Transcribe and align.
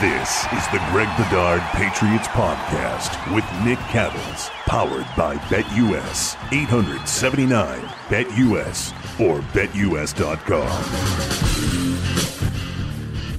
This 0.00 0.44
is 0.52 0.66
the 0.68 0.86
Greg 0.90 1.08
Bedard 1.16 1.62
Patriots 1.72 2.28
Podcast 2.28 3.34
with 3.34 3.44
Nick 3.64 3.78
Cattles, 3.88 4.50
powered 4.66 5.06
by 5.16 5.36
BetUS. 5.48 6.36
879 6.52 7.80
BetUS 8.10 8.92
or 9.18 9.40
BetUS.com. 9.54 10.68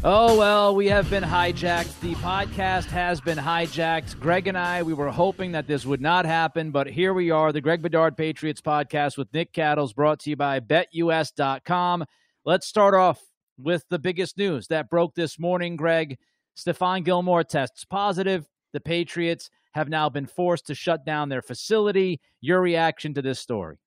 Oh, 0.04 0.35
well, 0.35 0.75
we 0.75 0.88
have 0.88 1.07
been 1.12 1.23
hijacked. 1.23 1.99
The 1.99 2.15
podcast 2.15 2.85
has 2.85 3.21
been 3.21 3.37
hijacked. 3.37 4.19
Greg 4.19 4.47
and 4.47 4.58
I, 4.58 4.81
we 4.81 4.96
were 4.96 5.12
hoping 5.12 5.51
that 5.51 5.67
this 5.67 5.85
would 5.85 6.01
not 6.01 6.26
happen, 6.26 6.71
but 6.71 6.87
here 6.87 7.13
we 7.13 7.29
are. 7.29 7.51
The 7.51 7.62
Greg 7.62 7.83
Bedard 7.83 8.17
Patriots 8.17 8.62
podcast 8.62 9.15
with 9.15 9.31
Nick 9.31 9.53
Cattles 9.53 9.94
brought 9.94 10.21
to 10.21 10.31
you 10.31 10.35
by 10.35 10.60
BetUS.com. 10.60 12.03
Let's 12.46 12.65
start 12.65 12.96
off 12.96 13.21
with 13.60 13.85
the 13.92 13.99
biggest 13.99 14.39
news 14.39 14.65
that 14.69 14.89
broke 14.89 15.13
this 15.13 15.37
morning, 15.37 15.76
Greg. 15.76 16.17
Stephon 16.58 17.03
Gilmore 17.03 17.44
tests 17.44 17.85
positive. 17.85 18.48
The 18.73 18.80
Patriots 18.80 19.50
have 19.72 19.90
now 19.90 20.09
been 20.09 20.26
forced 20.26 20.68
to 20.68 20.76
shut 20.76 21.05
down 21.05 21.30
their 21.30 21.41
facility. 21.41 22.20
Your 22.41 22.62
reaction 22.62 23.13
to 23.13 23.22
this 23.22 23.40
story? 23.40 23.77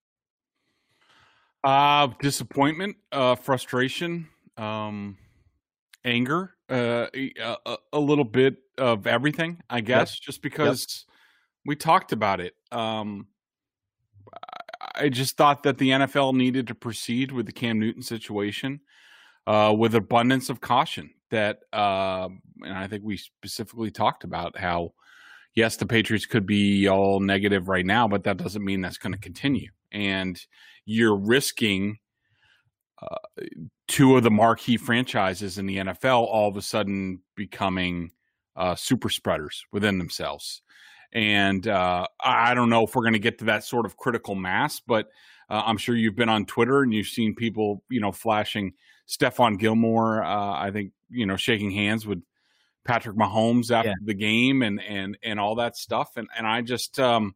Uh, 1.63 2.09
disappointment, 2.23 2.97
uh, 3.13 3.35
frustration, 3.35 4.29
um, 4.57 5.19
anger, 6.05 6.55
uh, 6.71 7.07
a, 7.15 7.77
a, 7.93 8.01
little 8.01 8.25
bit 8.25 8.57
of 8.79 9.07
everything, 9.07 9.61
I 9.69 9.81
guess, 9.81 10.17
yep. 10.17 10.23
just 10.23 10.41
because 10.41 11.05
yep. 11.07 11.17
we 11.67 11.77
talked 11.77 12.13
about 12.13 12.41
it. 12.41 12.55
Um, 12.73 13.27
I 14.95 15.11
just 15.11 15.37
thought 15.37 15.65
that 15.65 15.77
the 15.77 15.91
NFL 15.91 16.35
needed 16.35 16.69
to 16.69 16.75
proceed 16.75 17.33
with 17.33 17.45
the 17.45 17.53
Cam 17.53 17.79
Newton 17.79 18.03
situation 18.03 18.81
uh, 19.47 19.75
with 19.77 19.95
abundance 19.95 20.49
of 20.49 20.63
caution 20.63 21.11
that, 21.31 21.61
uh, 21.73 22.29
and 22.63 22.75
I 22.75 22.87
think 22.87 23.03
we 23.05 23.17
specifically 23.17 23.91
talked 23.91 24.25
about 24.25 24.59
how, 24.59 24.93
yes, 25.55 25.77
the 25.77 25.87
Patriots 25.87 26.27
could 26.27 26.47
be 26.47 26.89
all 26.89 27.21
negative 27.21 27.69
right 27.69 27.87
now, 27.87 28.09
but 28.09 28.25
that 28.25 28.37
doesn't 28.37 28.65
mean 28.65 28.81
that's 28.81 28.99
going 28.99 29.13
to 29.13 29.19
continue. 29.19 29.71
And 29.93 30.41
you're 30.85 31.17
risking 31.17 31.99
uh, 33.03 33.45
two 33.89 34.17
of 34.17 34.23
the 34.23 34.31
marquee 34.31 34.77
franchises 34.77 35.59
in 35.59 35.67
the 35.67 35.79
NFL 35.79 36.27
all 36.27 36.49
of 36.49 36.57
a 36.57 36.63
sudden 36.63 37.21
becoming 37.35 38.11
uh, 38.57 38.75
super 38.75 39.09
spreaders 39.09 39.65
within 39.73 39.99
themselves. 39.99 40.63
And 41.13 41.67
uh, 41.67 42.07
I 42.23 42.55
don't 42.55 42.71
know 42.71 42.85
if 42.85 42.95
we're 42.95 43.03
going 43.03 43.15
to 43.15 43.19
get 43.19 43.39
to 43.39 43.47
that 43.47 43.65
sort 43.65 43.87
of 43.87 43.97
critical 43.97 44.35
mass, 44.35 44.81
but 44.81 45.09
uh, 45.49 45.63
I'm 45.65 45.77
sure 45.77 45.97
you've 45.97 46.15
been 46.15 46.29
on 46.29 46.47
Twitter 46.47 46.83
and 46.83 46.95
you've 46.95 47.09
seen 47.09 47.35
people, 47.35 47.83
you 47.91 48.01
know, 48.01 48.13
flashing 48.13 48.75
Stephon 49.11 49.59
Gilmore. 49.59 50.23
Uh, 50.23 50.53
I 50.53 50.71
think 50.71 50.93
you 51.11 51.27
know 51.27 51.37
shaking 51.37 51.71
hands 51.71 52.07
with 52.07 52.23
Patrick 52.85 53.17
Mahomes 53.17 53.71
after 53.71 53.91
yeah. 53.91 53.95
the 54.05 54.15
game 54.15 54.63
and 54.63 54.81
and 54.81 55.19
and 55.23 55.41
all 55.41 55.57
that 55.57 55.77
stuff. 55.77 56.17
And 56.17 56.29
and 56.37 56.47
I 56.47 56.63
just 56.63 56.99
um, 57.01 57.35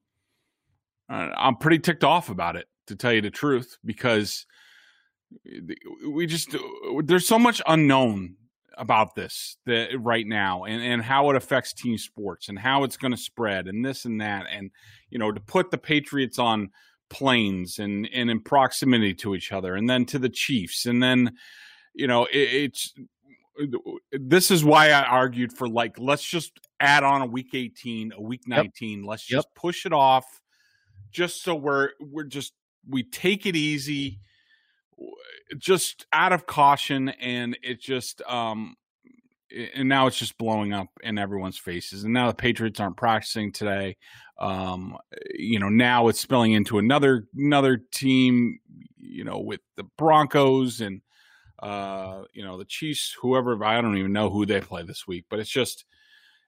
I'm 1.08 1.56
pretty 1.56 1.80
ticked 1.80 2.04
off 2.04 2.28
about 2.30 2.56
it 2.56 2.66
to 2.86 2.96
tell 2.96 3.12
you 3.12 3.20
the 3.20 3.30
truth 3.30 3.78
because 3.84 4.46
we 6.08 6.26
just 6.26 6.54
there's 7.02 7.26
so 7.26 7.38
much 7.38 7.60
unknown 7.66 8.36
about 8.76 9.14
this 9.14 9.56
that 9.66 9.88
right 10.00 10.26
now 10.26 10.64
and, 10.64 10.82
and 10.82 11.02
how 11.02 11.30
it 11.30 11.36
affects 11.36 11.72
team 11.72 11.96
sports 11.96 12.48
and 12.48 12.58
how 12.58 12.82
it's 12.84 12.96
going 12.96 13.12
to 13.12 13.16
spread 13.16 13.68
and 13.68 13.84
this 13.84 14.04
and 14.04 14.20
that 14.20 14.46
and 14.50 14.70
you 15.10 15.18
know 15.18 15.30
to 15.30 15.40
put 15.40 15.70
the 15.70 15.78
patriots 15.78 16.38
on 16.38 16.70
planes 17.14 17.78
and 17.78 18.08
and 18.12 18.28
in 18.28 18.40
proximity 18.40 19.14
to 19.14 19.36
each 19.36 19.52
other 19.52 19.76
and 19.76 19.88
then 19.88 20.04
to 20.04 20.18
the 20.18 20.28
chiefs 20.28 20.84
and 20.84 21.00
then 21.00 21.32
you 21.94 22.08
know 22.08 22.24
it, 22.24 22.36
it's 22.36 22.92
this 24.10 24.50
is 24.50 24.64
why 24.64 24.90
i 24.90 25.04
argued 25.04 25.52
for 25.52 25.68
like 25.68 25.96
let's 25.96 26.24
just 26.24 26.58
add 26.80 27.04
on 27.04 27.22
a 27.22 27.26
week 27.26 27.54
18 27.54 28.12
a 28.16 28.20
week 28.20 28.42
19 28.48 28.98
yep. 28.98 29.08
let's 29.08 29.24
just 29.24 29.46
yep. 29.46 29.54
push 29.54 29.86
it 29.86 29.92
off 29.92 30.26
just 31.12 31.44
so 31.44 31.54
we're 31.54 31.90
we're 32.00 32.24
just 32.24 32.52
we 32.90 33.04
take 33.04 33.46
it 33.46 33.54
easy 33.54 34.18
just 35.56 36.04
out 36.12 36.32
of 36.32 36.46
caution 36.46 37.10
and 37.10 37.56
it 37.62 37.80
just 37.80 38.22
um 38.22 38.74
and 39.76 39.88
now 39.88 40.08
it's 40.08 40.18
just 40.18 40.36
blowing 40.36 40.72
up 40.72 40.88
in 41.00 41.16
everyone's 41.16 41.58
faces 41.58 42.02
and 42.02 42.12
now 42.12 42.26
the 42.26 42.34
patriots 42.34 42.80
aren't 42.80 42.96
practicing 42.96 43.52
today 43.52 43.96
um 44.38 44.96
you 45.34 45.58
know 45.58 45.68
now 45.68 46.08
it's 46.08 46.20
spilling 46.20 46.52
into 46.52 46.78
another 46.78 47.26
another 47.36 47.76
team 47.76 48.58
you 48.98 49.24
know 49.24 49.38
with 49.38 49.60
the 49.76 49.84
broncos 49.96 50.80
and 50.80 51.00
uh 51.62 52.22
you 52.32 52.42
know 52.42 52.58
the 52.58 52.64
chiefs 52.64 53.16
whoever 53.20 53.62
i 53.64 53.80
don't 53.80 53.96
even 53.96 54.12
know 54.12 54.30
who 54.30 54.44
they 54.44 54.60
play 54.60 54.82
this 54.82 55.06
week 55.06 55.24
but 55.30 55.38
it's 55.38 55.50
just 55.50 55.84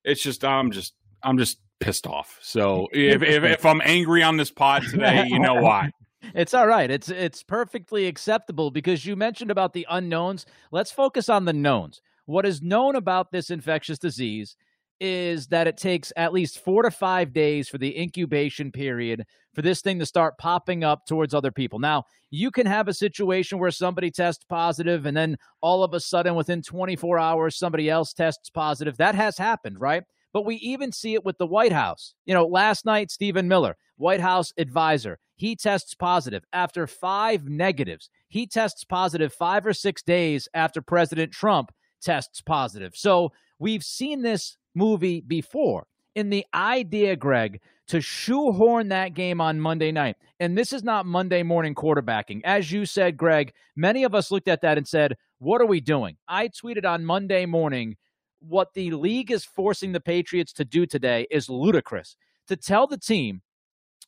it's 0.04 0.22
just 0.22 0.44
i'm 0.44 0.72
just 0.72 0.94
i'm 1.22 1.38
just 1.38 1.58
pissed 1.78 2.06
off 2.06 2.38
so 2.42 2.88
if 2.92 3.22
if, 3.22 3.44
if 3.44 3.64
i'm 3.64 3.80
angry 3.84 4.22
on 4.22 4.36
this 4.36 4.50
pod 4.50 4.82
today 4.82 5.24
you 5.28 5.38
know 5.38 5.54
why 5.54 5.91
it's 6.34 6.54
all 6.54 6.66
right. 6.66 6.91
It's 6.91 7.08
it's 7.08 7.42
perfectly 7.42 8.06
acceptable 8.06 8.70
because 8.70 9.04
you 9.06 9.16
mentioned 9.16 9.50
about 9.50 9.72
the 9.72 9.86
unknowns. 9.88 10.47
Let's 10.70 10.91
focus 10.91 11.28
on 11.28 11.44
the 11.44 11.53
knowns. 11.53 12.00
What 12.24 12.47
is 12.47 12.62
known 12.62 12.97
about 12.97 13.30
this 13.30 13.50
infectious 13.50 13.98
disease 13.98 14.56
is 15.01 15.47
that 15.49 15.67
it 15.67 15.77
takes 15.77 16.12
at 16.17 16.33
least 16.33 16.65
4 16.65 16.84
to 16.84 16.91
5 16.91 17.33
days 17.33 17.69
for 17.69 17.79
the 17.79 17.99
incubation 17.99 18.73
period 18.73 19.25
for 19.55 19.62
this 19.62 19.81
thing 19.81 19.99
to 19.99 20.07
start 20.07 20.39
popping 20.39 20.84
up 20.84 21.07
towards 21.07 21.34
other 21.34 21.51
people. 21.51 21.79
Now, 21.79 22.05
you 22.31 22.51
can 22.51 22.67
have 22.67 22.89
a 22.89 22.95
situation 22.95 23.59
where 23.59 23.71
somebody 23.71 24.11
tests 24.11 24.45
positive 24.49 25.07
and 25.07 25.17
then 25.17 25.37
all 25.61 25.83
of 25.83 25.95
a 25.95 26.01
sudden 26.01 26.34
within 26.34 26.62
24 26.62 27.19
hours 27.19 27.57
somebody 27.57 27.89
else 27.89 28.12
tests 28.12 28.51
positive. 28.51 28.97
That 28.97 29.15
has 29.15 29.39
happened, 29.39 29.81
right? 29.81 30.03
But 30.33 30.45
we 30.45 30.57
even 30.57 30.93
see 30.93 31.15
it 31.15 31.25
with 31.25 31.39
the 31.39 31.47
White 31.47 31.73
House. 31.73 32.15
You 32.27 32.34
know, 32.34 32.47
last 32.47 32.84
night, 32.84 33.11
Stephen 33.11 33.49
Miller, 33.49 33.77
White 33.97 34.21
House 34.21 34.53
advisor, 34.59 35.19
he 35.37 35.57
tests 35.57 35.95
positive 35.95 36.45
after 36.53 36.87
five 36.87 37.45
negatives. 37.49 38.11
He 38.28 38.47
tests 38.47 38.84
positive 38.84 39.33
five 39.33 39.67
or 39.67 39.73
six 39.73 40.03
days 40.03 40.49
after 40.53 40.83
President 40.83 41.33
Trump 41.33 41.71
tests 42.03 42.41
positive. 42.41 42.95
So 42.95 43.33
we've 43.59 43.84
seen 43.84 44.23
this 44.23 44.57
movie 44.76 45.20
before. 45.20 45.87
In 46.14 46.31
the 46.31 46.47
idea, 46.54 47.16
Greg, 47.16 47.60
to 47.88 48.00
shoehorn 48.00 48.88
that 48.88 49.14
game 49.14 49.41
on 49.41 49.60
Monday 49.60 49.92
night. 49.92 50.16
And 50.41 50.56
this 50.56 50.72
is 50.72 50.84
not 50.84 51.06
Monday 51.06 51.42
morning 51.42 51.75
quarterbacking. 51.75 52.41
As 52.44 52.70
you 52.70 52.84
said, 52.86 53.16
Greg, 53.16 53.53
many 53.75 54.04
of 54.04 54.15
us 54.15 54.31
looked 54.31 54.48
at 54.48 54.62
that 54.62 54.78
and 54.78 54.86
said, 54.86 55.16
What 55.38 55.60
are 55.60 55.66
we 55.66 55.81
doing? 55.81 56.16
I 56.28 56.48
tweeted 56.48 56.84
on 56.84 57.04
Monday 57.04 57.47
morning 57.47 57.97
what 58.41 58.75
the 58.75 58.91
league 58.92 59.31
is 59.31 59.44
forcing 59.44 59.92
the 59.92 60.00
Patriots 60.00 60.53
to 60.54 60.65
do 60.65 60.86
today 60.86 61.26
is 61.31 61.48
ludicrous. 61.48 62.16
To 62.48 62.56
tell 62.56 62.86
the 62.86 62.98
team 62.98 63.42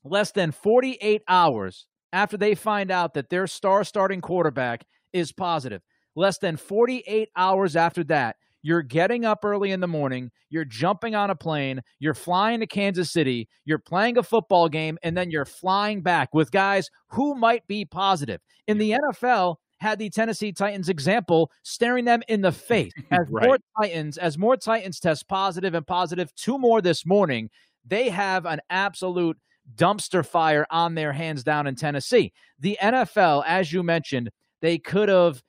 less 0.04 0.30
than 0.32 0.52
48 0.52 1.22
hours 1.28 1.86
after 2.12 2.36
they 2.36 2.54
find 2.54 2.90
out 2.90 3.14
that 3.14 3.30
their 3.30 3.46
star 3.46 3.84
starting 3.84 4.20
quarterback 4.20 4.84
is 5.12 5.32
positive, 5.32 5.82
less 6.14 6.38
than 6.38 6.56
48 6.56 7.28
hours 7.36 7.76
after 7.76 8.04
that, 8.04 8.36
you're 8.62 8.82
getting 8.82 9.24
up 9.24 9.44
early 9.44 9.70
in 9.70 9.80
the 9.80 9.88
morning, 9.88 10.30
you're 10.50 10.64
jumping 10.64 11.14
on 11.14 11.30
a 11.30 11.36
plane, 11.36 11.82
you're 11.98 12.14
flying 12.14 12.60
to 12.60 12.66
Kansas 12.66 13.10
City, 13.10 13.48
you're 13.64 13.78
playing 13.78 14.18
a 14.18 14.22
football 14.22 14.68
game, 14.68 14.98
and 15.02 15.16
then 15.16 15.30
you're 15.30 15.44
flying 15.44 16.02
back 16.02 16.34
with 16.34 16.50
guys 16.50 16.90
who 17.08 17.34
might 17.34 17.66
be 17.66 17.84
positive. 17.84 18.40
In 18.66 18.78
the 18.78 18.92
NFL, 18.92 19.56
had 19.80 19.98
the 19.98 20.10
Tennessee 20.10 20.52
Titans 20.52 20.88
example 20.88 21.50
staring 21.62 22.04
them 22.04 22.22
in 22.28 22.40
the 22.40 22.52
face. 22.68 22.92
As 23.10 23.26
right. 23.30 23.46
more 23.46 23.58
Titans, 23.80 24.18
as 24.18 24.36
more 24.36 24.56
Titans 24.56 25.00
test 25.00 25.28
positive 25.28 25.74
and 25.74 25.86
positive, 25.86 26.34
two 26.34 26.58
more 26.58 26.82
this 26.82 27.06
morning, 27.06 27.50
they 27.86 28.08
have 28.10 28.46
an 28.46 28.60
absolute 28.70 29.38
dumpster 29.76 30.24
fire 30.24 30.66
on 30.70 30.94
their 30.94 31.12
hands 31.12 31.44
down 31.44 31.66
in 31.66 31.74
Tennessee. 31.74 32.32
The 32.58 32.78
NFL, 32.82 33.44
as 33.46 33.72
you 33.72 33.82
mentioned, 33.82 34.30
they 34.60 34.78
could 34.78 35.08
have 35.08 35.42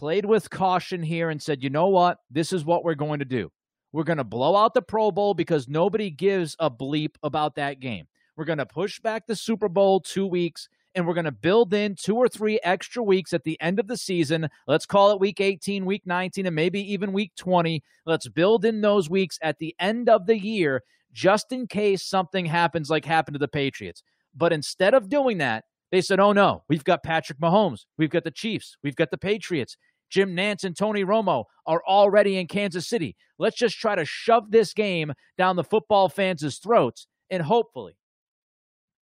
played 0.00 0.24
with 0.24 0.48
caution 0.48 1.02
here 1.02 1.28
and 1.28 1.42
said, 1.42 1.62
you 1.62 1.68
know 1.68 1.88
what? 1.88 2.20
This 2.30 2.54
is 2.54 2.64
what 2.64 2.84
we're 2.84 2.94
going 2.94 3.18
to 3.18 3.26
do. 3.26 3.52
We're 3.92 4.04
going 4.04 4.16
to 4.16 4.24
blow 4.24 4.56
out 4.56 4.72
the 4.72 4.80
Pro 4.80 5.10
Bowl 5.10 5.34
because 5.34 5.68
nobody 5.68 6.08
gives 6.08 6.56
a 6.58 6.70
bleep 6.70 7.16
about 7.22 7.56
that 7.56 7.80
game. 7.80 8.08
We're 8.34 8.46
going 8.46 8.56
to 8.60 8.64
push 8.64 8.98
back 8.98 9.26
the 9.26 9.36
Super 9.36 9.68
Bowl 9.68 10.00
two 10.00 10.26
weeks 10.26 10.70
and 10.94 11.06
we're 11.06 11.12
going 11.12 11.26
to 11.26 11.32
build 11.32 11.74
in 11.74 11.96
two 11.96 12.16
or 12.16 12.30
three 12.30 12.58
extra 12.62 13.02
weeks 13.02 13.34
at 13.34 13.44
the 13.44 13.60
end 13.60 13.78
of 13.78 13.88
the 13.88 13.96
season. 13.98 14.48
Let's 14.66 14.86
call 14.86 15.12
it 15.12 15.20
week 15.20 15.38
18, 15.38 15.84
week 15.84 16.06
19, 16.06 16.46
and 16.46 16.56
maybe 16.56 16.80
even 16.94 17.12
week 17.12 17.32
20. 17.36 17.82
Let's 18.06 18.26
build 18.26 18.64
in 18.64 18.80
those 18.80 19.10
weeks 19.10 19.38
at 19.42 19.58
the 19.58 19.76
end 19.78 20.08
of 20.08 20.24
the 20.24 20.38
year 20.38 20.82
just 21.12 21.52
in 21.52 21.66
case 21.66 22.02
something 22.02 22.46
happens 22.46 22.88
like 22.88 23.04
happened 23.04 23.34
to 23.34 23.38
the 23.38 23.48
Patriots. 23.48 24.02
But 24.34 24.54
instead 24.54 24.94
of 24.94 25.10
doing 25.10 25.36
that, 25.38 25.64
they 25.90 26.00
said, 26.00 26.20
oh 26.20 26.32
no, 26.32 26.62
we've 26.68 26.84
got 26.84 27.02
Patrick 27.02 27.40
Mahomes, 27.40 27.84
we've 27.98 28.10
got 28.10 28.24
the 28.24 28.30
Chiefs, 28.30 28.76
we've 28.82 28.96
got 28.96 29.10
the 29.10 29.18
Patriots. 29.18 29.76
Jim 30.10 30.36
Nantz 30.36 30.64
and 30.64 30.76
Tony 30.76 31.04
Romo 31.04 31.44
are 31.66 31.82
already 31.86 32.36
in 32.36 32.46
Kansas 32.46 32.88
City. 32.88 33.16
Let's 33.38 33.56
just 33.56 33.78
try 33.78 33.94
to 33.94 34.04
shove 34.04 34.50
this 34.50 34.74
game 34.74 35.12
down 35.38 35.56
the 35.56 35.64
football 35.64 36.08
fans' 36.08 36.58
throats 36.58 37.06
and 37.30 37.42
hopefully, 37.42 37.96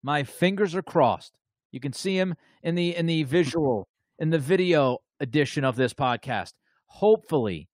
my 0.03 0.23
fingers 0.23 0.75
are 0.75 0.83
crossed 0.83 1.39
you 1.71 1.81
can 1.81 1.93
see 1.93 2.19
him 2.19 2.35
in 2.63 2.75
the 2.75 2.97
in 2.97 3.07
the 3.07 3.23
visual 3.25 3.89
in 4.19 4.31
the 4.31 4.39
video 4.39 4.99
edition 5.21 5.65
of 5.65 5.77
this 5.77 5.93
podcast. 5.93 6.53
Hopefully, 6.87 7.69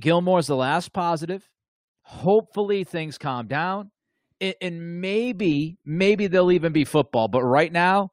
Gilmore's 0.00 0.46
the 0.46 0.56
last 0.56 0.92
positive. 0.92 1.48
Hopefully 2.02 2.84
things 2.84 3.18
calm 3.18 3.46
down. 3.46 3.90
And 4.60 5.00
maybe, 5.00 5.78
maybe 5.84 6.26
they'll 6.26 6.50
even 6.50 6.72
be 6.72 6.84
football. 6.84 7.28
But 7.28 7.44
right 7.44 7.72
now, 7.72 8.10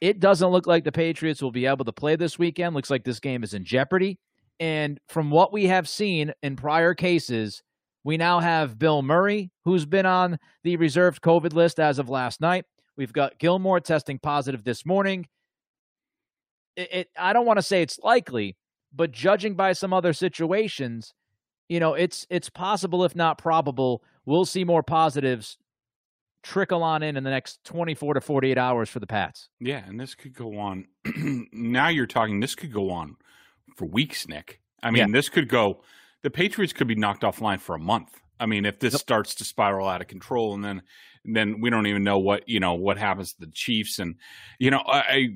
it 0.00 0.20
doesn't 0.20 0.50
look 0.50 0.66
like 0.66 0.84
the 0.84 0.92
Patriots 0.92 1.42
will 1.42 1.50
be 1.50 1.66
able 1.66 1.84
to 1.84 1.92
play 1.92 2.16
this 2.16 2.38
weekend. 2.38 2.74
Looks 2.74 2.90
like 2.90 3.04
this 3.04 3.20
game 3.20 3.42
is 3.42 3.54
in 3.54 3.64
jeopardy. 3.64 4.18
And 4.60 4.98
from 5.08 5.30
what 5.30 5.52
we 5.52 5.66
have 5.66 5.88
seen 5.88 6.32
in 6.42 6.56
prior 6.56 6.94
cases, 6.94 7.62
we 8.04 8.16
now 8.16 8.40
have 8.40 8.78
Bill 8.78 9.02
Murray, 9.02 9.50
who's 9.64 9.86
been 9.86 10.06
on 10.06 10.38
the 10.64 10.76
reserved 10.76 11.22
COVID 11.22 11.52
list 11.52 11.80
as 11.80 11.98
of 11.98 12.08
last 12.08 12.40
night. 12.40 12.64
We've 12.96 13.12
got 13.12 13.38
Gilmore 13.38 13.80
testing 13.80 14.18
positive 14.18 14.64
this 14.64 14.84
morning. 14.86 15.26
It, 16.76 16.88
it 16.92 17.08
I 17.16 17.32
don't 17.32 17.46
want 17.46 17.58
to 17.58 17.62
say 17.62 17.82
it's 17.82 17.98
likely, 18.00 18.56
but 18.94 19.12
judging 19.12 19.54
by 19.54 19.72
some 19.72 19.92
other 19.92 20.12
situations, 20.12 21.12
you 21.68 21.80
know, 21.80 21.94
it's 21.94 22.26
it's 22.30 22.50
possible, 22.50 23.04
if 23.04 23.14
not 23.14 23.38
probable, 23.38 24.02
we'll 24.26 24.44
see 24.44 24.64
more 24.64 24.82
positives 24.82 25.58
trickle 26.42 26.82
on 26.82 27.02
in 27.02 27.16
in 27.16 27.24
the 27.24 27.30
next 27.30 27.64
24 27.64 28.14
to 28.14 28.20
48 28.20 28.58
hours 28.58 28.88
for 28.88 29.00
the 29.00 29.06
Pats. 29.06 29.48
Yeah, 29.60 29.82
and 29.86 29.98
this 29.98 30.14
could 30.14 30.34
go 30.34 30.58
on. 30.58 30.86
now 31.52 31.88
you're 31.88 32.06
talking, 32.06 32.40
this 32.40 32.54
could 32.54 32.72
go 32.72 32.90
on 32.90 33.16
for 33.76 33.86
weeks, 33.86 34.28
Nick. 34.28 34.60
I 34.82 34.90
mean, 34.90 35.08
yeah. 35.08 35.12
this 35.12 35.28
could 35.28 35.48
go, 35.48 35.82
the 36.22 36.30
Patriots 36.30 36.72
could 36.72 36.88
be 36.88 36.94
knocked 36.94 37.22
offline 37.22 37.60
for 37.60 37.74
a 37.74 37.80
month. 37.80 38.20
I 38.40 38.46
mean, 38.46 38.64
if 38.64 38.78
this 38.78 38.94
yep. 38.94 39.00
starts 39.00 39.34
to 39.36 39.44
spiral 39.44 39.88
out 39.88 40.00
of 40.00 40.06
control 40.06 40.54
and 40.54 40.64
then 40.64 40.82
then 41.24 41.60
we 41.60 41.68
don't 41.68 41.86
even 41.86 42.04
know 42.04 42.18
what 42.18 42.48
you 42.48 42.60
know 42.60 42.74
what 42.74 42.96
happens 42.96 43.32
to 43.34 43.40
the 43.40 43.52
Chiefs 43.52 43.98
and 43.98 44.16
you 44.58 44.70
know 44.70 44.82
I, 44.86 45.30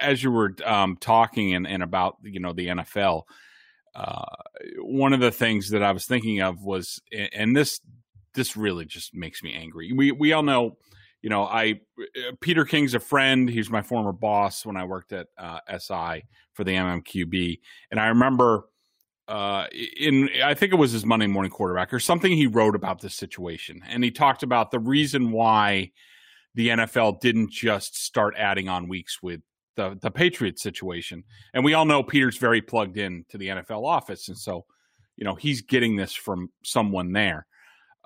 as 0.00 0.22
you 0.22 0.30
were 0.30 0.54
um, 0.64 0.96
talking 0.96 1.54
and, 1.54 1.66
and 1.66 1.82
about 1.82 2.16
you 2.22 2.40
know 2.40 2.52
the 2.52 2.68
NFL 2.68 3.24
uh, 3.94 4.24
one 4.78 5.12
of 5.12 5.20
the 5.20 5.30
things 5.30 5.70
that 5.70 5.82
I 5.82 5.92
was 5.92 6.04
thinking 6.04 6.40
of 6.40 6.62
was 6.62 7.00
and 7.32 7.56
this 7.56 7.80
this 8.36 8.56
really 8.56 8.84
just 8.84 9.14
makes 9.14 9.42
me 9.42 9.52
angry 9.54 9.92
we 9.92 10.12
we 10.12 10.32
all 10.32 10.42
know 10.42 10.76
you 11.22 11.30
know 11.30 11.44
I 11.44 11.80
Peter 12.40 12.64
King's 12.64 12.94
a 12.94 13.00
friend 13.00 13.48
he's 13.48 13.70
my 13.70 13.82
former 13.82 14.12
boss 14.12 14.64
when 14.64 14.76
I 14.76 14.84
worked 14.84 15.12
at 15.12 15.26
uh, 15.36 15.58
SI 15.78 16.24
for 16.52 16.62
the 16.62 16.72
MMQB 16.72 17.58
and 17.90 17.98
I 17.98 18.06
remember 18.06 18.66
uh, 19.28 19.66
in 19.96 20.28
I 20.42 20.54
think 20.54 20.72
it 20.72 20.76
was 20.76 20.92
his 20.92 21.04
Monday 21.04 21.26
morning 21.26 21.50
quarterback 21.50 21.92
or 21.92 21.98
something 21.98 22.32
he 22.32 22.46
wrote 22.46 22.76
about 22.76 23.00
this 23.00 23.14
situation. 23.14 23.82
And 23.88 24.04
he 24.04 24.10
talked 24.10 24.42
about 24.42 24.70
the 24.70 24.78
reason 24.78 25.32
why 25.32 25.90
the 26.54 26.68
NFL 26.68 27.20
didn't 27.20 27.50
just 27.50 28.02
start 28.02 28.34
adding 28.38 28.68
on 28.68 28.88
weeks 28.88 29.22
with 29.22 29.40
the 29.74 29.98
the 30.00 30.10
Patriots 30.10 30.62
situation. 30.62 31.24
And 31.54 31.64
we 31.64 31.74
all 31.74 31.84
know 31.84 32.02
Peter's 32.02 32.38
very 32.38 32.62
plugged 32.62 32.98
in 32.98 33.24
to 33.30 33.38
the 33.38 33.48
NFL 33.48 33.84
office. 33.84 34.28
And 34.28 34.38
so, 34.38 34.64
you 35.16 35.24
know, 35.24 35.34
he's 35.34 35.60
getting 35.60 35.96
this 35.96 36.14
from 36.14 36.50
someone 36.62 37.12
there. 37.12 37.46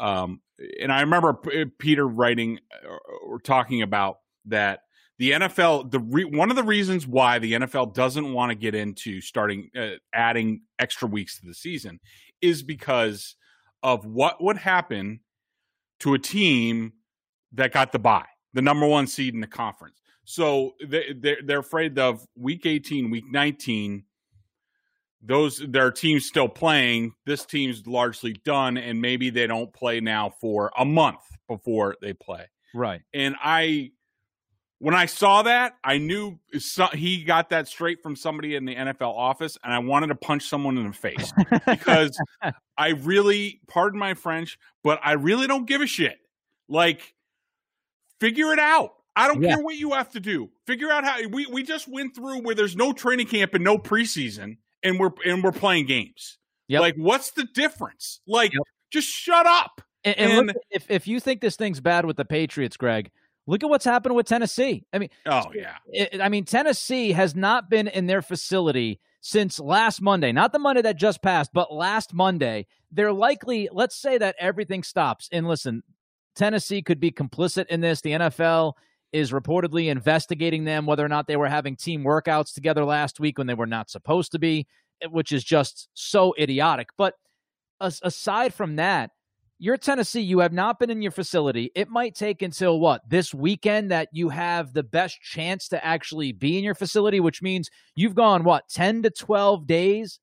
Um, 0.00 0.40
and 0.80 0.90
I 0.90 1.02
remember 1.02 1.34
Peter 1.78 2.06
writing 2.08 2.58
uh, 2.72 2.96
or 3.26 3.38
talking 3.38 3.82
about 3.82 4.18
that 4.46 4.80
the 5.18 5.32
NFL, 5.32 5.90
the 5.90 6.00
re, 6.00 6.24
one 6.24 6.48
of 6.48 6.56
the 6.56 6.64
reasons 6.64 7.06
why 7.06 7.38
the 7.38 7.52
NFL 7.52 7.92
doesn't 7.92 8.32
want 8.32 8.50
to 8.50 8.54
get 8.54 8.74
into 8.74 9.20
starting 9.20 9.68
uh, 9.78 9.90
adding 10.14 10.62
extra 10.78 11.06
weeks 11.06 11.38
to 11.38 11.46
the 11.46 11.52
season 11.52 12.00
is 12.40 12.62
because 12.62 13.36
of 13.82 14.06
what 14.06 14.42
would 14.42 14.56
happen 14.56 15.20
to 16.00 16.14
a 16.14 16.18
team 16.18 16.94
that 17.52 17.72
got 17.72 17.92
the 17.92 17.98
bye, 17.98 18.24
the 18.54 18.62
number 18.62 18.86
one 18.86 19.06
seed 19.06 19.34
in 19.34 19.40
the 19.40 19.46
conference. 19.46 20.00
So 20.24 20.74
they, 20.86 21.14
they're 21.44 21.58
afraid 21.58 21.98
of 21.98 22.24
week 22.34 22.64
18, 22.64 23.10
week 23.10 23.24
19. 23.30 24.04
Those 25.22 25.58
their 25.58 25.90
teams 25.90 26.26
still 26.26 26.48
playing. 26.48 27.12
This 27.26 27.44
team's 27.44 27.86
largely 27.86 28.32
done, 28.32 28.78
and 28.78 29.00
maybe 29.00 29.30
they 29.30 29.46
don't 29.46 29.72
play 29.72 30.00
now 30.00 30.30
for 30.40 30.72
a 30.78 30.84
month 30.84 31.20
before 31.46 31.96
they 32.00 32.12
play. 32.12 32.46
Right. 32.74 33.02
And 33.12 33.36
I 33.42 33.90
when 34.80 34.94
I 34.94 35.06
saw 35.06 35.42
that, 35.42 35.76
I 35.84 35.98
knew 35.98 36.38
he 36.94 37.22
got 37.22 37.50
that 37.50 37.68
straight 37.68 38.02
from 38.02 38.16
somebody 38.16 38.56
in 38.56 38.64
the 38.64 38.74
NFL 38.74 39.14
office, 39.14 39.58
and 39.62 39.74
I 39.74 39.78
wanted 39.78 40.06
to 40.06 40.14
punch 40.14 40.48
someone 40.48 40.78
in 40.78 40.86
the 40.86 40.92
face 40.94 41.32
because 41.66 42.18
I 42.78 42.88
really, 42.88 43.60
pardon 43.68 43.98
my 43.98 44.14
French, 44.14 44.58
but 44.82 44.98
I 45.04 45.12
really 45.12 45.46
don't 45.46 45.66
give 45.66 45.82
a 45.82 45.86
shit. 45.86 46.18
Like, 46.66 47.14
figure 48.20 48.54
it 48.54 48.58
out. 48.58 48.94
I 49.14 49.28
don't 49.28 49.42
yeah. 49.42 49.56
care 49.56 49.62
what 49.62 49.76
you 49.76 49.92
have 49.92 50.10
to 50.12 50.20
do. 50.20 50.48
Figure 50.66 50.90
out 50.90 51.04
how 51.04 51.28
we, 51.28 51.44
we 51.44 51.62
just 51.62 51.86
went 51.86 52.16
through 52.16 52.40
where 52.40 52.54
there's 52.54 52.76
no 52.76 52.94
training 52.94 53.26
camp 53.26 53.52
and 53.52 53.62
no 53.62 53.76
preseason, 53.76 54.56
and 54.82 54.98
we're 54.98 55.10
and 55.24 55.42
we're 55.42 55.52
playing 55.52 55.86
games. 55.86 56.38
Yep. 56.68 56.80
Like, 56.80 56.94
what's 56.96 57.32
the 57.32 57.46
difference? 57.54 58.20
Like, 58.26 58.52
yep. 58.52 58.62
just 58.92 59.08
shut 59.08 59.46
up. 59.46 59.80
And, 60.04 60.18
and, 60.18 60.32
and 60.32 60.46
look, 60.48 60.56
if 60.70 60.86
if 60.88 61.06
you 61.08 61.20
think 61.20 61.40
this 61.40 61.56
thing's 61.56 61.80
bad 61.80 62.06
with 62.06 62.16
the 62.16 62.24
Patriots, 62.24 62.76
Greg, 62.76 63.10
Look 63.50 63.64
at 63.64 63.68
what's 63.68 63.84
happened 63.84 64.14
with 64.14 64.26
Tennessee. 64.26 64.84
I 64.92 64.98
mean, 64.98 65.08
oh 65.26 65.46
yeah. 65.52 65.76
It, 65.88 66.20
I 66.20 66.28
mean, 66.28 66.44
Tennessee 66.44 67.10
has 67.10 67.34
not 67.34 67.68
been 67.68 67.88
in 67.88 68.06
their 68.06 68.22
facility 68.22 69.00
since 69.22 69.58
last 69.58 70.00
Monday, 70.00 70.30
not 70.30 70.52
the 70.52 70.60
Monday 70.60 70.82
that 70.82 70.96
just 70.96 71.20
passed, 71.20 71.50
but 71.52 71.72
last 71.72 72.14
Monday. 72.14 72.66
They're 72.92 73.12
likely, 73.12 73.68
let's 73.72 73.96
say 73.96 74.18
that 74.18 74.36
everything 74.38 74.84
stops. 74.84 75.28
And 75.32 75.48
listen, 75.48 75.82
Tennessee 76.36 76.80
could 76.80 77.00
be 77.00 77.10
complicit 77.10 77.66
in 77.66 77.80
this. 77.80 78.00
The 78.00 78.12
NFL 78.12 78.74
is 79.12 79.32
reportedly 79.32 79.86
investigating 79.90 80.64
them 80.64 80.86
whether 80.86 81.04
or 81.04 81.08
not 81.08 81.26
they 81.26 81.36
were 81.36 81.48
having 81.48 81.76
team 81.76 82.04
workouts 82.04 82.54
together 82.54 82.84
last 82.84 83.20
week 83.20 83.38
when 83.38 83.46
they 83.46 83.54
were 83.54 83.66
not 83.66 83.90
supposed 83.90 84.32
to 84.32 84.38
be, 84.38 84.66
eh, 85.02 85.06
which 85.06 85.32
is 85.32 85.44
just 85.44 85.88
so 85.94 86.34
idiotic. 86.38 86.90
But 86.96 87.14
aside 87.80 88.54
from 88.54 88.76
that, 88.76 89.10
you're 89.58 89.76
Tennessee. 89.76 90.22
You 90.22 90.38
have 90.38 90.54
not 90.54 90.78
been 90.78 90.88
in 90.88 91.02
your 91.02 91.10
facility. 91.10 91.70
It 91.74 91.90
might 91.90 92.14
take 92.14 92.40
until 92.40 92.80
what 92.80 93.02
this 93.08 93.34
weekend 93.34 93.90
that 93.90 94.08
you 94.10 94.30
have 94.30 94.72
the 94.72 94.82
best 94.82 95.20
chance 95.20 95.68
to 95.68 95.84
actually 95.84 96.32
be 96.32 96.56
in 96.56 96.64
your 96.64 96.74
facility, 96.74 97.20
which 97.20 97.42
means 97.42 97.68
you've 97.94 98.14
gone 98.14 98.42
what 98.42 98.68
10 98.70 99.02
to 99.02 99.10
12 99.10 99.66
days 99.66 100.18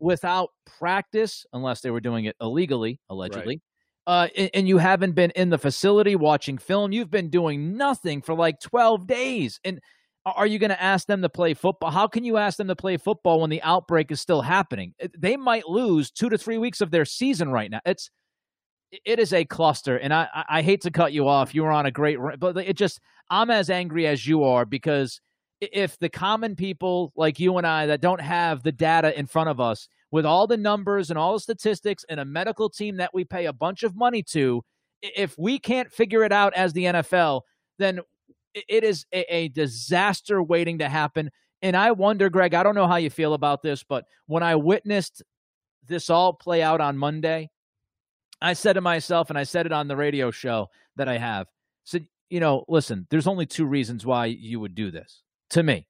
without 0.00 0.50
practice, 0.66 1.46
unless 1.52 1.82
they 1.82 1.90
were 1.90 2.00
doing 2.00 2.24
it 2.24 2.34
illegally, 2.40 2.98
allegedly. 3.08 3.54
Right. 3.56 3.62
Uh, 4.06 4.28
and, 4.54 4.66
you 4.66 4.78
haven't 4.78 5.12
been 5.12 5.30
in 5.32 5.50
the 5.50 5.58
facility 5.58 6.16
watching 6.16 6.58
film. 6.58 6.90
You've 6.90 7.10
been 7.10 7.28
doing 7.28 7.76
nothing 7.76 8.22
for 8.22 8.34
like 8.34 8.58
12 8.58 9.06
days. 9.06 9.60
And 9.62 9.78
are 10.26 10.46
you 10.46 10.58
going 10.58 10.70
to 10.70 10.82
ask 10.82 11.06
them 11.06 11.22
to 11.22 11.28
play 11.28 11.54
football? 11.54 11.90
How 11.90 12.06
can 12.06 12.24
you 12.24 12.36
ask 12.36 12.56
them 12.56 12.68
to 12.68 12.76
play 12.76 12.96
football 12.96 13.40
when 13.40 13.50
the 13.50 13.62
outbreak 13.62 14.10
is 14.10 14.20
still 14.20 14.42
happening? 14.42 14.94
They 15.16 15.36
might 15.36 15.68
lose 15.68 16.10
two 16.10 16.28
to 16.28 16.38
three 16.38 16.58
weeks 16.58 16.80
of 16.80 16.90
their 16.90 17.04
season 17.04 17.50
right 17.50 17.70
now. 17.70 17.80
It's 17.84 18.10
it 19.04 19.20
is 19.20 19.32
a 19.32 19.44
cluster, 19.44 19.96
and 19.96 20.12
I 20.12 20.28
I 20.48 20.62
hate 20.62 20.80
to 20.82 20.90
cut 20.90 21.12
you 21.12 21.28
off. 21.28 21.54
You 21.54 21.62
were 21.62 21.70
on 21.70 21.86
a 21.86 21.92
great, 21.92 22.18
but 22.38 22.56
it 22.56 22.76
just 22.76 23.00
I'm 23.30 23.50
as 23.50 23.70
angry 23.70 24.06
as 24.06 24.26
you 24.26 24.42
are 24.42 24.64
because 24.64 25.20
if 25.60 25.98
the 25.98 26.08
common 26.08 26.56
people 26.56 27.12
like 27.14 27.38
you 27.38 27.56
and 27.58 27.66
I 27.66 27.86
that 27.86 28.00
don't 28.00 28.20
have 28.20 28.62
the 28.62 28.72
data 28.72 29.16
in 29.16 29.26
front 29.26 29.48
of 29.48 29.60
us 29.60 29.88
with 30.10 30.26
all 30.26 30.46
the 30.46 30.56
numbers 30.56 31.10
and 31.10 31.18
all 31.18 31.34
the 31.34 31.40
statistics 31.40 32.04
and 32.08 32.20
a 32.20 32.24
medical 32.24 32.68
team 32.68 32.96
that 32.96 33.14
we 33.14 33.24
pay 33.24 33.46
a 33.46 33.52
bunch 33.52 33.82
of 33.82 33.96
money 33.96 34.22
to, 34.22 34.62
if 35.02 35.36
we 35.38 35.58
can't 35.58 35.92
figure 35.92 36.24
it 36.24 36.32
out 36.32 36.52
as 36.54 36.72
the 36.72 36.84
NFL, 36.84 37.42
then 37.78 38.00
it 38.54 38.84
is 38.84 39.06
a, 39.12 39.34
a 39.34 39.48
disaster 39.48 40.42
waiting 40.42 40.78
to 40.78 40.88
happen. 40.88 41.30
And 41.62 41.76
I 41.76 41.92
wonder, 41.92 42.28
Greg, 42.30 42.54
I 42.54 42.62
don't 42.62 42.74
know 42.74 42.88
how 42.88 42.96
you 42.96 43.10
feel 43.10 43.34
about 43.34 43.62
this, 43.62 43.84
but 43.84 44.04
when 44.26 44.42
I 44.42 44.56
witnessed 44.56 45.22
this 45.86 46.10
all 46.10 46.32
play 46.32 46.62
out 46.62 46.80
on 46.80 46.96
Monday, 46.96 47.50
I 48.40 48.54
said 48.54 48.74
to 48.74 48.80
myself, 48.80 49.28
and 49.28 49.38
I 49.38 49.44
said 49.44 49.66
it 49.66 49.72
on 49.72 49.88
the 49.88 49.96
radio 49.96 50.30
show 50.30 50.68
that 50.96 51.08
I 51.08 51.18
have, 51.18 51.46
said, 51.84 52.06
you 52.30 52.40
know, 52.40 52.64
listen, 52.68 53.06
there's 53.10 53.26
only 53.26 53.44
two 53.44 53.66
reasons 53.66 54.06
why 54.06 54.26
you 54.26 54.60
would 54.60 54.74
do 54.74 54.90
this 54.90 55.22
to 55.50 55.62
me. 55.62 55.86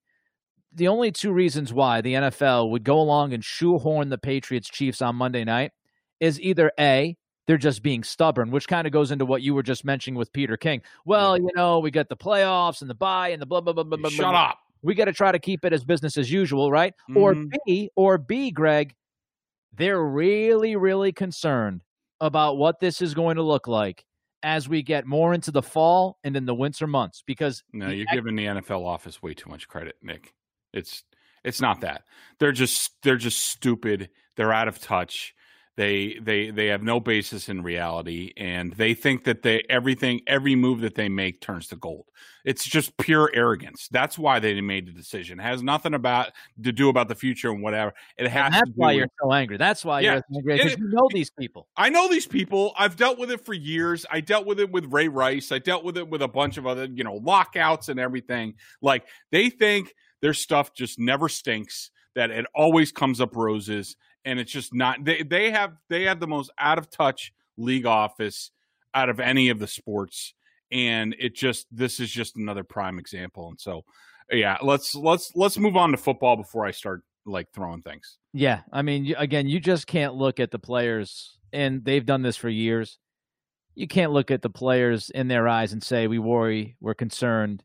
The 0.72 0.88
only 0.88 1.10
two 1.10 1.32
reasons 1.32 1.72
why 1.72 2.00
the 2.00 2.14
NFL 2.14 2.70
would 2.70 2.84
go 2.84 3.00
along 3.00 3.32
and 3.32 3.44
shoehorn 3.44 4.08
the 4.08 4.18
Patriots 4.18 4.68
Chiefs 4.68 5.02
on 5.02 5.16
Monday 5.16 5.44
night 5.44 5.72
is 6.20 6.40
either 6.40 6.70
A, 6.78 7.16
they're 7.46 7.58
just 7.58 7.82
being 7.82 8.04
stubborn, 8.04 8.50
which 8.50 8.68
kind 8.68 8.86
of 8.86 8.92
goes 8.92 9.10
into 9.10 9.24
what 9.24 9.42
you 9.42 9.54
were 9.54 9.62
just 9.62 9.84
mentioning 9.84 10.16
with 10.16 10.32
Peter 10.32 10.56
King. 10.56 10.82
Well, 11.04 11.36
you 11.36 11.50
know, 11.56 11.80
we 11.80 11.90
got 11.90 12.08
the 12.08 12.16
playoffs 12.16 12.80
and 12.80 12.88
the 12.88 12.94
bye 12.94 13.30
and 13.30 13.42
the 13.42 13.46
blah 13.46 13.60
blah 13.60 13.72
blah 13.72 13.82
blah 13.82 13.98
blah. 13.98 14.10
Shut 14.10 14.30
blah. 14.30 14.50
up. 14.50 14.58
We 14.82 14.94
got 14.94 15.06
to 15.06 15.12
try 15.12 15.32
to 15.32 15.38
keep 15.38 15.64
it 15.64 15.72
as 15.72 15.84
business 15.84 16.16
as 16.16 16.30
usual, 16.30 16.70
right? 16.70 16.94
Mm-hmm. 17.10 17.16
Or 17.16 17.34
B, 17.66 17.90
or 17.96 18.18
B, 18.18 18.50
Greg, 18.50 18.94
they're 19.74 20.02
really, 20.02 20.76
really 20.76 21.12
concerned 21.12 21.82
about 22.20 22.56
what 22.56 22.80
this 22.80 23.02
is 23.02 23.14
going 23.14 23.36
to 23.36 23.42
look 23.42 23.66
like 23.66 24.04
as 24.42 24.68
we 24.68 24.82
get 24.82 25.06
more 25.06 25.34
into 25.34 25.50
the 25.50 25.62
fall 25.62 26.18
and 26.24 26.36
in 26.36 26.46
the 26.46 26.54
winter 26.54 26.86
months 26.86 27.22
because 27.26 27.62
no 27.72 27.88
you're 27.88 28.06
giving 28.12 28.36
the 28.36 28.46
NFL 28.46 28.86
office 28.86 29.22
way 29.22 29.34
too 29.34 29.50
much 29.50 29.68
credit 29.68 29.96
Nick 30.02 30.32
it's 30.72 31.04
it's 31.44 31.60
not 31.60 31.80
that 31.80 32.02
they're 32.38 32.52
just 32.52 32.92
they're 33.02 33.16
just 33.16 33.38
stupid 33.38 34.10
they're 34.36 34.52
out 34.52 34.68
of 34.68 34.80
touch 34.80 35.34
They 35.76 36.18
they 36.20 36.50
they 36.50 36.66
have 36.66 36.82
no 36.82 37.00
basis 37.00 37.48
in 37.48 37.62
reality, 37.62 38.32
and 38.36 38.72
they 38.74 38.92
think 38.92 39.24
that 39.24 39.40
they 39.40 39.64
everything 39.70 40.20
every 40.26 40.54
move 40.54 40.80
that 40.80 40.94
they 40.94 41.08
make 41.08 41.40
turns 41.40 41.68
to 41.68 41.76
gold. 41.76 42.04
It's 42.44 42.64
just 42.64 42.96
pure 42.98 43.30
arrogance. 43.32 43.88
That's 43.90 44.18
why 44.18 44.40
they 44.40 44.60
made 44.60 44.86
the 44.86 44.92
decision. 44.92 45.40
It 45.40 45.44
has 45.44 45.62
nothing 45.62 45.94
about 45.94 46.32
to 46.62 46.72
do 46.72 46.90
about 46.90 47.08
the 47.08 47.14
future 47.14 47.50
and 47.50 47.62
whatever. 47.62 47.94
It 48.18 48.28
has. 48.28 48.46
And 48.46 48.54
that's 48.54 48.70
why 48.74 48.88
with, 48.88 48.96
you're 48.96 49.08
so 49.22 49.32
angry. 49.32 49.56
That's 49.56 49.82
why 49.82 50.00
yeah, 50.00 50.14
you're 50.14 50.22
angry 50.34 50.56
because 50.58 50.76
you 50.76 50.88
know 50.88 51.08
these 51.14 51.30
people. 51.30 51.68
I 51.76 51.88
know 51.88 52.08
these 52.08 52.26
people. 52.26 52.74
I've 52.76 52.96
dealt 52.96 53.18
with 53.18 53.30
it 53.30 53.44
for 53.46 53.54
years. 53.54 54.04
I 54.10 54.20
dealt 54.20 54.44
with 54.44 54.60
it 54.60 54.70
with 54.70 54.84
Ray 54.92 55.08
Rice. 55.08 55.50
I 55.50 55.60
dealt 55.60 55.84
with 55.84 55.96
it 55.96 56.10
with 56.10 56.20
a 56.20 56.28
bunch 56.28 56.58
of 56.58 56.66
other, 56.66 56.86
you 56.86 57.04
know, 57.04 57.14
lockouts 57.14 57.88
and 57.88 57.98
everything. 57.98 58.54
Like 58.82 59.06
they 59.30 59.48
think 59.48 59.94
their 60.22 60.34
stuff 60.34 60.74
just 60.74 60.98
never 60.98 61.28
stinks. 61.28 61.90
That 62.16 62.30
it 62.30 62.46
always 62.54 62.90
comes 62.90 63.20
up 63.20 63.36
roses 63.36 63.96
and 64.24 64.38
it's 64.38 64.52
just 64.52 64.74
not 64.74 65.04
they 65.04 65.22
they 65.22 65.50
have 65.50 65.72
they 65.88 66.04
have 66.04 66.20
the 66.20 66.26
most 66.26 66.50
out 66.58 66.78
of 66.78 66.90
touch 66.90 67.32
league 67.56 67.86
office 67.86 68.50
out 68.94 69.08
of 69.08 69.20
any 69.20 69.48
of 69.48 69.58
the 69.58 69.66
sports 69.66 70.34
and 70.70 71.14
it 71.18 71.34
just 71.34 71.66
this 71.70 72.00
is 72.00 72.10
just 72.10 72.36
another 72.36 72.64
prime 72.64 72.98
example 72.98 73.48
and 73.48 73.60
so 73.60 73.82
yeah 74.30 74.56
let's 74.62 74.94
let's 74.94 75.32
let's 75.34 75.58
move 75.58 75.76
on 75.76 75.90
to 75.90 75.96
football 75.96 76.36
before 76.36 76.66
i 76.66 76.70
start 76.70 77.02
like 77.26 77.46
throwing 77.52 77.82
things 77.82 78.18
yeah 78.32 78.60
i 78.72 78.82
mean 78.82 79.14
again 79.18 79.46
you 79.46 79.60
just 79.60 79.86
can't 79.86 80.14
look 80.14 80.40
at 80.40 80.50
the 80.50 80.58
players 80.58 81.38
and 81.52 81.84
they've 81.84 82.06
done 82.06 82.22
this 82.22 82.36
for 82.36 82.48
years 82.48 82.98
you 83.74 83.86
can't 83.86 84.12
look 84.12 84.30
at 84.30 84.42
the 84.42 84.50
players 84.50 85.10
in 85.10 85.28
their 85.28 85.46
eyes 85.46 85.72
and 85.72 85.82
say 85.82 86.06
we 86.06 86.18
worry 86.18 86.76
we're 86.80 86.94
concerned 86.94 87.62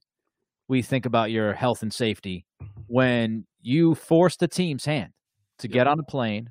we 0.68 0.82
think 0.82 1.06
about 1.06 1.32
your 1.32 1.54
health 1.54 1.82
and 1.82 1.94
safety 1.94 2.46
mm-hmm. 2.62 2.82
when 2.88 3.46
you 3.62 3.96
force 3.96 4.36
the 4.38 4.48
team's 4.48 4.86
hand 4.86 5.12
to 5.60 5.68
get 5.68 5.88
on 5.88 6.00
a 6.00 6.04
plane 6.04 6.50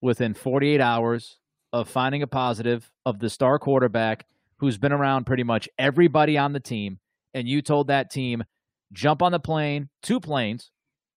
within 0.00 0.34
48 0.34 0.80
hours 0.80 1.38
of 1.72 1.88
finding 1.88 2.22
a 2.22 2.26
positive 2.26 2.90
of 3.04 3.18
the 3.18 3.28
star 3.28 3.58
quarterback 3.58 4.26
who's 4.58 4.78
been 4.78 4.92
around 4.92 5.24
pretty 5.24 5.42
much 5.42 5.68
everybody 5.78 6.38
on 6.38 6.52
the 6.52 6.60
team. 6.60 6.98
And 7.32 7.48
you 7.48 7.62
told 7.62 7.88
that 7.88 8.10
team, 8.10 8.44
jump 8.92 9.22
on 9.22 9.32
the 9.32 9.40
plane, 9.40 9.88
two 10.02 10.20
planes, 10.20 10.70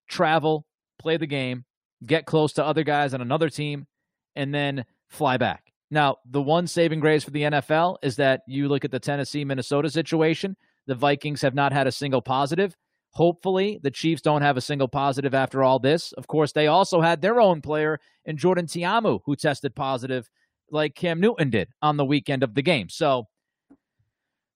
travel, 0.10 0.66
play 0.98 1.18
the 1.18 1.28
game, 1.28 1.64
get 2.06 2.26
close 2.26 2.54
to 2.54 2.66
other 2.66 2.84
guys 2.84 3.14
on 3.14 3.22
another 3.22 3.50
team, 3.50 3.86
and 4.36 4.54
then 4.54 4.84
fly 5.10 5.38
back. 5.38 5.72
Now, 5.90 6.18
the 6.26 6.42
one 6.42 6.68
saving 6.68 7.00
grace 7.00 7.24
for 7.24 7.32
the 7.32 7.44
NFL 7.44 7.98
is 8.02 8.18
that 8.18 8.42
you 8.48 8.68
look 8.68 8.84
at 8.84 8.92
the 8.92 9.00
Tennessee 9.00 9.46
Minnesota 9.46 9.90
situation. 9.90 10.58
The 10.88 10.96
Vikings 10.96 11.42
have 11.42 11.54
not 11.54 11.72
had 11.72 11.88
a 11.88 11.92
single 11.92 12.22
positive. 12.22 12.76
Hopefully, 13.12 13.80
the 13.82 13.92
Chiefs 13.92 14.22
don't 14.22 14.42
have 14.42 14.58
a 14.58 14.62
single 14.62 14.88
positive 14.88 15.34
after 15.34 15.64
all 15.64 15.80
this. 15.80 16.12
Of 16.14 16.28
course, 16.28 16.52
they 16.52 16.68
also 16.68 17.02
had 17.02 17.22
their 17.22 17.40
own 17.40 17.62
player 17.62 18.00
in 18.26 18.38
Jordan 18.38 18.68
Ta'amu 18.68 19.20
who 19.26 19.36
tested 19.36 19.76
positive, 19.76 20.30
like 20.72 20.96
Cam 20.96 21.20
Newton 21.20 21.50
did 21.50 21.70
on 21.82 21.98
the 21.98 22.06
weekend 22.06 22.44
of 22.44 22.54
the 22.54 22.62
game. 22.62 22.90
So, 22.90 23.28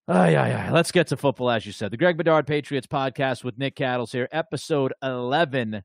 yeah, 0.08 0.30
yeah. 0.30 0.72
Let's 0.72 0.92
get 0.92 1.08
to 1.08 1.18
football, 1.18 1.50
as 1.50 1.66
you 1.66 1.72
said. 1.72 1.92
The 1.92 1.98
Greg 1.98 2.18
Bedard 2.18 2.46
Patriots 2.46 2.88
podcast 2.88 3.44
with 3.44 3.58
Nick 3.58 3.76
Cattles 3.76 4.12
here, 4.12 4.28
episode 4.32 4.94
11. 5.02 5.82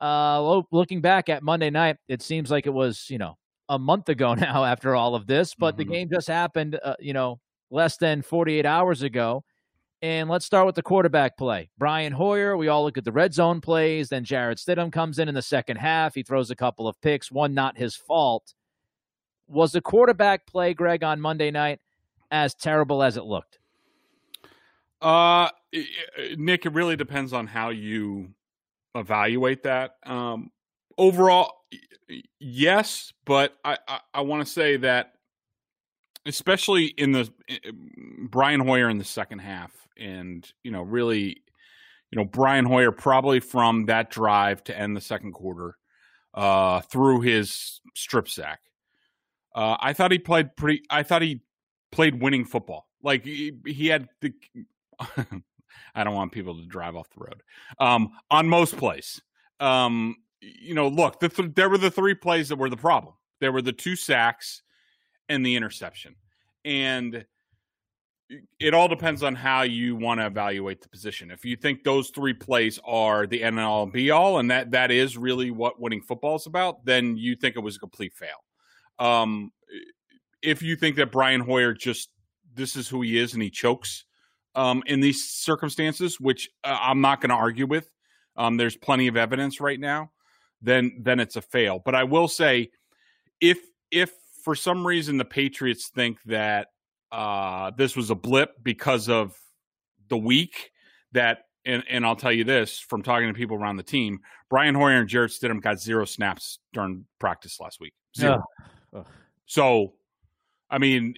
Uh, 0.00 0.62
looking 0.70 1.00
back 1.00 1.28
at 1.28 1.42
Monday 1.42 1.70
night, 1.70 1.96
it 2.08 2.22
seems 2.22 2.50
like 2.50 2.66
it 2.66 2.72
was, 2.72 3.06
you 3.10 3.18
know, 3.18 3.36
a 3.68 3.78
month 3.78 4.08
ago 4.08 4.34
now 4.36 4.64
after 4.64 4.94
all 4.94 5.14
of 5.14 5.26
this, 5.26 5.54
but 5.54 5.76
mm-hmm. 5.76 5.78
the 5.78 5.96
game 5.96 6.08
just 6.12 6.28
happened, 6.28 6.78
uh, 6.84 6.94
you 6.98 7.12
know, 7.12 7.40
less 7.70 7.96
than 7.96 8.22
48 8.22 8.66
hours 8.66 9.02
ago. 9.02 9.44
And 10.02 10.30
let's 10.30 10.46
start 10.46 10.64
with 10.64 10.76
the 10.76 10.82
quarterback 10.82 11.36
play. 11.36 11.68
Brian 11.76 12.12
Hoyer, 12.12 12.56
we 12.56 12.68
all 12.68 12.84
look 12.84 12.96
at 12.96 13.04
the 13.04 13.12
red 13.12 13.34
zone 13.34 13.60
plays. 13.60 14.08
Then 14.08 14.24
Jarrett 14.24 14.58
Stidham 14.58 14.90
comes 14.90 15.18
in 15.18 15.28
in 15.28 15.34
the 15.34 15.42
second 15.42 15.76
half. 15.76 16.14
He 16.14 16.22
throws 16.22 16.50
a 16.50 16.56
couple 16.56 16.88
of 16.88 16.98
picks, 17.02 17.30
one 17.30 17.52
not 17.52 17.76
his 17.76 17.94
fault. 17.94 18.54
Was 19.46 19.72
the 19.72 19.82
quarterback 19.82 20.46
play, 20.46 20.72
Greg, 20.72 21.04
on 21.04 21.20
Monday 21.20 21.50
night 21.50 21.80
as 22.30 22.54
terrible 22.54 23.02
as 23.02 23.18
it 23.18 23.24
looked? 23.24 23.58
Uh, 25.02 25.50
Nick, 26.36 26.64
it 26.64 26.72
really 26.72 26.96
depends 26.96 27.34
on 27.34 27.46
how 27.46 27.68
you 27.68 28.30
evaluate 28.94 29.64
that. 29.64 29.96
Um, 30.06 30.50
overall, 30.96 31.64
yes, 32.38 33.12
but 33.26 33.54
I, 33.64 33.76
I, 33.86 34.00
I 34.14 34.20
want 34.22 34.46
to 34.46 34.50
say 34.50 34.78
that 34.78 35.12
especially 36.26 36.86
in 36.86 37.12
the 37.12 37.30
Brian 38.28 38.60
Hoyer 38.60 38.88
in 38.88 38.98
the 38.98 39.04
second 39.04 39.40
half 39.40 39.79
and 39.98 40.50
you 40.62 40.70
know 40.70 40.82
really 40.82 41.42
you 42.10 42.16
know 42.16 42.24
Brian 42.24 42.64
Hoyer 42.64 42.92
probably 42.92 43.40
from 43.40 43.86
that 43.86 44.10
drive 44.10 44.64
to 44.64 44.78
end 44.78 44.96
the 44.96 45.00
second 45.00 45.32
quarter 45.32 45.76
uh, 46.34 46.80
through 46.80 47.20
his 47.20 47.80
strip 47.94 48.28
sack. 48.28 48.60
Uh, 49.54 49.76
I 49.80 49.92
thought 49.92 50.12
he 50.12 50.18
played 50.18 50.56
pretty. 50.56 50.82
I 50.90 51.02
thought 51.02 51.22
he 51.22 51.42
played 51.90 52.22
winning 52.22 52.44
football. 52.44 52.88
Like 53.02 53.24
he, 53.24 53.52
he 53.66 53.88
had 53.88 54.08
the. 54.20 54.32
I 55.94 56.04
don't 56.04 56.14
want 56.14 56.32
people 56.32 56.54
to 56.56 56.66
drive 56.66 56.94
off 56.94 57.08
the 57.10 57.20
road. 57.20 57.42
Um, 57.80 58.12
on 58.30 58.48
most 58.48 58.76
plays, 58.76 59.20
um, 59.58 60.16
you 60.40 60.74
know, 60.74 60.88
look, 60.88 61.18
the 61.18 61.28
th- 61.28 61.54
there 61.54 61.68
were 61.68 61.78
the 61.78 61.90
three 61.90 62.14
plays 62.14 62.48
that 62.50 62.56
were 62.56 62.70
the 62.70 62.76
problem. 62.76 63.14
There 63.40 63.50
were 63.50 63.62
the 63.62 63.72
two 63.72 63.96
sacks 63.96 64.62
and 65.28 65.44
the 65.44 65.56
interception, 65.56 66.14
and 66.64 67.24
it 68.58 68.74
all 68.74 68.88
depends 68.88 69.22
on 69.22 69.34
how 69.34 69.62
you 69.62 69.96
want 69.96 70.20
to 70.20 70.26
evaluate 70.26 70.80
the 70.80 70.88
position. 70.88 71.30
If 71.30 71.44
you 71.44 71.56
think 71.56 71.82
those 71.82 72.10
three 72.10 72.32
plays 72.32 72.78
are 72.84 73.26
the 73.26 73.42
end 73.42 73.58
and 73.58 73.66
all 73.66 73.82
and 73.82 73.92
be 73.92 74.10
all, 74.10 74.38
and 74.38 74.50
that 74.50 74.70
that 74.70 74.90
is 74.90 75.16
really 75.16 75.50
what 75.50 75.80
winning 75.80 76.02
football 76.02 76.36
is 76.36 76.46
about, 76.46 76.84
then 76.84 77.16
you 77.16 77.34
think 77.34 77.56
it 77.56 77.60
was 77.60 77.76
a 77.76 77.80
complete 77.80 78.14
fail. 78.14 78.44
Um, 78.98 79.50
if 80.42 80.62
you 80.62 80.76
think 80.76 80.96
that 80.96 81.10
Brian 81.10 81.40
Hoyer 81.40 81.74
just 81.74 82.10
this 82.54 82.76
is 82.76 82.88
who 82.88 83.02
he 83.02 83.18
is 83.18 83.34
and 83.34 83.42
he 83.42 83.50
chokes 83.50 84.04
um, 84.54 84.82
in 84.86 85.00
these 85.00 85.24
circumstances, 85.24 86.20
which 86.20 86.50
uh, 86.64 86.78
I'm 86.80 87.00
not 87.00 87.20
going 87.20 87.30
to 87.30 87.36
argue 87.36 87.66
with, 87.66 87.90
um, 88.36 88.56
there's 88.56 88.76
plenty 88.76 89.06
of 89.06 89.16
evidence 89.16 89.60
right 89.60 89.78
now. 89.78 90.10
Then 90.62 90.98
then 91.00 91.20
it's 91.20 91.36
a 91.36 91.42
fail. 91.42 91.80
But 91.84 91.94
I 91.94 92.04
will 92.04 92.28
say, 92.28 92.70
if 93.40 93.58
if 93.90 94.12
for 94.44 94.54
some 94.54 94.86
reason 94.86 95.16
the 95.16 95.24
Patriots 95.24 95.88
think 95.88 96.22
that 96.26 96.68
uh, 97.12 97.70
this 97.76 97.96
was 97.96 98.10
a 98.10 98.14
blip 98.14 98.62
because 98.62 99.08
of 99.08 99.36
the 100.08 100.18
week 100.18 100.70
that 101.12 101.44
and, 101.64 101.84
and 101.90 102.06
I'll 102.06 102.16
tell 102.16 102.32
you 102.32 102.44
this 102.44 102.78
from 102.78 103.02
talking 103.02 103.28
to 103.28 103.34
people 103.34 103.56
around 103.56 103.76
the 103.76 103.82
team, 103.82 104.20
Brian 104.48 104.74
Hoyer 104.74 104.98
and 104.98 105.08
Jarrett 105.08 105.32
Stidham 105.32 105.60
got 105.60 105.78
zero 105.78 106.04
snaps 106.04 106.58
during 106.72 107.04
practice 107.18 107.60
last 107.60 107.80
week. 107.80 107.92
Zero. 108.16 108.42
So, 109.46 109.94
I 110.70 110.78
mean, 110.78 111.14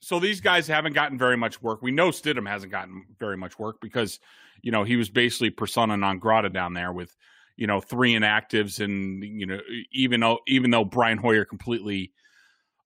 so 0.00 0.18
these 0.18 0.40
guys 0.40 0.66
haven't 0.66 0.94
gotten 0.94 1.18
very 1.18 1.36
much 1.36 1.62
work. 1.62 1.82
We 1.82 1.90
know 1.90 2.08
Stidham 2.08 2.48
hasn't 2.48 2.72
gotten 2.72 3.04
very 3.18 3.36
much 3.36 3.58
work 3.58 3.76
because, 3.80 4.18
you 4.62 4.72
know, 4.72 4.84
he 4.84 4.96
was 4.96 5.10
basically 5.10 5.50
persona 5.50 5.96
non 5.96 6.18
grata 6.18 6.48
down 6.48 6.72
there 6.72 6.92
with, 6.92 7.14
you 7.56 7.66
know, 7.66 7.80
three 7.80 8.14
inactives 8.14 8.80
and, 8.80 9.22
you 9.22 9.46
know, 9.46 9.58
even 9.92 10.20
though 10.20 10.38
even 10.46 10.70
though 10.70 10.84
Brian 10.84 11.18
Hoyer 11.18 11.44
completely 11.44 12.12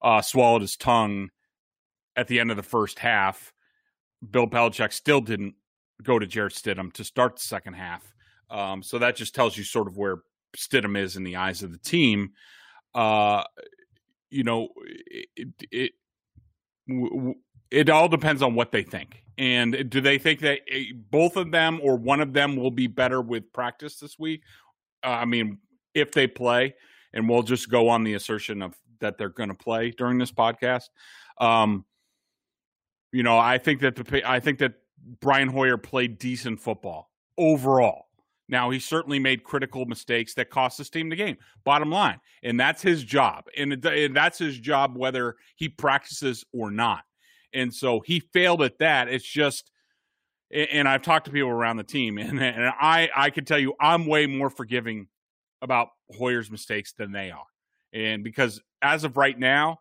uh, 0.03 0.23
swallowed 0.23 0.63
his 0.63 0.77
tongue 0.77 1.31
at 2.17 2.29
the 2.29 2.41
end 2.41 2.51
of 2.51 2.57
the 2.57 2.63
first 2.63 2.99
half, 2.99 3.53
Bill 4.31 4.47
Belichick 4.47 4.93
still 4.93 5.21
didn't 5.21 5.55
go 6.03 6.19
to 6.19 6.27
Jarrett 6.27 6.55
Stidham 6.55 6.93
to 6.95 7.05
start 7.05 7.37
the 7.37 7.43
second 7.43 7.75
half. 7.75 8.15
Um, 8.51 8.83
so 8.83 8.99
that 8.99 9.17
just 9.17 9.35
tells 9.35 9.57
you 9.57 9.65
sort 9.65 9.89
of 9.89 9.97
where 9.97 10.19
Stidham 10.57 10.97
is 10.97 11.17
in 11.17 11.25
the 11.25 11.37
eyes 11.37 11.63
of 11.63 11.73
the 11.73 11.79
team. 11.79 12.33
Uh, 12.95 13.45
you 14.31 14.45
know, 14.45 14.69
it, 15.37 15.49
it, 15.71 15.93
it 17.71 17.91
all 17.91 18.09
depends 18.09 18.43
on 18.43 18.55
what 18.55 18.73
they 18.73 18.83
think. 18.83 19.23
And 19.39 19.89
do 19.89 20.01
they 20.01 20.19
think 20.19 20.41
that 20.41 20.61
eh, 20.71 20.93
both 21.11 21.37
of 21.37 21.51
them 21.51 21.81
or 21.83 21.97
one 21.97 22.21
of 22.21 22.33
them 22.33 22.57
will 22.57 22.71
be 22.71 22.87
better 22.87 23.21
with 23.21 23.53
practice 23.53 23.99
this 23.99 24.19
week? 24.19 24.43
Uh, 25.03 25.09
I 25.11 25.25
mean, 25.25 25.59
if 25.95 26.13
they 26.13 26.27
play, 26.27 26.75
and 27.15 27.29
we'll 27.29 27.43
just 27.43 27.71
go 27.71 27.89
on 27.89 28.05
the 28.05 28.15
assertion 28.15 28.63
of 28.63 28.75
that 29.01 29.19
they're 29.19 29.29
going 29.29 29.49
to 29.49 29.55
play 29.55 29.91
during 29.91 30.19
this 30.19 30.33
podcast. 30.33 30.89
Um, 31.39 31.85
you 33.13 33.23
know, 33.23 33.39
I 33.39 33.59
think 33.59 33.81
that 33.81 33.95
the 33.95 34.23
I 34.29 34.41
think 34.41 34.59
that 34.59 34.75
Brian 35.21 35.49
Hoyer 35.49 35.77
played 35.77 36.19
decent 36.19 36.61
football 36.61 37.11
overall. 37.37 38.07
Now 38.49 38.71
he 38.71 38.79
certainly 38.81 39.19
made 39.19 39.45
critical 39.45 39.87
mistakes 39.87 40.35
that 40.35 40.51
cost 40.51 40.79
his 40.79 40.91
team 40.91 41.09
the 41.09 41.17
game. 41.17 41.37
Bottom 41.65 41.91
line, 41.91 42.21
and 42.43 42.59
that's 42.59 42.83
his 42.83 43.05
job, 43.05 43.45
and, 43.57 43.85
and 43.85 44.17
that's 44.17 44.39
his 44.39 44.59
job 44.59 44.97
whether 44.97 45.37
he 45.57 45.69
practices 45.69 46.45
or 46.53 46.71
not. 46.71 47.05
And 47.55 47.73
so 47.73 48.01
he 48.01 48.21
failed 48.21 48.63
at 48.63 48.79
that. 48.79 49.09
It's 49.09 49.25
just, 49.25 49.71
and 50.51 50.89
I've 50.89 51.03
talked 51.03 51.27
to 51.27 51.33
people 51.33 51.51
around 51.51 51.77
the 51.77 51.85
team, 51.85 52.19
and, 52.19 52.43
and 52.43 52.73
I 52.81 53.11
I 53.15 53.31
can 53.31 53.45
tell 53.45 53.59
you 53.59 53.75
I'm 53.81 54.07
way 54.07 54.27
more 54.27 54.51
forgiving 54.51 55.09
about 55.61 55.89
Hoyer's 56.11 56.51
mistakes 56.51 56.93
than 56.93 57.13
they 57.13 57.31
are, 57.31 57.47
and 57.93 58.25
because 58.25 58.61
as 58.81 59.05
of 59.05 59.17
right 59.17 59.39
now, 59.39 59.79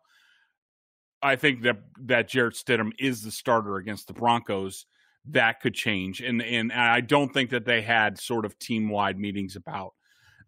I 1.22 1.36
think 1.36 1.62
that 1.62 1.78
that 2.02 2.28
Jarrett 2.28 2.54
Stidham 2.54 2.92
is 2.98 3.22
the 3.22 3.30
starter 3.30 3.76
against 3.76 4.06
the 4.06 4.12
Broncos. 4.12 4.86
That 5.26 5.60
could 5.60 5.74
change, 5.74 6.20
and 6.20 6.42
and 6.42 6.72
I 6.72 7.00
don't 7.00 7.32
think 7.32 7.50
that 7.50 7.64
they 7.64 7.80
had 7.80 8.18
sort 8.18 8.44
of 8.44 8.58
team 8.58 8.88
wide 8.88 9.18
meetings 9.18 9.54
about 9.54 9.94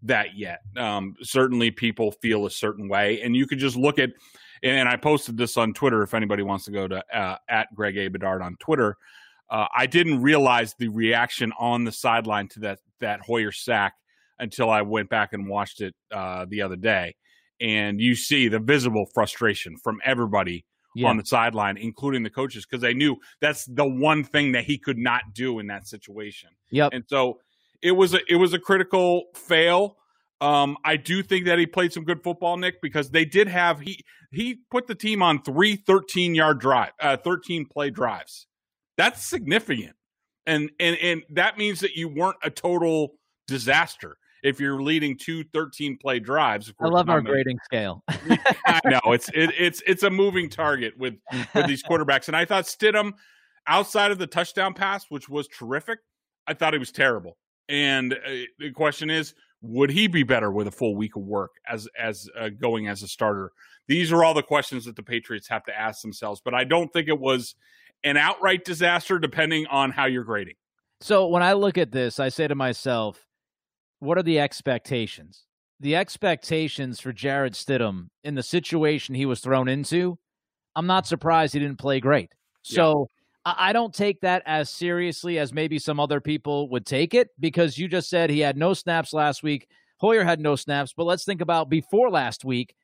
that 0.02 0.36
yet. 0.36 0.60
Um, 0.76 1.14
certainly, 1.22 1.70
people 1.70 2.10
feel 2.10 2.46
a 2.46 2.50
certain 2.50 2.88
way, 2.88 3.22
and 3.22 3.36
you 3.36 3.46
could 3.46 3.58
just 3.58 3.76
look 3.76 3.98
at. 3.98 4.10
And 4.62 4.88
I 4.88 4.96
posted 4.96 5.36
this 5.36 5.56
on 5.58 5.74
Twitter. 5.74 6.02
If 6.02 6.14
anybody 6.14 6.42
wants 6.42 6.64
to 6.64 6.70
go 6.70 6.88
to 6.88 7.04
uh, 7.16 7.36
at 7.48 7.74
Greg 7.74 7.98
A 7.98 8.08
Bedard 8.08 8.40
on 8.42 8.56
Twitter, 8.56 8.96
uh, 9.50 9.66
I 9.76 9.86
didn't 9.86 10.22
realize 10.22 10.74
the 10.78 10.88
reaction 10.88 11.52
on 11.58 11.84
the 11.84 11.92
sideline 11.92 12.48
to 12.48 12.60
that 12.60 12.78
that 13.00 13.20
Hoyer 13.20 13.52
sack 13.52 13.94
until 14.38 14.70
I 14.70 14.82
went 14.82 15.08
back 15.08 15.32
and 15.32 15.48
watched 15.48 15.80
it 15.80 15.94
uh, 16.10 16.46
the 16.48 16.62
other 16.62 16.76
day, 16.76 17.14
and 17.60 18.00
you 18.00 18.14
see 18.14 18.48
the 18.48 18.58
visible 18.58 19.06
frustration 19.14 19.76
from 19.82 20.00
everybody 20.04 20.64
yeah. 20.94 21.08
on 21.08 21.16
the 21.16 21.24
sideline, 21.24 21.76
including 21.76 22.22
the 22.22 22.30
coaches, 22.30 22.66
because 22.66 22.82
they 22.82 22.94
knew 22.94 23.16
that's 23.40 23.64
the 23.66 23.86
one 23.86 24.24
thing 24.24 24.52
that 24.52 24.64
he 24.64 24.78
could 24.78 24.98
not 24.98 25.22
do 25.32 25.58
in 25.58 25.66
that 25.68 25.86
situation. 25.86 26.50
Yep. 26.70 26.90
And 26.92 27.04
so 27.06 27.38
it 27.82 27.92
was 27.92 28.14
a 28.14 28.20
it 28.28 28.36
was 28.36 28.52
a 28.52 28.58
critical 28.58 29.24
fail. 29.34 29.96
Um, 30.40 30.76
I 30.84 30.96
do 30.96 31.22
think 31.22 31.46
that 31.46 31.58
he 31.58 31.66
played 31.66 31.92
some 31.92 32.04
good 32.04 32.22
football, 32.22 32.56
Nick, 32.56 32.82
because 32.82 33.10
they 33.10 33.24
did 33.24 33.48
have 33.48 33.80
he 33.80 34.04
he 34.32 34.58
put 34.70 34.86
the 34.86 34.94
team 34.94 35.22
on 35.22 35.42
three 35.42 35.76
13 35.76 36.34
yard 36.34 36.60
drive, 36.60 36.92
uh, 37.00 37.16
13 37.16 37.66
play 37.66 37.90
drives. 37.90 38.46
That's 38.96 39.24
significant. 39.24 39.96
And 40.46 40.70
and 40.78 40.96
and 40.96 41.22
that 41.30 41.58
means 41.58 41.80
that 41.80 41.96
you 41.96 42.08
weren't 42.08 42.36
a 42.42 42.50
total 42.50 43.14
disaster 43.46 44.16
if 44.44 44.60
you're 44.60 44.80
leading 44.80 45.16
two 45.16 45.42
13 45.42 45.96
play 46.00 46.20
drives. 46.20 46.72
I 46.80 46.86
love 46.86 47.08
our 47.08 47.22
grading 47.22 47.58
scale. 47.64 48.04
I 48.08 48.80
know 48.84 49.12
it's 49.12 49.28
it, 49.30 49.50
it's 49.58 49.82
it's 49.86 50.02
a 50.04 50.10
moving 50.10 50.48
target 50.48 50.92
with 50.96 51.14
with 51.54 51.66
these 51.66 51.82
quarterbacks, 51.88 52.28
and 52.28 52.36
I 52.36 52.44
thought 52.44 52.64
Stidham, 52.64 53.14
outside 53.66 54.12
of 54.12 54.18
the 54.18 54.26
touchdown 54.26 54.74
pass, 54.74 55.06
which 55.08 55.28
was 55.28 55.48
terrific, 55.48 55.98
I 56.46 56.54
thought 56.54 56.74
he 56.74 56.78
was 56.78 56.92
terrible. 56.92 57.38
And 57.68 58.12
uh, 58.12 58.44
the 58.58 58.70
question 58.72 59.08
is, 59.08 59.34
would 59.62 59.90
he 59.90 60.06
be 60.06 60.22
better 60.22 60.52
with 60.52 60.68
a 60.68 60.70
full 60.70 60.94
week 60.94 61.16
of 61.16 61.22
work 61.22 61.52
as 61.66 61.88
as 61.98 62.28
uh, 62.38 62.50
going 62.50 62.86
as 62.86 63.02
a 63.02 63.08
starter? 63.08 63.50
These 63.88 64.12
are 64.12 64.22
all 64.22 64.34
the 64.34 64.42
questions 64.42 64.84
that 64.84 64.94
the 64.94 65.02
Patriots 65.02 65.48
have 65.48 65.64
to 65.64 65.78
ask 65.78 66.02
themselves. 66.02 66.42
But 66.44 66.54
I 66.54 66.64
don't 66.64 66.92
think 66.92 67.08
it 67.08 67.18
was 67.18 67.54
an 68.02 68.18
outright 68.18 68.66
disaster, 68.66 69.18
depending 69.18 69.66
on 69.68 69.90
how 69.90 70.04
you're 70.04 70.24
grading. 70.24 70.56
So 71.00 71.28
when 71.28 71.42
I 71.42 71.54
look 71.54 71.78
at 71.78 71.92
this, 71.92 72.20
I 72.20 72.28
say 72.28 72.46
to 72.46 72.54
myself, 72.54 73.26
what 74.04 74.18
are 74.18 74.22
the 74.22 74.38
expectations? 74.38 75.44
The 75.80 75.96
expectations 75.96 77.00
for 77.00 77.12
Jarrett 77.12 77.54
Stidham 77.54 78.08
in 78.22 78.34
the 78.34 78.42
situation 78.42 79.14
he 79.14 79.26
was 79.26 79.40
thrown 79.40 79.68
into, 79.68 80.18
I'm 80.76 80.86
not 80.86 81.06
surprised 81.06 81.54
he 81.54 81.60
didn't 81.60 81.78
play 81.78 82.00
great. 82.00 82.30
So 82.62 83.08
yeah. 83.46 83.54
I 83.58 83.72
don't 83.72 83.92
take 83.92 84.20
that 84.20 84.42
as 84.46 84.70
seriously 84.70 85.38
as 85.38 85.52
maybe 85.52 85.78
some 85.78 86.00
other 86.00 86.20
people 86.20 86.70
would 86.70 86.86
take 86.86 87.12
it 87.12 87.28
because 87.38 87.76
you 87.76 87.88
just 87.88 88.08
said 88.08 88.30
he 88.30 88.40
had 88.40 88.56
no 88.56 88.72
snaps 88.72 89.12
last 89.12 89.42
week. 89.42 89.68
Hoyer 89.98 90.24
had 90.24 90.40
no 90.40 90.56
snaps, 90.56 90.94
but 90.96 91.04
let's 91.04 91.24
think 91.24 91.40
about 91.40 91.68
before 91.68 92.10
last 92.10 92.44
week. 92.44 92.74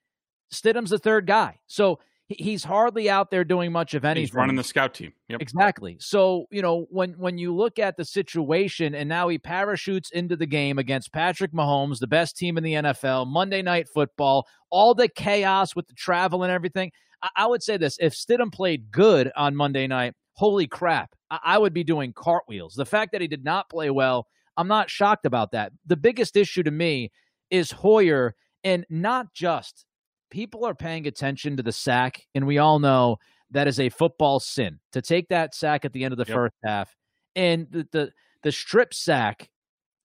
Stidham's 0.53 0.91
the 0.91 0.99
third 0.99 1.27
guy. 1.27 1.59
So 1.67 2.01
he's 2.39 2.63
hardly 2.65 3.11
out 3.11 3.31
there 3.31 3.45
doing 3.45 3.73
much 3.73 3.95
of 3.95 4.05
anything. 4.05 4.23
He's 4.23 4.35
running 4.35 4.57
the 4.57 4.65
scout 4.65 4.95
team. 4.95 5.13
Yep. 5.29 5.43
Exactly. 5.43 5.97
So, 6.01 6.47
you 6.51 6.63
know, 6.63 6.87
when 6.91 7.13
when 7.13 7.39
you 7.39 7.55
look 7.55 7.79
at 7.79 7.97
the 7.97 8.05
situation 8.05 8.95
and 8.95 9.09
now 9.09 9.29
he 9.29 9.39
parachutes 9.39 10.11
into 10.11 10.37
the 10.37 10.47
game 10.47 10.79
against 10.79 11.13
Patrick 11.13 11.53
Mahomes, 11.53 11.99
the 11.99 12.07
best 12.07 12.37
team 12.37 12.57
in 12.57 12.65
the 12.65 12.75
NFL, 12.75 13.27
Monday 13.27 13.63
night 13.63 13.89
football, 13.89 14.47
all 14.71 14.95
the 14.95 15.09
chaos 15.09 15.75
with 15.75 15.89
the 15.89 15.95
travel 15.95 16.43
and 16.43 16.53
everything. 16.53 16.93
I, 17.23 17.29
I 17.37 17.47
would 17.47 17.63
say 17.63 17.77
this 17.77 17.97
if 18.01 18.15
Stidham 18.15 18.53
played 18.53 18.91
good 18.91 19.33
on 19.37 19.57
Monday 19.57 19.87
night, 19.87 20.15
holy 20.35 20.67
crap, 20.67 21.15
I, 21.31 21.39
I 21.43 21.59
would 21.59 21.75
be 21.75 21.85
doing 21.85 22.13
cartwheels. 22.13 22.75
The 22.75 22.87
fact 22.87 23.13
that 23.13 23.21
he 23.21 23.29
did 23.29 23.45
not 23.45 23.69
play 23.69 23.91
well, 23.91 24.27
I'm 24.57 24.69
not 24.69 24.91
shocked 24.91 25.27
about 25.27 25.53
that. 25.53 25.73
The 25.87 25.97
biggest 25.97 26.37
issue 26.37 26.63
to 26.63 26.71
me 26.71 27.11
is 27.51 27.73
Hoyer 27.73 28.35
and 28.63 28.87
not 28.89 29.33
just 29.35 29.87
people 30.31 30.65
are 30.65 30.75
paying 30.75 31.07
attention 31.07 31.57
to 31.57 31.63
the 31.63 31.73
sack, 31.73 32.27
and 32.35 32.47
we 32.47 32.59
all 32.59 32.79
know 32.79 33.19
that 33.51 33.69
is 33.69 33.81
a 33.81 33.89
football 33.89 34.41
sin 34.41 34.79
to 34.93 35.03
take 35.03 35.29
that 35.29 35.55
sack 35.55 35.85
at 35.85 35.93
the 35.93 36.05
end 36.05 36.13
of 36.13 36.19
the 36.19 36.25
yep. 36.27 36.35
first 36.35 36.55
half. 36.65 36.97
And 37.37 37.67
the, 37.71 37.87
the 37.93 38.13
the 38.43 38.53
strip 38.53 38.95
sack 38.95 39.51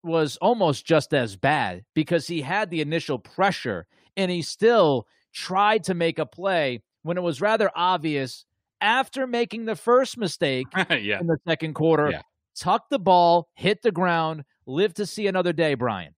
was 0.04 0.38
almost 0.38 0.86
just 0.86 1.14
as 1.14 1.36
bad 1.36 1.84
because 1.94 2.28
he 2.28 2.42
had 2.42 2.70
the 2.70 2.82
initial 2.82 3.18
pressure 3.18 3.88
and 4.16 4.30
he 4.30 4.42
still 4.42 5.08
tried 5.34 5.84
to 5.84 5.94
make 5.94 6.20
a 6.20 6.26
play 6.26 6.82
when 7.04 7.18
it 7.18 7.22
was 7.22 7.42
rather 7.42 7.72
obvious 7.76 8.46
after 8.82 9.26
making 9.26 9.66
the 9.66 9.76
first 9.76 10.18
mistake 10.18 10.68
yeah. 10.90 11.20
in 11.20 11.28
the 11.28 11.38
second 11.48 11.74
quarter. 11.74 12.12
Yeah. 12.12 12.22
Tuck 12.58 12.90
the 12.90 13.00
ball, 13.00 13.50
hit 13.56 13.82
the 13.82 13.92
ground, 13.92 14.44
live 14.66 14.94
to 14.96 15.06
see 15.06 15.28
another 15.28 15.54
day, 15.54 15.74
Brian. 15.74 16.14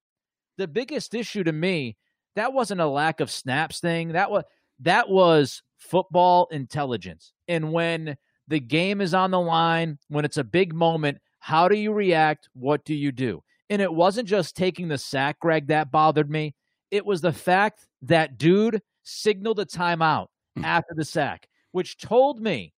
The 0.57 0.67
biggest 0.67 1.13
issue 1.13 1.43
to 1.43 1.51
me 1.51 1.97
that 2.37 2.53
wasn't 2.53 2.81
a 2.81 2.87
lack 2.87 3.19
of 3.19 3.31
snaps 3.31 3.79
thing. 3.79 4.09
That 4.09 4.29
was 4.29 4.43
that 4.81 5.09
was 5.09 5.63
football 5.77 6.47
intelligence. 6.51 7.33
And 7.47 7.73
when 7.73 8.15
the 8.47 8.59
game 8.59 9.01
is 9.01 9.13
on 9.13 9.31
the 9.31 9.39
line, 9.39 9.97
when 10.07 10.23
it's 10.23 10.37
a 10.37 10.43
big 10.43 10.73
moment, 10.73 11.17
how 11.39 11.67
do 11.67 11.75
you 11.75 11.91
react? 11.91 12.47
What 12.53 12.85
do 12.85 12.93
you 12.93 13.11
do? 13.11 13.43
And 13.69 13.81
it 13.81 13.91
wasn't 13.91 14.27
just 14.27 14.55
taking 14.55 14.87
the 14.87 14.97
sack, 14.97 15.39
Greg, 15.39 15.67
that 15.67 15.91
bothered 15.91 16.29
me. 16.29 16.53
It 16.91 17.05
was 17.05 17.21
the 17.21 17.33
fact 17.33 17.87
that 18.03 18.37
dude 18.37 18.81
signaled 19.03 19.59
a 19.59 19.65
timeout 19.65 20.27
hmm. 20.55 20.63
after 20.63 20.93
the 20.95 21.05
sack, 21.05 21.47
which 21.71 21.97
told 21.97 22.39
me 22.39 22.73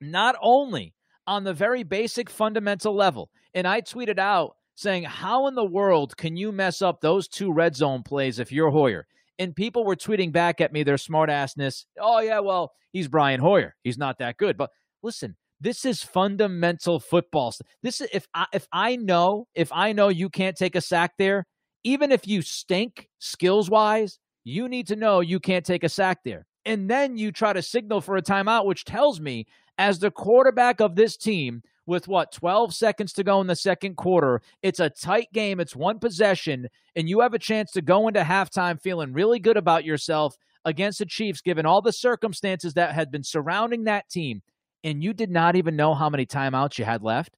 not 0.00 0.36
only 0.40 0.94
on 1.26 1.42
the 1.42 1.54
very 1.54 1.82
basic 1.82 2.30
fundamental 2.30 2.94
level, 2.94 3.30
and 3.52 3.66
I 3.66 3.80
tweeted 3.80 4.18
out 4.18 4.56
saying, 4.76 5.02
How 5.02 5.48
in 5.48 5.54
the 5.54 5.64
world 5.64 6.16
can 6.16 6.36
you 6.36 6.52
mess 6.52 6.80
up 6.80 7.00
those 7.00 7.26
two 7.26 7.52
red 7.52 7.74
zone 7.74 8.02
plays 8.04 8.38
if 8.38 8.52
you're 8.52 8.70
Hoyer? 8.70 9.06
And 9.38 9.54
people 9.54 9.84
were 9.84 9.96
tweeting 9.96 10.32
back 10.32 10.60
at 10.60 10.72
me 10.72 10.82
their 10.82 10.96
smartassness. 10.96 11.84
Oh, 12.00 12.20
yeah, 12.20 12.38
well, 12.38 12.72
he's 12.92 13.08
Brian 13.08 13.40
Hoyer. 13.40 13.74
He's 13.82 13.98
not 13.98 14.18
that 14.18 14.36
good. 14.38 14.56
But 14.56 14.70
listen, 15.02 15.36
this 15.60 15.84
is 15.84 16.02
fundamental 16.02 17.00
football. 17.00 17.52
This 17.82 18.00
is 18.00 18.08
if 18.12 18.26
I 18.34 18.46
if 18.52 18.66
I 18.72 18.96
know 18.96 19.48
if 19.54 19.72
I 19.72 19.92
know 19.92 20.08
you 20.08 20.28
can't 20.28 20.56
take 20.56 20.76
a 20.76 20.80
sack 20.80 21.12
there, 21.18 21.46
even 21.84 22.12
if 22.12 22.26
you 22.26 22.42
stink 22.42 23.08
skills 23.18 23.68
wise, 23.68 24.18
you 24.44 24.68
need 24.68 24.86
to 24.88 24.96
know 24.96 25.20
you 25.20 25.40
can't 25.40 25.64
take 25.64 25.84
a 25.84 25.88
sack 25.88 26.18
there. 26.24 26.46
And 26.64 26.90
then 26.90 27.16
you 27.16 27.30
try 27.30 27.52
to 27.52 27.62
signal 27.62 28.00
for 28.00 28.16
a 28.16 28.22
timeout, 28.22 28.66
which 28.66 28.84
tells 28.84 29.20
me 29.20 29.46
as 29.78 29.98
the 29.98 30.10
quarterback 30.10 30.80
of 30.80 30.96
this 30.96 31.16
team, 31.16 31.62
with 31.86 32.08
what 32.08 32.32
12 32.32 32.74
seconds 32.74 33.12
to 33.14 33.24
go 33.24 33.40
in 33.40 33.46
the 33.46 33.56
second 33.56 33.96
quarter. 33.96 34.42
It's 34.62 34.80
a 34.80 34.90
tight 34.90 35.32
game, 35.32 35.60
it's 35.60 35.76
one 35.76 35.98
possession, 35.98 36.68
and 36.96 37.08
you 37.08 37.20
have 37.20 37.34
a 37.34 37.38
chance 37.38 37.70
to 37.72 37.82
go 37.82 38.08
into 38.08 38.20
halftime 38.20 38.80
feeling 38.80 39.12
really 39.12 39.38
good 39.38 39.56
about 39.56 39.84
yourself 39.84 40.36
against 40.64 40.98
the 40.98 41.06
Chiefs, 41.06 41.40
given 41.40 41.64
all 41.64 41.80
the 41.80 41.92
circumstances 41.92 42.74
that 42.74 42.92
had 42.92 43.10
been 43.10 43.22
surrounding 43.22 43.84
that 43.84 44.08
team, 44.08 44.42
and 44.82 45.02
you 45.02 45.14
did 45.14 45.30
not 45.30 45.56
even 45.56 45.76
know 45.76 45.94
how 45.94 46.10
many 46.10 46.26
timeouts 46.26 46.78
you 46.78 46.84
had 46.84 47.02
left. 47.02 47.36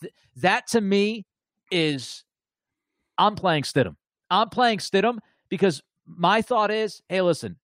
Th- 0.00 0.14
that 0.36 0.68
to 0.68 0.80
me 0.80 1.26
is 1.70 2.24
I'm 3.18 3.34
playing 3.34 3.64
Stidham. 3.64 3.96
I'm 4.30 4.48
playing 4.48 4.78
Stidham 4.78 5.18
because 5.48 5.82
my 6.06 6.40
thought 6.40 6.70
is 6.70 7.02
hey, 7.08 7.20
listen, 7.20 7.56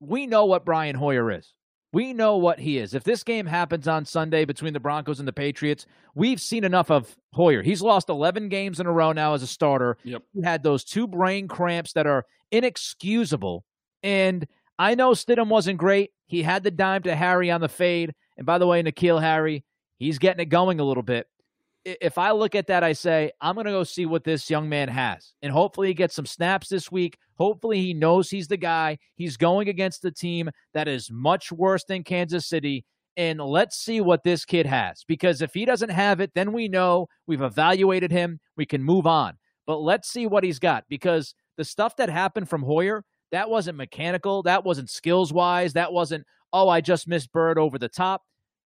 we 0.00 0.26
know 0.26 0.44
what 0.44 0.64
Brian 0.64 0.94
Hoyer 0.94 1.32
is. 1.32 1.52
We 1.92 2.12
know 2.12 2.36
what 2.36 2.58
he 2.58 2.78
is. 2.78 2.92
If 2.92 3.04
this 3.04 3.24
game 3.24 3.46
happens 3.46 3.88
on 3.88 4.04
Sunday 4.04 4.44
between 4.44 4.74
the 4.74 4.80
Broncos 4.80 5.20
and 5.20 5.28
the 5.28 5.32
Patriots, 5.32 5.86
we've 6.14 6.40
seen 6.40 6.64
enough 6.64 6.90
of 6.90 7.16
Hoyer. 7.32 7.62
He's 7.62 7.80
lost 7.80 8.10
11 8.10 8.50
games 8.50 8.78
in 8.78 8.86
a 8.86 8.92
row 8.92 9.12
now 9.12 9.32
as 9.32 9.42
a 9.42 9.46
starter. 9.46 9.96
Yep. 10.04 10.22
He 10.34 10.42
had 10.42 10.62
those 10.62 10.84
two 10.84 11.06
brain 11.06 11.48
cramps 11.48 11.94
that 11.94 12.06
are 12.06 12.26
inexcusable. 12.50 13.64
And 14.02 14.46
I 14.78 14.94
know 14.94 15.12
Stidham 15.12 15.48
wasn't 15.48 15.78
great. 15.78 16.10
He 16.26 16.42
had 16.42 16.62
the 16.62 16.70
dime 16.70 17.02
to 17.04 17.16
Harry 17.16 17.50
on 17.50 17.62
the 17.62 17.68
fade. 17.68 18.14
And 18.36 18.46
by 18.46 18.58
the 18.58 18.66
way, 18.66 18.82
N'Keal 18.82 19.20
Harry, 19.20 19.64
he's 19.98 20.18
getting 20.18 20.42
it 20.42 20.50
going 20.50 20.80
a 20.80 20.84
little 20.84 21.02
bit 21.02 21.26
if 22.00 22.18
I 22.18 22.32
look 22.32 22.54
at 22.54 22.66
that, 22.66 22.82
I 22.84 22.92
say, 22.92 23.32
I'm 23.40 23.54
going 23.54 23.66
to 23.66 23.72
go 23.72 23.84
see 23.84 24.06
what 24.06 24.24
this 24.24 24.50
young 24.50 24.68
man 24.68 24.88
has. 24.88 25.32
And 25.42 25.52
hopefully 25.52 25.88
he 25.88 25.94
gets 25.94 26.14
some 26.14 26.26
snaps 26.26 26.68
this 26.68 26.90
week. 26.92 27.18
Hopefully 27.34 27.80
he 27.80 27.94
knows 27.94 28.30
he's 28.30 28.48
the 28.48 28.56
guy. 28.56 28.98
He's 29.14 29.36
going 29.36 29.68
against 29.68 30.04
a 30.04 30.10
team 30.10 30.50
that 30.74 30.88
is 30.88 31.10
much 31.10 31.52
worse 31.52 31.84
than 31.84 32.04
Kansas 32.04 32.46
City. 32.46 32.84
And 33.16 33.40
let's 33.40 33.76
see 33.76 34.00
what 34.00 34.22
this 34.22 34.44
kid 34.44 34.66
has. 34.66 35.04
Because 35.06 35.42
if 35.42 35.54
he 35.54 35.64
doesn't 35.64 35.90
have 35.90 36.20
it, 36.20 36.32
then 36.34 36.52
we 36.52 36.68
know 36.68 37.08
we've 37.26 37.42
evaluated 37.42 38.10
him. 38.10 38.38
We 38.56 38.66
can 38.66 38.82
move 38.82 39.06
on. 39.06 39.34
But 39.66 39.78
let's 39.78 40.08
see 40.08 40.26
what 40.26 40.44
he's 40.44 40.58
got. 40.58 40.84
Because 40.88 41.34
the 41.56 41.64
stuff 41.64 41.96
that 41.96 42.08
happened 42.08 42.48
from 42.48 42.62
Hoyer, 42.62 43.04
that 43.32 43.50
wasn't 43.50 43.78
mechanical. 43.78 44.42
That 44.42 44.64
wasn't 44.64 44.90
skills 44.90 45.32
wise. 45.32 45.72
That 45.72 45.92
wasn't, 45.92 46.24
oh, 46.52 46.68
I 46.68 46.80
just 46.80 47.08
missed 47.08 47.32
Byrd 47.32 47.58
over 47.58 47.78
the 47.78 47.88
top. 47.88 48.22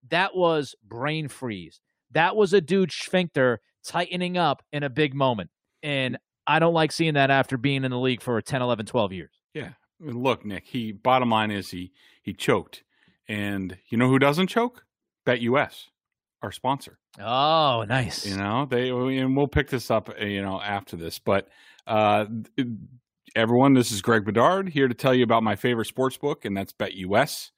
That 0.09 0.35
was 0.35 0.75
brain 0.83 1.27
freeze. 1.27 1.79
That 2.13 2.35
was 2.35 2.53
a 2.53 2.61
dude 2.61 2.91
sphincter 2.91 3.59
tightening 3.85 4.37
up 4.37 4.63
in 4.71 4.83
a 4.83 4.89
big 4.89 5.13
moment. 5.13 5.49
And 5.81 6.17
I 6.47 6.59
don't 6.59 6.73
like 6.73 6.91
seeing 6.91 7.13
that 7.15 7.29
after 7.29 7.57
being 7.57 7.83
in 7.83 7.91
the 7.91 7.99
league 7.99 8.21
for 8.21 8.41
10, 8.41 8.61
11, 8.61 8.85
12 8.85 9.13
years. 9.13 9.31
Yeah. 9.53 9.71
Look, 9.99 10.45
Nick, 10.45 10.65
he 10.65 10.91
bottom 10.91 11.29
line 11.29 11.51
is 11.51 11.69
he 11.71 11.91
he 12.21 12.33
choked. 12.33 12.83
And 13.27 13.77
you 13.89 13.97
know 13.97 14.09
who 14.09 14.19
doesn't 14.19 14.47
choke? 14.47 14.83
BetUS, 15.25 15.85
our 16.41 16.51
sponsor. 16.51 16.99
Oh, 17.19 17.85
nice. 17.87 18.25
You 18.25 18.35
know, 18.35 18.65
they 18.69 18.89
and 18.89 19.37
we'll 19.37 19.47
pick 19.47 19.69
this 19.69 19.89
up, 19.89 20.09
uh, 20.09 20.25
you 20.25 20.41
know, 20.41 20.59
after 20.59 20.97
this, 20.97 21.19
but 21.19 21.47
Uh, 21.85 22.25
everyone, 23.35 23.73
this 23.73 23.91
is 23.91 24.01
Greg 24.01 24.25
Bedard 24.25 24.69
here 24.69 24.87
to 24.87 24.93
tell 24.93 25.13
you 25.13 25.23
about 25.23 25.43
my 25.43 25.55
favorite 25.55 25.87
sports 25.87 26.17
book, 26.17 26.45
and 26.45 26.55
that's 26.55 26.73
BetUS. 26.73 27.51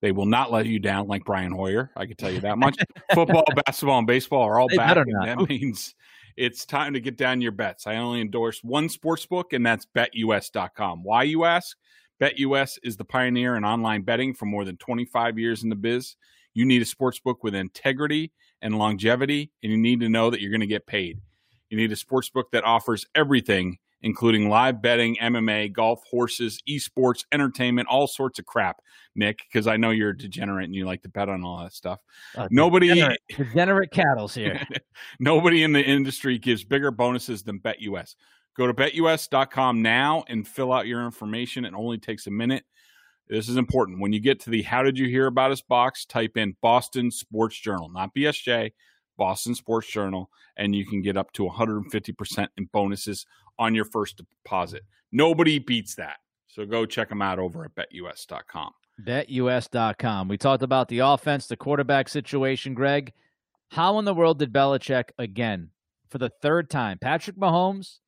They 0.00 0.12
will 0.12 0.26
not 0.26 0.50
let 0.50 0.66
you 0.66 0.78
down 0.78 1.08
like 1.08 1.24
Brian 1.24 1.52
Hoyer. 1.52 1.90
I 1.94 2.06
can 2.06 2.16
tell 2.16 2.30
you 2.30 2.40
that 2.40 2.58
much. 2.58 2.78
Football, 3.14 3.44
basketball, 3.66 3.98
and 3.98 4.06
baseball 4.06 4.42
are 4.42 4.58
all 4.58 4.68
they 4.68 4.76
back, 4.76 4.96
and 4.96 5.14
that 5.24 5.38
means 5.48 5.94
it's 6.36 6.64
time 6.64 6.94
to 6.94 7.00
get 7.00 7.18
down 7.18 7.40
your 7.42 7.52
bets. 7.52 7.86
I 7.86 7.96
only 7.96 8.20
endorse 8.20 8.64
one 8.64 8.88
sports 8.88 9.26
book, 9.26 9.52
and 9.52 9.64
that's 9.64 9.86
BetUS.com. 9.94 11.02
Why 11.04 11.24
you 11.24 11.44
ask? 11.44 11.76
BetUS 12.20 12.78
is 12.82 12.96
the 12.96 13.04
pioneer 13.04 13.56
in 13.56 13.64
online 13.64 14.02
betting 14.02 14.34
for 14.34 14.46
more 14.46 14.64
than 14.64 14.76
25 14.76 15.38
years 15.38 15.62
in 15.62 15.68
the 15.68 15.76
biz. 15.76 16.16
You 16.54 16.64
need 16.64 16.82
a 16.82 16.86
sports 16.86 17.18
book 17.18 17.42
with 17.42 17.54
integrity 17.54 18.32
and 18.62 18.78
longevity, 18.78 19.50
and 19.62 19.70
you 19.70 19.78
need 19.78 20.00
to 20.00 20.08
know 20.08 20.30
that 20.30 20.40
you're 20.40 20.50
going 20.50 20.60
to 20.60 20.66
get 20.66 20.86
paid. 20.86 21.20
You 21.70 21.76
need 21.76 21.92
a 21.92 21.96
sports 21.96 22.28
book 22.28 22.50
that 22.52 22.64
offers 22.64 23.06
everything, 23.14 23.78
including 24.02 24.48
live 24.48 24.80
betting, 24.80 25.16
MMA, 25.20 25.72
golf, 25.72 26.02
horses, 26.10 26.62
esports, 26.68 27.24
entertainment, 27.32 27.88
all 27.88 28.06
sorts 28.06 28.38
of 28.38 28.46
crap, 28.46 28.80
Nick, 29.14 29.40
because 29.50 29.66
I 29.66 29.76
know 29.76 29.90
you're 29.90 30.10
a 30.10 30.16
degenerate 30.16 30.64
and 30.66 30.74
you 30.74 30.86
like 30.86 31.02
to 31.02 31.08
bet 31.08 31.28
on 31.28 31.44
all 31.44 31.62
that 31.62 31.72
stuff. 31.72 32.00
Uh, 32.36 32.48
nobody 32.50 32.88
degenerate, 32.88 33.20
degenerate 33.36 33.90
Cattles 33.90 34.34
here. 34.34 34.60
nobody 35.20 35.62
in 35.62 35.72
the 35.72 35.82
industry 35.82 36.38
gives 36.38 36.64
bigger 36.64 36.90
bonuses 36.90 37.42
than 37.42 37.60
BetUS. 37.60 38.14
Go 38.56 38.66
to 38.66 38.74
betus.com 38.74 39.82
now 39.82 40.24
and 40.28 40.46
fill 40.46 40.72
out 40.72 40.86
your 40.86 41.04
information. 41.04 41.64
It 41.64 41.74
only 41.74 41.98
takes 41.98 42.26
a 42.26 42.30
minute. 42.30 42.64
This 43.28 43.48
is 43.48 43.56
important. 43.56 44.00
When 44.00 44.12
you 44.12 44.18
get 44.18 44.40
to 44.40 44.50
the 44.50 44.62
How 44.62 44.82
Did 44.82 44.98
You 44.98 45.06
Hear 45.06 45.26
About 45.26 45.52
Us 45.52 45.62
box, 45.62 46.04
type 46.04 46.36
in 46.36 46.56
Boston 46.60 47.12
Sports 47.12 47.58
Journal, 47.60 47.88
not 47.88 48.12
BSJ, 48.12 48.72
Boston 49.16 49.54
Sports 49.54 49.86
Journal, 49.86 50.30
and 50.56 50.74
you 50.74 50.84
can 50.84 51.00
get 51.00 51.16
up 51.16 51.30
to 51.34 51.44
150% 51.44 52.48
in 52.56 52.64
bonuses 52.72 53.26
on 53.60 53.74
your 53.74 53.84
first 53.84 54.16
deposit. 54.16 54.82
Nobody 55.12 55.60
beats 55.60 55.94
that. 55.96 56.16
So 56.48 56.66
go 56.66 56.84
check 56.84 57.08
them 57.08 57.22
out 57.22 57.38
over 57.38 57.64
at 57.64 57.74
betus.com. 57.76 58.72
Betus.com. 59.00 60.28
We 60.28 60.36
talked 60.36 60.64
about 60.64 60.88
the 60.88 60.98
offense, 61.00 61.46
the 61.46 61.56
quarterback 61.56 62.08
situation, 62.08 62.74
Greg. 62.74 63.12
How 63.68 63.98
in 64.00 64.04
the 64.04 64.14
world 64.14 64.40
did 64.40 64.52
Belichick, 64.52 65.10
again, 65.16 65.70
for 66.08 66.18
the 66.18 66.30
third 66.42 66.68
time, 66.68 66.98
Patrick 66.98 67.36
Mahomes 67.36 67.98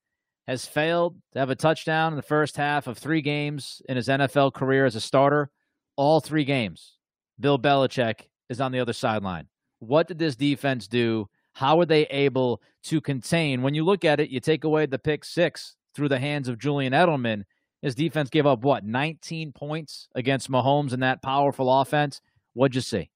has 0.48 0.66
failed 0.66 1.16
to 1.32 1.38
have 1.38 1.50
a 1.50 1.54
touchdown 1.54 2.12
in 2.12 2.16
the 2.16 2.22
first 2.22 2.56
half 2.56 2.88
of 2.88 2.98
three 2.98 3.22
games 3.22 3.80
in 3.88 3.96
his 3.96 4.08
NFL 4.08 4.54
career 4.54 4.84
as 4.84 4.96
a 4.96 5.00
starter. 5.00 5.50
All 5.96 6.20
three 6.20 6.44
games, 6.44 6.96
Bill 7.38 7.58
Belichick 7.58 8.22
is 8.48 8.60
on 8.60 8.72
the 8.72 8.80
other 8.80 8.92
sideline. 8.92 9.46
What 9.78 10.08
did 10.08 10.18
this 10.18 10.34
defense 10.34 10.88
do? 10.88 11.28
How 11.52 11.76
were 11.76 11.86
they 11.86 12.06
able 12.06 12.62
to 12.84 13.00
contain? 13.00 13.62
When 13.62 13.74
you 13.74 13.84
look 13.84 14.04
at 14.04 14.20
it, 14.20 14.30
you 14.30 14.40
take 14.40 14.64
away 14.64 14.86
the 14.86 14.98
pick 14.98 15.24
six 15.24 15.76
through 15.94 16.08
the 16.08 16.18
hands 16.18 16.48
of 16.48 16.58
Julian 16.58 16.92
Edelman. 16.92 17.44
His 17.82 17.94
defense 17.94 18.30
gave 18.30 18.46
up 18.46 18.62
what 18.62 18.84
19 18.84 19.52
points 19.52 20.08
against 20.14 20.50
Mahomes 20.50 20.92
in 20.92 21.00
that 21.00 21.22
powerful 21.22 21.80
offense. 21.80 22.20
What'd 22.54 22.74
you 22.74 22.80
see? 22.80 23.10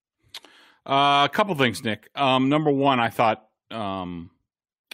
Uh, 0.85 1.27
a 1.27 1.31
couple 1.33 1.55
things, 1.55 1.83
Nick. 1.83 2.09
Um, 2.14 2.49
number 2.49 2.70
one, 2.70 3.01
I 3.01 3.11
thought 3.11 3.44
um, 3.70 4.31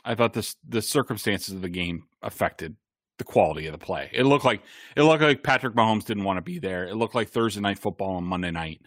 I 0.04 0.14
thought 0.14 0.32
this 0.32 0.56
the 0.66 0.82
circumstances 0.82 1.54
of 1.54 1.62
the 1.62 1.68
game 1.68 2.04
affected 2.22 2.76
the 3.18 3.24
quality 3.24 3.66
of 3.66 3.72
the 3.72 3.78
play. 3.78 4.10
It 4.12 4.24
looked 4.24 4.44
like 4.44 4.62
it 4.96 5.02
looked 5.02 5.22
like 5.22 5.42
Patrick 5.42 5.74
Mahomes 5.74 6.04
didn't 6.04 6.24
want 6.24 6.38
to 6.38 6.42
be 6.42 6.58
there. 6.58 6.84
It 6.84 6.96
looked 6.96 7.14
like 7.14 7.28
Thursday 7.28 7.60
night 7.60 7.78
football 7.78 8.16
on 8.16 8.24
Monday 8.24 8.50
night. 8.50 8.80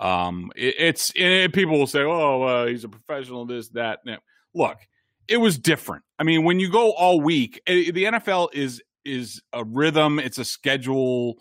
Um, 0.00 0.50
it, 0.56 0.74
it's 0.78 1.12
it, 1.14 1.52
people 1.52 1.78
will 1.78 1.86
say, 1.86 2.00
"Oh, 2.00 2.42
uh, 2.42 2.66
he's 2.66 2.84
a 2.84 2.88
professional." 2.88 3.44
This, 3.44 3.68
that. 3.70 4.00
Look, 4.54 4.78
it 5.28 5.36
was 5.36 5.58
different. 5.58 6.04
I 6.18 6.24
mean, 6.24 6.44
when 6.44 6.58
you 6.58 6.70
go 6.70 6.92
all 6.92 7.20
week, 7.20 7.60
it, 7.66 7.88
eh, 7.88 7.90
the 7.92 8.04
NFL 8.04 8.48
is 8.54 8.82
is 9.04 9.42
a 9.52 9.62
rhythm. 9.62 10.18
It's 10.18 10.38
a 10.38 10.44
schedule 10.44 11.36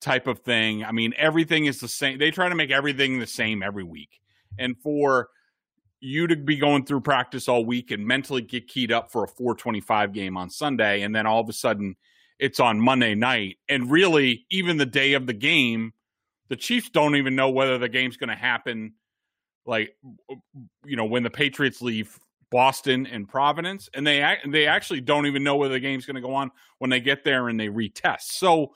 type 0.00 0.26
of 0.26 0.40
thing. 0.40 0.84
I 0.84 0.92
mean, 0.92 1.14
everything 1.16 1.66
is 1.66 1.80
the 1.80 1.88
same. 1.88 2.18
They 2.18 2.30
try 2.30 2.48
to 2.48 2.54
make 2.54 2.70
everything 2.70 3.20
the 3.20 3.26
same 3.26 3.62
every 3.62 3.84
week, 3.84 4.20
and 4.58 4.76
for 4.82 5.28
you 6.00 6.26
to 6.26 6.36
be 6.36 6.56
going 6.56 6.84
through 6.84 7.02
practice 7.02 7.46
all 7.46 7.64
week 7.64 7.90
and 7.90 8.06
mentally 8.06 8.42
get 8.42 8.66
keyed 8.66 8.90
up 8.90 9.12
for 9.12 9.24
a 9.24 9.28
425 9.28 10.12
game 10.12 10.36
on 10.36 10.48
Sunday 10.48 11.02
and 11.02 11.14
then 11.14 11.26
all 11.26 11.40
of 11.40 11.48
a 11.48 11.52
sudden 11.52 11.94
it's 12.38 12.58
on 12.58 12.80
Monday 12.80 13.14
night 13.14 13.58
and 13.68 13.90
really 13.90 14.46
even 14.50 14.78
the 14.78 14.86
day 14.86 15.12
of 15.12 15.26
the 15.26 15.34
game 15.34 15.92
the 16.50 16.56
Chiefs 16.56 16.90
don't 16.90 17.16
even 17.16 17.34
know 17.34 17.48
whether 17.48 17.78
the 17.78 17.88
game's 17.88 18.18
going 18.18 18.28
to 18.28 18.36
happen 18.36 18.92
like 19.64 19.96
you 20.84 20.96
know 20.96 21.06
when 21.06 21.22
the 21.22 21.30
Patriots 21.30 21.80
leave 21.80 22.18
Boston 22.50 23.06
and 23.06 23.26
Providence 23.26 23.88
and 23.94 24.06
they 24.06 24.36
they 24.46 24.66
actually 24.66 25.00
don't 25.00 25.26
even 25.26 25.42
know 25.42 25.56
whether 25.56 25.74
the 25.74 25.80
game's 25.80 26.04
going 26.04 26.16
to 26.16 26.20
go 26.20 26.34
on 26.34 26.50
when 26.78 26.90
they 26.90 27.00
get 27.00 27.24
there 27.24 27.48
and 27.48 27.58
they 27.58 27.68
retest. 27.68 28.22
So 28.32 28.72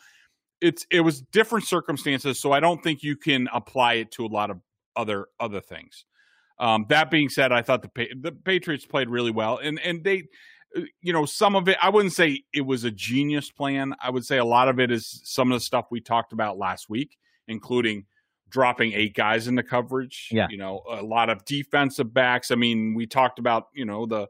it's 0.63 0.87
it 0.91 1.01
was 1.01 1.21
different 1.21 1.67
circumstances 1.67 2.41
so 2.41 2.53
I 2.53 2.61
don't 2.61 2.83
think 2.83 3.03
you 3.03 3.17
can 3.17 3.49
apply 3.53 3.95
it 3.95 4.11
to 4.13 4.25
a 4.25 4.29
lot 4.29 4.51
of 4.51 4.61
other 4.97 5.27
other 5.39 5.61
things. 5.61 6.07
Um, 6.59 6.87
that 6.89 7.11
being 7.11 7.29
said, 7.29 7.53
I 7.53 7.63
thought 7.63 7.83
the 7.83 8.09
the 8.21 8.33
Patriots 8.33 8.87
played 8.87 9.09
really 9.09 9.31
well, 9.31 9.59
and 9.59 9.81
and 9.81 10.05
they, 10.05 10.25
uh, 10.77 10.83
you 11.03 11.13
know, 11.13 11.27
some 11.27 11.57
of 11.57 11.69
it. 11.69 11.77
I 11.83 11.89
wouldn't 11.89 12.13
say 12.13 12.45
it 12.53 12.61
was 12.61 12.85
a 12.85 12.91
genius 12.91 13.51
plan. 13.51 13.95
I 14.01 14.11
would 14.11 14.25
say 14.25 14.39
a 14.39 14.45
lot 14.45 14.69
of 14.69 14.79
it 14.79 14.91
is 14.91 15.21
some 15.25 15.51
of 15.51 15.57
the 15.57 15.65
stuff 15.65 15.87
we 15.91 16.01
talked 16.01 16.33
about 16.33 16.57
last 16.57 16.89
week, 16.89 17.17
including 17.49 18.07
dropping 18.49 18.93
eight 18.93 19.15
guys 19.15 19.49
in 19.49 19.55
the 19.55 19.63
coverage. 19.63 20.29
Yeah, 20.31 20.47
you 20.51 20.57
know, 20.57 20.83
a 20.89 21.03
lot 21.03 21.31
of 21.31 21.45
defensive 21.45 22.13
backs. 22.13 22.51
I 22.51 22.55
mean, 22.55 22.95
we 22.95 23.07
talked 23.07 23.39
about 23.39 23.69
you 23.75 23.85
know 23.85 24.07
the 24.07 24.29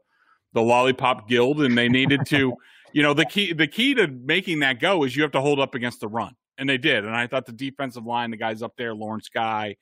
the 0.53 0.61
lollipop 0.61 1.27
guild, 1.27 1.61
and 1.61 1.77
they 1.77 1.89
needed 1.89 2.25
to. 2.27 2.55
you 2.93 3.03
know, 3.03 3.13
the 3.13 3.25
key 3.25 3.53
the 3.53 3.67
key 3.67 3.93
to 3.95 4.07
making 4.07 4.59
that 4.59 4.79
go 4.79 5.03
is 5.03 5.15
you 5.15 5.23
have 5.23 5.31
to 5.33 5.41
hold 5.41 5.59
up 5.59 5.75
against 5.75 5.99
the 5.99 6.07
run, 6.07 6.35
and 6.57 6.69
they 6.69 6.77
did. 6.77 7.03
And 7.03 7.15
I 7.15 7.27
thought 7.27 7.45
the 7.45 7.51
defensive 7.51 8.05
line, 8.05 8.31
the 8.31 8.37
guys 8.37 8.61
up 8.61 8.75
there, 8.77 8.93
Lawrence 8.93 9.29
Guy. 9.29 9.75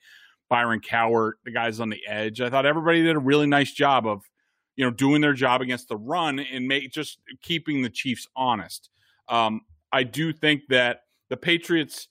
Byron 0.48 0.80
Cowart, 0.80 1.32
the 1.44 1.50
guys 1.50 1.80
on 1.80 1.88
the 1.88 2.00
edge. 2.06 2.40
I 2.40 2.50
thought 2.50 2.66
everybody 2.66 3.02
did 3.02 3.16
a 3.16 3.20
really 3.20 3.46
nice 3.46 3.72
job 3.72 4.06
of, 4.06 4.22
you 4.76 4.84
know, 4.84 4.90
doing 4.90 5.20
their 5.20 5.32
job 5.32 5.60
against 5.62 5.88
the 5.88 5.96
run 5.96 6.38
and 6.38 6.68
make 6.68 6.92
just 6.92 7.18
keeping 7.42 7.82
the 7.82 7.90
Chiefs 7.90 8.28
honest. 8.36 8.90
Um, 9.28 9.62
I 9.92 10.02
do 10.02 10.32
think 10.32 10.62
that 10.68 11.00
the 11.30 11.36
Patriots, 11.36 12.08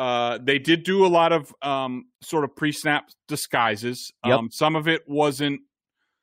uh, 0.00 0.38
they 0.42 0.58
did 0.58 0.82
do 0.82 1.04
a 1.04 1.08
lot 1.08 1.30
of 1.30 1.54
um, 1.60 2.06
sort 2.22 2.42
of 2.42 2.56
pre-snap 2.56 3.10
disguises. 3.28 4.10
Yep. 4.24 4.38
Um, 4.38 4.50
some 4.50 4.74
of 4.74 4.88
it 4.88 5.06
wasn't. 5.06 5.60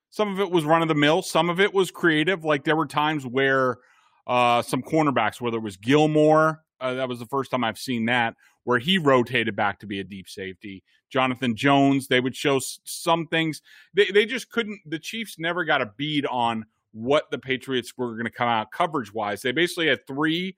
Some 0.09 0.33
of 0.33 0.39
it 0.39 0.49
was 0.49 0.65
run 0.65 0.81
of 0.81 0.87
the 0.87 0.95
mill. 0.95 1.21
Some 1.21 1.47
of 1.47 1.59
it 1.59 1.71
was 1.71 1.91
creative. 1.91 2.43
Like 2.43 2.63
there 2.63 2.75
were 2.75 2.87
times 2.87 3.23
where 3.23 3.77
uh, 4.25 4.63
some 4.63 4.81
cornerbacks, 4.81 5.39
whether 5.39 5.57
it 5.57 5.63
was 5.63 5.77
Gilmore, 5.77 6.63
uh, 6.81 6.95
that 6.95 7.07
was 7.07 7.19
the 7.19 7.27
first 7.27 7.51
time 7.51 7.63
I've 7.63 7.77
seen 7.77 8.05
that, 8.05 8.33
where 8.63 8.79
he 8.79 8.97
rotated 8.97 9.55
back 9.55 9.79
to 9.81 9.85
be 9.85 9.99
a 9.99 10.03
deep 10.03 10.27
safety. 10.27 10.83
Jonathan 11.11 11.55
Jones, 11.55 12.07
they 12.07 12.19
would 12.19 12.35
show 12.35 12.59
some 12.83 13.27
things. 13.27 13.61
They, 13.93 14.05
they 14.05 14.25
just 14.25 14.49
couldn't, 14.49 14.79
the 14.87 14.97
Chiefs 14.97 15.37
never 15.37 15.63
got 15.63 15.83
a 15.83 15.91
bead 15.97 16.25
on 16.25 16.65
what 16.93 17.29
the 17.29 17.37
Patriots 17.37 17.93
were 17.95 18.13
going 18.13 18.25
to 18.25 18.31
come 18.31 18.49
out 18.49 18.71
coverage 18.71 19.13
wise. 19.13 19.43
They 19.43 19.51
basically 19.51 19.87
had 19.87 20.07
three 20.07 20.57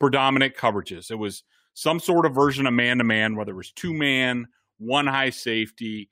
predominant 0.00 0.56
coverages. 0.56 1.10
It 1.10 1.16
was 1.16 1.44
some 1.74 2.00
sort 2.00 2.24
of 2.24 2.34
version 2.34 2.66
of 2.66 2.72
man 2.72 2.98
to 2.98 3.04
man, 3.04 3.36
whether 3.36 3.52
it 3.52 3.56
was 3.56 3.72
two 3.72 3.92
man, 3.92 4.46
one 4.78 5.06
high 5.06 5.30
safety. 5.30 6.08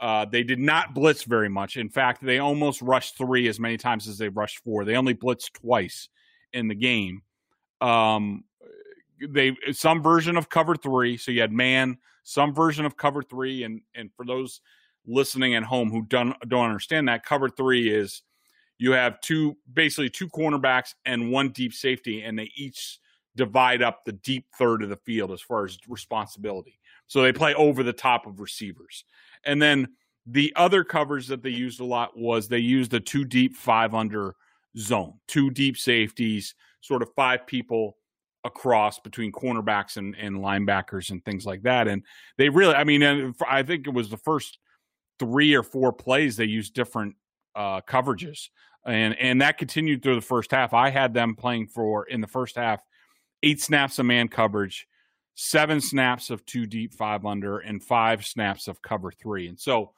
Uh, 0.00 0.24
they 0.24 0.42
did 0.42 0.58
not 0.58 0.94
blitz 0.94 1.22
very 1.22 1.48
much. 1.48 1.76
In 1.76 1.88
fact, 1.88 2.22
they 2.22 2.38
almost 2.38 2.82
rushed 2.82 3.16
three 3.16 3.46
as 3.48 3.60
many 3.60 3.76
times 3.76 4.08
as 4.08 4.18
they 4.18 4.28
rushed 4.28 4.58
four. 4.58 4.84
They 4.84 4.96
only 4.96 5.14
blitzed 5.14 5.52
twice 5.52 6.08
in 6.52 6.68
the 6.68 6.74
game. 6.74 7.22
Um, 7.80 8.44
they 9.28 9.56
some 9.72 10.02
version 10.02 10.36
of 10.36 10.48
cover 10.48 10.74
three. 10.74 11.16
So 11.16 11.30
you 11.30 11.40
had 11.40 11.52
man, 11.52 11.98
some 12.24 12.54
version 12.54 12.84
of 12.84 12.96
cover 12.96 13.22
three, 13.22 13.62
and 13.62 13.82
and 13.94 14.10
for 14.16 14.24
those 14.26 14.60
listening 15.06 15.54
at 15.54 15.62
home 15.62 15.90
who 15.90 16.02
don't 16.02 16.36
don't 16.48 16.66
understand 16.66 17.08
that, 17.08 17.24
cover 17.24 17.48
three 17.48 17.94
is 17.94 18.22
you 18.78 18.92
have 18.92 19.20
two 19.20 19.56
basically 19.72 20.10
two 20.10 20.28
cornerbacks 20.28 20.94
and 21.04 21.30
one 21.30 21.50
deep 21.50 21.72
safety, 21.72 22.22
and 22.22 22.38
they 22.38 22.50
each 22.56 22.98
divide 23.36 23.82
up 23.82 24.04
the 24.04 24.12
deep 24.12 24.46
third 24.58 24.82
of 24.82 24.88
the 24.88 24.96
field 24.96 25.32
as 25.32 25.40
far 25.40 25.64
as 25.64 25.78
responsibility. 25.88 26.78
So 27.06 27.22
they 27.22 27.32
play 27.32 27.54
over 27.54 27.82
the 27.82 27.92
top 27.92 28.26
of 28.26 28.40
receivers. 28.40 29.04
And 29.44 29.60
then 29.60 29.88
the 30.26 30.52
other 30.56 30.84
covers 30.84 31.28
that 31.28 31.42
they 31.42 31.50
used 31.50 31.80
a 31.80 31.84
lot 31.84 32.16
was 32.16 32.48
they 32.48 32.58
used 32.58 32.94
a 32.94 33.00
two 33.00 33.24
deep, 33.24 33.56
five 33.56 33.94
under 33.94 34.36
zone, 34.78 35.14
two 35.28 35.50
deep 35.50 35.76
safeties, 35.76 36.54
sort 36.80 37.02
of 37.02 37.08
five 37.14 37.46
people 37.46 37.96
across 38.44 38.98
between 38.98 39.32
cornerbacks 39.32 39.96
and, 39.96 40.14
and 40.16 40.36
linebackers 40.36 41.10
and 41.10 41.24
things 41.24 41.46
like 41.46 41.62
that. 41.62 41.88
And 41.88 42.02
they 42.36 42.48
really, 42.48 42.74
I 42.74 42.84
mean, 42.84 43.34
I 43.48 43.62
think 43.62 43.86
it 43.86 43.94
was 43.94 44.10
the 44.10 44.16
first 44.16 44.58
three 45.18 45.54
or 45.54 45.62
four 45.62 45.92
plays 45.92 46.36
they 46.36 46.44
used 46.44 46.74
different 46.74 47.16
uh, 47.54 47.80
coverages, 47.82 48.48
and 48.84 49.16
and 49.18 49.40
that 49.40 49.58
continued 49.58 50.02
through 50.02 50.16
the 50.16 50.20
first 50.20 50.50
half. 50.50 50.74
I 50.74 50.90
had 50.90 51.14
them 51.14 51.36
playing 51.36 51.68
for 51.68 52.04
in 52.06 52.20
the 52.20 52.26
first 52.26 52.56
half 52.56 52.82
eight 53.44 53.60
snaps 53.60 53.98
of 53.98 54.06
man 54.06 54.28
coverage, 54.28 54.88
seven 55.34 55.80
snaps 55.80 56.30
of 56.30 56.44
two 56.46 56.66
deep, 56.66 56.94
five 56.94 57.24
under, 57.26 57.58
and 57.58 57.82
five 57.82 58.24
snaps 58.24 58.68
of 58.68 58.80
cover 58.82 59.12
three. 59.12 59.48
And 59.48 59.60
so, 59.60 59.92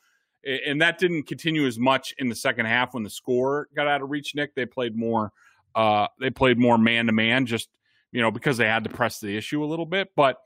and 0.45 0.81
that 0.83 0.99
didn't 0.99 1.25
continue 1.25 1.67
as 1.67 1.79
much 1.79 2.15
in 2.19 2.29
the 2.29 2.35
second 2.35 2.67
half 2.67 2.95
when 2.95 3.03
the 3.03 3.11
score 3.11 3.69
got 3.75 3.89
out 3.89 4.03
of 4.03 4.11
reach. 4.11 4.35
Nick, 4.35 4.55
they 4.55 4.67
played 4.67 4.97
more 4.97 5.33
Uh, 5.75 6.09
they 6.19 6.31
played 6.31 6.59
more 6.59 6.79
man 6.79 7.07
to 7.07 7.13
man, 7.13 7.47
just 7.47 7.69
you 8.13 8.23
know 8.23 8.31
because 8.31 8.57
they 8.57 8.67
had 8.67 8.85
to 8.85 8.91
press 8.91 9.21
the 9.21 9.37
issue 9.37 9.63
a 9.63 9.67
little 9.67 9.85
bit. 9.87 10.09
But 10.17 10.39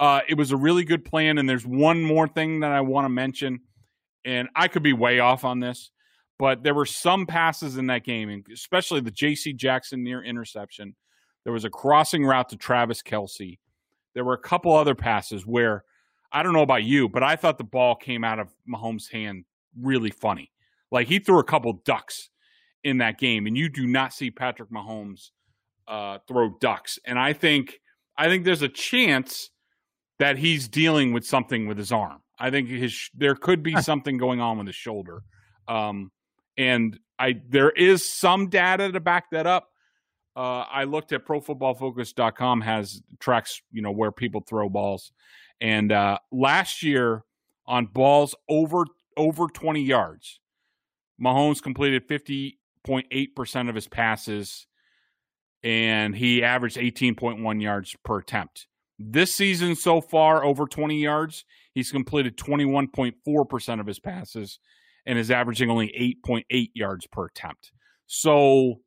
uh, 0.00 0.22
it 0.28 0.36
was 0.36 0.50
a 0.50 0.56
really 0.56 0.84
good 0.84 1.04
plan. 1.04 1.38
And 1.38 1.48
there's 1.48 1.64
one 1.64 2.02
more 2.02 2.26
thing 2.26 2.60
that 2.60 2.72
I 2.72 2.80
want 2.80 3.04
to 3.04 3.08
mention, 3.08 3.60
and 4.24 4.48
I 4.56 4.66
could 4.66 4.82
be 4.82 4.92
way 4.92 5.20
off 5.20 5.44
on 5.44 5.60
this, 5.60 5.92
but 6.38 6.64
there 6.64 6.74
were 6.74 6.86
some 6.86 7.26
passes 7.26 7.76
in 7.76 7.86
that 7.86 8.04
game, 8.04 8.42
especially 8.52 9.00
the 9.00 9.12
J.C. 9.12 9.52
Jackson 9.52 10.02
near 10.02 10.20
interception. 10.20 10.96
There 11.44 11.52
was 11.52 11.64
a 11.64 11.70
crossing 11.70 12.24
route 12.24 12.48
to 12.50 12.56
Travis 12.56 13.02
Kelce. 13.02 13.58
There 14.14 14.24
were 14.24 14.34
a 14.34 14.38
couple 14.38 14.74
other 14.74 14.94
passes 14.94 15.46
where 15.46 15.84
I 16.32 16.42
don't 16.42 16.52
know 16.52 16.62
about 16.62 16.84
you, 16.84 17.08
but 17.08 17.22
I 17.22 17.36
thought 17.36 17.58
the 17.58 17.64
ball 17.64 17.94
came 17.94 18.24
out 18.24 18.38
of 18.38 18.48
Mahomes' 18.68 19.10
hand 19.10 19.44
really 19.78 20.10
funny. 20.10 20.50
Like 20.90 21.08
he 21.08 21.18
threw 21.18 21.38
a 21.38 21.44
couple 21.44 21.72
ducks 21.84 22.30
in 22.84 22.98
that 22.98 23.18
game, 23.18 23.46
and 23.46 23.56
you 23.56 23.68
do 23.68 23.86
not 23.86 24.12
see 24.12 24.30
Patrick 24.30 24.70
Mahomes 24.70 25.30
uh, 25.88 26.18
throw 26.28 26.50
ducks. 26.60 26.98
And 27.04 27.18
I 27.18 27.32
think 27.32 27.80
I 28.16 28.28
think 28.28 28.44
there's 28.44 28.62
a 28.62 28.68
chance 28.68 29.50
that 30.18 30.38
he's 30.38 30.68
dealing 30.68 31.12
with 31.12 31.24
something 31.24 31.66
with 31.66 31.78
his 31.78 31.92
arm. 31.92 32.20
I 32.38 32.50
think 32.50 32.68
his 32.68 33.10
there 33.14 33.34
could 33.34 33.62
be 33.62 33.80
something 33.80 34.18
going 34.18 34.40
on 34.40 34.58
with 34.58 34.66
his 34.66 34.76
shoulder. 34.76 35.22
Um, 35.68 36.10
and 36.56 36.98
I 37.18 37.40
there 37.48 37.70
is 37.70 38.08
some 38.08 38.48
data 38.48 38.92
to 38.92 39.00
back 39.00 39.30
that 39.30 39.46
up. 39.46 39.68
Uh, 40.34 40.64
I 40.70 40.84
looked 40.84 41.12
at 41.12 41.26
ProFootballFocus.com 41.26 42.62
has 42.62 43.02
tracks 43.20 43.60
you 43.70 43.82
know 43.82 43.90
where 43.90 44.12
people 44.12 44.40
throw 44.40 44.68
balls, 44.68 45.12
and 45.60 45.92
uh, 45.92 46.18
last 46.30 46.82
year 46.82 47.24
on 47.66 47.86
balls 47.86 48.34
over 48.48 48.84
over 49.16 49.46
20 49.46 49.82
yards, 49.82 50.40
Mahomes 51.22 51.62
completed 51.62 52.08
50.8 52.08 53.34
percent 53.36 53.68
of 53.68 53.74
his 53.74 53.88
passes, 53.88 54.66
and 55.62 56.16
he 56.16 56.42
averaged 56.42 56.78
18.1 56.78 57.62
yards 57.62 57.94
per 58.02 58.18
attempt. 58.18 58.68
This 58.98 59.34
season 59.34 59.74
so 59.74 60.00
far, 60.00 60.44
over 60.44 60.66
20 60.66 61.00
yards, 61.00 61.44
he's 61.74 61.90
completed 61.90 62.36
21.4% 62.36 63.80
of 63.80 63.86
his 63.86 63.98
passes 63.98 64.58
and 65.06 65.18
is 65.18 65.30
averaging 65.30 65.70
only 65.70 65.88
8.8 66.24 66.70
yards 66.74 67.06
per 67.06 67.26
attempt. 67.26 67.72
So 68.06 68.80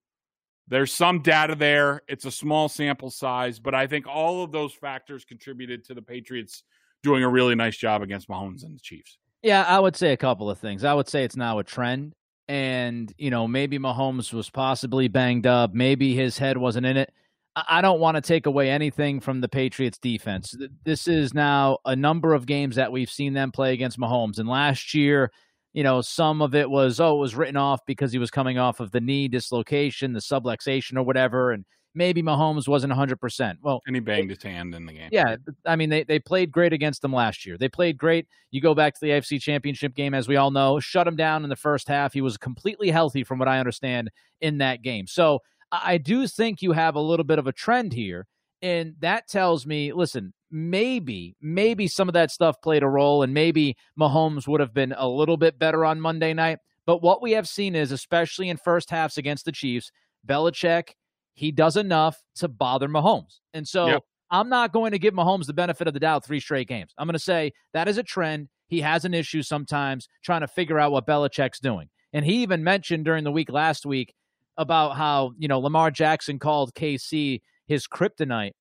there's 0.67 0.93
some 0.93 1.21
data 1.21 1.55
there. 1.55 2.01
It's 2.07 2.25
a 2.25 2.31
small 2.31 2.69
sample 2.69 3.11
size, 3.11 3.59
but 3.59 3.75
I 3.75 3.87
think 3.87 4.07
all 4.07 4.43
of 4.43 4.51
those 4.51 4.73
factors 4.73 5.25
contributed 5.25 5.83
to 5.85 5.93
the 5.93 6.01
Patriots 6.01 6.63
doing 7.03 7.23
a 7.23 7.29
really 7.29 7.55
nice 7.55 7.77
job 7.77 8.01
against 8.01 8.27
Mahomes 8.27 8.63
and 8.63 8.75
the 8.75 8.79
Chiefs. 8.79 9.17
Yeah, 9.43 9.63
I 9.63 9.79
would 9.79 9.95
say 9.95 10.11
a 10.11 10.17
couple 10.17 10.49
of 10.49 10.57
things. 10.57 10.83
I 10.83 10.93
would 10.93 11.07
say 11.07 11.23
it's 11.23 11.35
now 11.35 11.59
a 11.59 11.63
trend. 11.63 12.13
And, 12.47 13.11
you 13.17 13.31
know, 13.31 13.47
maybe 13.47 13.79
Mahomes 13.79 14.31
was 14.33 14.49
possibly 14.49 15.07
banged 15.07 15.47
up. 15.47 15.73
Maybe 15.73 16.15
his 16.15 16.37
head 16.37 16.57
wasn't 16.57 16.85
in 16.85 16.97
it. 16.97 17.11
I 17.55 17.81
don't 17.81 17.99
want 17.99 18.15
to 18.15 18.21
take 18.21 18.47
away 18.47 18.69
anything 18.69 19.19
from 19.19 19.41
the 19.41 19.47
Patriots 19.47 19.97
defense. 19.97 20.55
This 20.83 21.07
is 21.07 21.33
now 21.33 21.77
a 21.85 21.95
number 21.95 22.33
of 22.33 22.45
games 22.45 22.75
that 22.75 22.91
we've 22.91 23.09
seen 23.09 23.33
them 23.33 23.51
play 23.51 23.73
against 23.73 23.97
Mahomes. 23.97 24.39
And 24.39 24.49
last 24.49 24.93
year, 24.93 25.31
you 25.75 25.83
know, 25.83 25.99
some 25.99 26.41
of 26.41 26.55
it 26.55 26.69
was, 26.69 27.01
oh, 27.01 27.17
it 27.17 27.19
was 27.19 27.35
written 27.35 27.57
off 27.57 27.85
because 27.85 28.13
he 28.13 28.17
was 28.17 28.31
coming 28.31 28.57
off 28.57 28.79
of 28.79 28.91
the 28.91 29.01
knee 29.01 29.27
dislocation, 29.27 30.13
the 30.13 30.21
subluxation 30.21 30.95
or 30.95 31.03
whatever. 31.03 31.51
And 31.51 31.65
maybe 31.93 32.23
Mahomes 32.23 32.65
wasn't 32.65 32.93
100%. 32.93 33.57
Well, 33.61 33.81
and 33.85 33.93
he 33.93 33.99
banged 33.99 34.29
his 34.29 34.41
hand 34.41 34.73
in 34.73 34.85
the 34.85 34.93
game. 34.93 35.09
Yeah. 35.11 35.35
I 35.65 35.75
mean, 35.75 35.89
they, 35.89 36.03
they 36.03 36.17
played 36.17 36.49
great 36.49 36.71
against 36.71 37.01
them 37.01 37.11
last 37.11 37.45
year. 37.45 37.57
They 37.57 37.67
played 37.67 37.97
great. 37.97 38.25
You 38.51 38.61
go 38.61 38.73
back 38.73 38.93
to 38.93 38.99
the 39.01 39.09
AFC 39.09 39.41
championship 39.41 39.95
game, 39.95 40.13
as 40.13 40.29
we 40.29 40.37
all 40.37 40.49
know, 40.49 40.79
shut 40.79 41.09
him 41.09 41.17
down 41.17 41.43
in 41.43 41.49
the 41.49 41.57
first 41.57 41.89
half. 41.89 42.13
He 42.13 42.21
was 42.21 42.37
completely 42.37 42.89
healthy, 42.89 43.25
from 43.25 43.37
what 43.37 43.49
I 43.49 43.59
understand, 43.59 44.11
in 44.39 44.59
that 44.59 44.81
game. 44.81 45.07
So, 45.07 45.41
I 45.71 45.97
do 45.97 46.27
think 46.27 46.61
you 46.61 46.71
have 46.71 46.95
a 46.95 47.01
little 47.01 47.25
bit 47.25 47.39
of 47.39 47.47
a 47.47 47.51
trend 47.51 47.91
here. 47.91 48.27
And 48.65 48.95
that 49.01 49.27
tells 49.27 49.67
me, 49.67 49.93
listen, 49.93 50.33
maybe, 50.49 51.35
maybe 51.39 51.87
some 51.87 52.09
of 52.09 52.13
that 52.13 52.31
stuff 52.31 52.59
played 52.63 52.81
a 52.81 52.87
role, 52.87 53.21
and 53.21 53.31
maybe 53.31 53.77
Mahomes 53.99 54.47
would 54.47 54.59
have 54.59 54.73
been 54.73 54.91
a 54.97 55.07
little 55.07 55.37
bit 55.37 55.59
better 55.59 55.85
on 55.85 56.01
Monday 56.01 56.33
night. 56.33 56.57
But 56.87 57.03
what 57.03 57.21
we 57.21 57.33
have 57.33 57.47
seen 57.47 57.75
is, 57.75 57.91
especially 57.91 58.49
in 58.49 58.57
first 58.57 58.89
halves 58.89 59.19
against 59.19 59.45
the 59.45 59.51
Chiefs, 59.51 59.91
Belichick, 60.27 60.93
he 61.35 61.51
does 61.51 61.77
enough 61.77 62.17
to 62.37 62.47
bother 62.47 62.87
Mahomes. 62.87 63.39
And 63.53 63.67
so 63.67 63.85
yep. 63.85 64.01
I'm 64.31 64.49
not 64.49 64.73
going 64.73 64.93
to 64.93 64.99
give 64.99 65.13
Mahomes 65.13 65.45
the 65.45 65.53
benefit 65.53 65.87
of 65.87 65.93
the 65.93 65.99
doubt 65.99 66.25
three 66.25 66.39
straight 66.39 66.67
games. 66.67 66.91
I'm 66.97 67.05
going 67.05 67.13
to 67.13 67.19
say 67.19 67.51
that 67.73 67.87
is 67.87 67.99
a 67.99 68.03
trend. 68.03 68.47
He 68.65 68.81
has 68.81 69.05
an 69.05 69.13
issue 69.13 69.43
sometimes 69.43 70.07
trying 70.23 70.41
to 70.41 70.47
figure 70.47 70.79
out 70.79 70.91
what 70.91 71.05
Belichick's 71.05 71.59
doing. 71.59 71.87
And 72.13 72.25
he 72.25 72.41
even 72.41 72.63
mentioned 72.63 73.05
during 73.05 73.25
the 73.25 73.31
week 73.31 73.51
last 73.51 73.85
week 73.85 74.15
about 74.57 74.95
how, 74.95 75.33
you 75.37 75.47
know, 75.47 75.59
Lamar 75.59 75.91
Jackson 75.91 76.39
called 76.39 76.73
KC 76.73 77.41
his 77.65 77.87
kryptonite. 77.87 78.53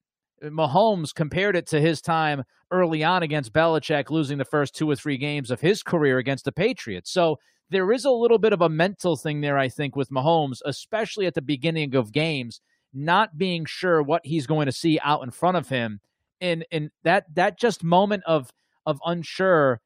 Mahomes 0.42 1.14
compared 1.14 1.56
it 1.56 1.66
to 1.68 1.80
his 1.80 2.00
time 2.00 2.44
early 2.70 3.04
on 3.04 3.22
against 3.22 3.52
Belichick, 3.52 4.10
losing 4.10 4.38
the 4.38 4.44
first 4.44 4.74
two 4.74 4.90
or 4.90 4.96
three 4.96 5.16
games 5.16 5.50
of 5.50 5.60
his 5.60 5.82
career 5.82 6.18
against 6.18 6.44
the 6.44 6.52
Patriots. 6.52 7.10
So 7.10 7.38
there 7.70 7.90
is 7.92 8.04
a 8.04 8.10
little 8.10 8.38
bit 8.38 8.52
of 8.52 8.60
a 8.60 8.68
mental 8.68 9.16
thing 9.16 9.40
there, 9.40 9.56
I 9.56 9.68
think, 9.68 9.96
with 9.96 10.10
Mahomes, 10.10 10.60
especially 10.64 11.26
at 11.26 11.34
the 11.34 11.42
beginning 11.42 11.94
of 11.94 12.12
games, 12.12 12.60
not 12.92 13.38
being 13.38 13.64
sure 13.64 14.02
what 14.02 14.24
he's 14.24 14.46
going 14.46 14.66
to 14.66 14.72
see 14.72 14.98
out 15.02 15.22
in 15.22 15.30
front 15.30 15.56
of 15.56 15.68
him. 15.68 16.00
And 16.40 16.64
and 16.70 16.90
that 17.04 17.24
that 17.34 17.58
just 17.58 17.82
moment 17.82 18.24
of 18.26 18.50
of 18.86 19.00
unsure, 19.06 19.80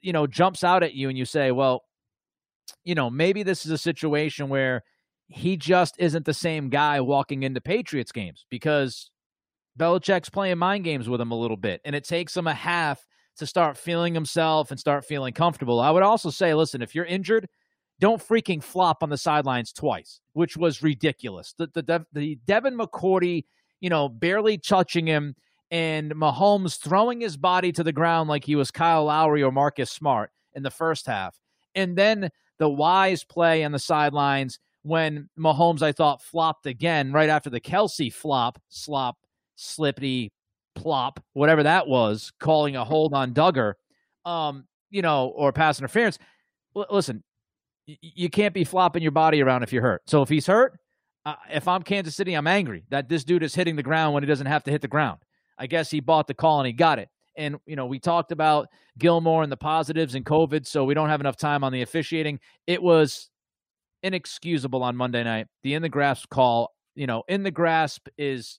you 0.00 0.12
know, 0.12 0.26
jumps 0.26 0.64
out 0.64 0.82
at 0.82 0.94
you 0.94 1.08
and 1.08 1.18
you 1.18 1.24
say, 1.24 1.50
well, 1.50 1.82
you 2.84 2.94
know, 2.94 3.10
maybe 3.10 3.42
this 3.42 3.66
is 3.66 3.72
a 3.72 3.78
situation 3.78 4.48
where 4.48 4.82
he 5.32 5.56
just 5.56 5.96
isn't 5.98 6.26
the 6.26 6.34
same 6.34 6.68
guy 6.68 7.00
walking 7.00 7.42
into 7.42 7.60
Patriots 7.60 8.12
games 8.12 8.44
because 8.50 9.10
Belichick's 9.78 10.28
playing 10.28 10.58
mind 10.58 10.84
games 10.84 11.08
with 11.08 11.20
him 11.20 11.30
a 11.30 11.38
little 11.38 11.56
bit, 11.56 11.80
and 11.84 11.96
it 11.96 12.04
takes 12.04 12.36
him 12.36 12.46
a 12.46 12.54
half 12.54 13.04
to 13.36 13.46
start 13.46 13.78
feeling 13.78 14.14
himself 14.14 14.70
and 14.70 14.78
start 14.78 15.04
feeling 15.04 15.32
comfortable. 15.32 15.80
I 15.80 15.90
would 15.90 16.02
also 16.02 16.30
say, 16.30 16.52
listen, 16.52 16.82
if 16.82 16.94
you're 16.94 17.06
injured, 17.06 17.48
don't 17.98 18.20
freaking 18.20 18.62
flop 18.62 19.02
on 19.02 19.08
the 19.08 19.16
sidelines 19.16 19.72
twice, 19.72 20.20
which 20.34 20.56
was 20.56 20.82
ridiculous. 20.82 21.54
The 21.56 21.68
the, 21.74 22.06
the 22.12 22.38
Devin 22.46 22.76
McCourty, 22.76 23.44
you 23.80 23.88
know, 23.88 24.08
barely 24.08 24.58
touching 24.58 25.06
him, 25.06 25.34
and 25.70 26.12
Mahomes 26.12 26.78
throwing 26.78 27.22
his 27.22 27.36
body 27.38 27.72
to 27.72 27.82
the 27.82 27.92
ground 27.92 28.28
like 28.28 28.44
he 28.44 28.56
was 28.56 28.70
Kyle 28.70 29.04
Lowry 29.04 29.42
or 29.42 29.52
Marcus 29.52 29.90
Smart 29.90 30.30
in 30.52 30.62
the 30.62 30.70
first 30.70 31.06
half, 31.06 31.34
and 31.74 31.96
then 31.96 32.30
the 32.58 32.68
wise 32.68 33.24
play 33.24 33.64
on 33.64 33.72
the 33.72 33.78
sidelines 33.78 34.58
when 34.82 35.28
Mahomes, 35.38 35.82
I 35.82 35.92
thought, 35.92 36.22
flopped 36.22 36.66
again 36.66 37.12
right 37.12 37.28
after 37.28 37.50
the 37.50 37.60
Kelce 37.60 38.12
flop, 38.12 38.60
slop, 38.68 39.16
slippity, 39.56 40.30
plop, 40.74 41.22
whatever 41.34 41.62
that 41.62 41.86
was, 41.86 42.32
calling 42.40 42.76
a 42.76 42.84
hold 42.84 43.14
on 43.14 43.32
Dugger, 43.32 43.74
um, 44.24 44.66
you 44.90 45.02
know, 45.02 45.28
or 45.28 45.52
pass 45.52 45.78
interference. 45.78 46.18
L- 46.76 46.86
listen, 46.90 47.22
y- 47.86 47.98
you 48.00 48.28
can't 48.28 48.54
be 48.54 48.64
flopping 48.64 49.02
your 49.02 49.12
body 49.12 49.42
around 49.42 49.62
if 49.62 49.72
you're 49.72 49.82
hurt. 49.82 50.02
So 50.06 50.22
if 50.22 50.28
he's 50.28 50.46
hurt, 50.46 50.78
uh, 51.24 51.34
if 51.50 51.68
I'm 51.68 51.82
Kansas 51.82 52.16
City, 52.16 52.34
I'm 52.34 52.46
angry 52.46 52.84
that 52.90 53.08
this 53.08 53.24
dude 53.24 53.42
is 53.42 53.54
hitting 53.54 53.76
the 53.76 53.82
ground 53.82 54.14
when 54.14 54.22
he 54.22 54.26
doesn't 54.26 54.46
have 54.46 54.64
to 54.64 54.70
hit 54.70 54.82
the 54.82 54.88
ground. 54.88 55.20
I 55.58 55.66
guess 55.66 55.90
he 55.90 56.00
bought 56.00 56.26
the 56.26 56.34
call 56.34 56.58
and 56.58 56.66
he 56.66 56.72
got 56.72 56.98
it. 56.98 57.08
And, 57.36 57.56
you 57.66 57.76
know, 57.76 57.86
we 57.86 57.98
talked 57.98 58.32
about 58.32 58.68
Gilmore 58.98 59.42
and 59.42 59.52
the 59.52 59.56
positives 59.56 60.14
and 60.14 60.26
COVID, 60.26 60.66
so 60.66 60.84
we 60.84 60.94
don't 60.94 61.08
have 61.08 61.20
enough 61.20 61.36
time 61.36 61.64
on 61.64 61.72
the 61.72 61.82
officiating. 61.82 62.40
It 62.66 62.82
was 62.82 63.30
inexcusable 64.02 64.82
on 64.82 64.96
Monday 64.96 65.22
night. 65.24 65.46
The 65.62 65.74
in 65.74 65.82
the 65.82 65.88
grasp 65.88 66.28
call, 66.28 66.74
you 66.94 67.06
know, 67.06 67.22
in 67.28 67.42
the 67.42 67.50
grasp 67.50 68.08
is 68.18 68.58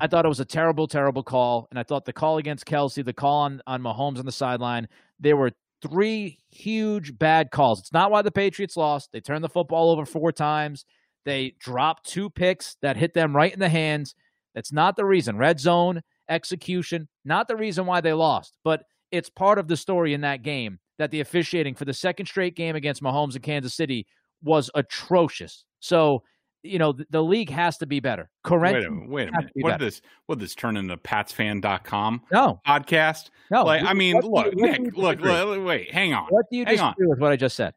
I 0.00 0.06
thought 0.06 0.24
it 0.24 0.28
was 0.28 0.40
a 0.40 0.44
terrible, 0.44 0.88
terrible 0.88 1.22
call. 1.22 1.68
And 1.70 1.78
I 1.78 1.82
thought 1.82 2.04
the 2.04 2.12
call 2.12 2.38
against 2.38 2.66
Kelce, 2.66 3.04
the 3.04 3.12
call 3.12 3.42
on, 3.42 3.62
on 3.66 3.82
Mahomes 3.82 4.18
on 4.18 4.26
the 4.26 4.32
sideline, 4.32 4.88
there 5.20 5.36
were 5.36 5.52
three 5.82 6.38
huge 6.50 7.16
bad 7.18 7.50
calls. 7.50 7.80
It's 7.80 7.92
not 7.92 8.10
why 8.10 8.22
the 8.22 8.32
Patriots 8.32 8.76
lost. 8.76 9.10
They 9.12 9.20
turned 9.20 9.44
the 9.44 9.48
football 9.48 9.90
over 9.90 10.04
four 10.04 10.32
times. 10.32 10.84
They 11.24 11.54
dropped 11.58 12.06
two 12.06 12.28
picks 12.30 12.76
that 12.82 12.96
hit 12.96 13.14
them 13.14 13.36
right 13.36 13.52
in 13.52 13.60
the 13.60 13.68
hands. 13.68 14.14
That's 14.54 14.72
not 14.72 14.96
the 14.96 15.04
reason. 15.04 15.36
Red 15.36 15.60
zone 15.60 16.02
execution, 16.28 17.08
not 17.24 17.48
the 17.48 17.56
reason 17.56 17.86
why 17.86 18.00
they 18.00 18.12
lost, 18.12 18.56
but 18.64 18.84
it's 19.10 19.30
part 19.30 19.58
of 19.58 19.68
the 19.68 19.76
story 19.76 20.14
in 20.14 20.22
that 20.22 20.42
game 20.42 20.78
that 20.98 21.10
the 21.10 21.20
officiating 21.20 21.74
for 21.74 21.84
the 21.84 21.94
second 21.94 22.26
straight 22.26 22.56
game 22.56 22.76
against 22.76 23.02
Mahomes 23.02 23.36
in 23.36 23.42
Kansas 23.42 23.74
City 23.74 24.06
was 24.44 24.70
atrocious. 24.74 25.64
So, 25.80 26.22
you 26.62 26.78
know, 26.78 26.92
the, 26.92 27.06
the 27.10 27.22
league 27.22 27.50
has 27.50 27.76
to 27.78 27.86
be 27.86 28.00
better. 28.00 28.30
Correct. 28.42 28.74
Wait 28.74 28.86
a 28.86 28.90
minute. 28.90 29.10
Wait 29.10 29.28
a 29.28 29.32
minute. 29.32 29.50
What 29.54 29.78
did 29.78 29.86
this 29.86 30.02
what 30.26 30.38
this 30.38 30.54
turn 30.54 30.76
into 30.76 30.96
patsfan.com 30.96 32.22
no. 32.32 32.60
podcast? 32.66 33.30
No. 33.50 33.64
Like, 33.64 33.82
I 33.84 33.92
mean, 33.92 34.20
look, 34.20 34.54
Nick, 34.54 34.96
look, 34.96 35.20
look, 35.20 35.66
wait, 35.66 35.92
hang 35.92 36.14
on. 36.14 36.26
What 36.28 36.46
do 36.50 36.58
you 36.58 36.64
hang 36.64 36.76
disagree 36.76 37.06
on. 37.06 37.10
with 37.10 37.18
what 37.18 37.32
I 37.32 37.36
just 37.36 37.56
said? 37.56 37.74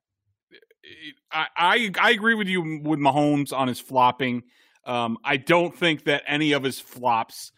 I, 1.32 1.48
I, 1.58 1.92
I 2.00 2.12
agree 2.12 2.36
with 2.36 2.48
you 2.48 2.80
with 2.84 3.00
Mahomes 3.00 3.52
on 3.52 3.68
his 3.68 3.80
flopping. 3.80 4.44
Um, 4.86 5.18
I 5.24 5.36
don't 5.36 5.76
think 5.76 6.06
that 6.06 6.24
any 6.26 6.54
of 6.54 6.64
his 6.64 6.80
flops 6.80 7.52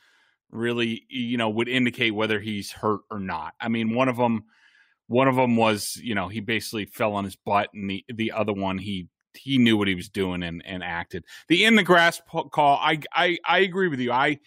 really, 0.52 1.04
you 1.10 1.38
know, 1.38 1.50
would 1.50 1.70
indicate 1.70 2.12
whether 2.12 2.40
he's 2.40 2.72
hurt 2.72 3.02
or 3.12 3.20
not. 3.20 3.54
I 3.60 3.68
mean, 3.68 3.94
one 3.94 4.10
of 4.10 4.18
them 4.18 4.46
one 5.10 5.28
of 5.28 5.36
them 5.36 5.56
was, 5.56 6.00
you 6.02 6.14
know, 6.14 6.28
he 6.28 6.40
basically 6.40 6.86
fell 6.86 7.14
on 7.14 7.26
his 7.26 7.36
butt, 7.36 7.70
and 7.74 7.90
the 7.90 8.06
the 8.14 8.32
other 8.32 8.54
one 8.54 8.78
he 8.78 9.08
he 9.34 9.58
knew 9.58 9.76
what 9.76 9.88
he 9.88 9.96
was 9.96 10.08
doing 10.08 10.44
and 10.44 10.64
and 10.66 10.84
acted. 10.84 11.26
The 11.50 11.66
in 11.66 11.76
the 11.76 11.84
grasp 11.84 12.24
call, 12.28 12.78
I 12.78 13.00
I 13.12 13.38
I 13.44 13.60
agree 13.60 13.88
with 13.88 14.00
you. 14.00 14.12
I 14.12 14.40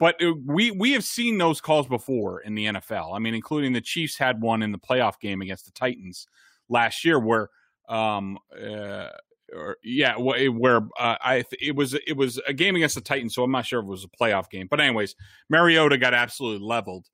but 0.00 0.16
we 0.44 0.72
we 0.72 0.92
have 0.92 1.04
seen 1.04 1.38
those 1.38 1.60
calls 1.60 1.86
before 1.86 2.40
in 2.40 2.56
the 2.56 2.66
NFL. 2.66 3.14
I 3.14 3.20
mean, 3.20 3.34
including 3.34 3.72
the 3.72 3.80
Chiefs 3.80 4.18
had 4.18 4.42
one 4.42 4.60
in 4.60 4.72
the 4.72 4.78
playoff 4.78 5.20
game 5.20 5.40
against 5.40 5.66
the 5.66 5.72
Titans 5.72 6.26
last 6.68 7.04
year, 7.04 7.18
where 7.20 7.48
um 7.88 8.38
uh, 8.60 9.08
or 9.54 9.76
yeah, 9.84 10.16
where 10.16 10.78
uh, 10.98 11.16
I 11.20 11.44
it 11.60 11.76
was 11.76 11.94
it 11.94 12.16
was 12.16 12.40
a 12.46 12.52
game 12.52 12.74
against 12.74 12.96
the 12.96 13.00
Titans, 13.00 13.36
so 13.36 13.44
I'm 13.44 13.52
not 13.52 13.66
sure 13.66 13.78
if 13.78 13.84
it 13.84 13.88
was 13.88 14.04
a 14.04 14.08
playoff 14.08 14.50
game. 14.50 14.66
But 14.68 14.80
anyways, 14.80 15.14
Mariota 15.48 15.96
got 15.98 16.12
absolutely 16.12 16.66
leveled, 16.66 17.06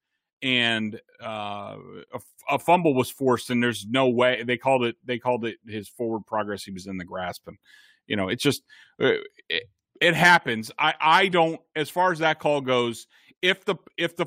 and 0.43 1.01
uh, 1.23 1.77
a, 2.49 2.59
fumble 2.59 2.95
was 2.95 3.11
forced, 3.11 3.51
and 3.51 3.63
there's 3.63 3.87
no 3.89 4.09
way 4.09 4.43
they 4.43 4.57
called 4.57 4.85
it. 4.85 4.97
They 5.05 5.19
called 5.19 5.45
it 5.45 5.57
his 5.67 5.89
forward 5.89 6.27
progress. 6.27 6.65
He 6.65 6.71
was 6.71 6.87
in 6.87 6.97
the 6.97 7.05
grasp, 7.05 7.49
and 7.49 7.59
you 8.07 8.17
know, 8.17 8.29
it's 8.29 8.43
just 8.43 8.63
uh, 9.01 9.15
it, 9.49 9.65
it 10.01 10.15
happens. 10.15 10.71
I 10.79 10.95
I 11.01 11.29
don't 11.29 11.61
as 11.75 11.91
far 11.91 12.13
as 12.13 12.21
that 12.21 12.39
call 12.39 12.61
goes. 12.61 13.07
If 13.43 13.65
the 13.65 13.77
if 13.97 14.17
the 14.17 14.27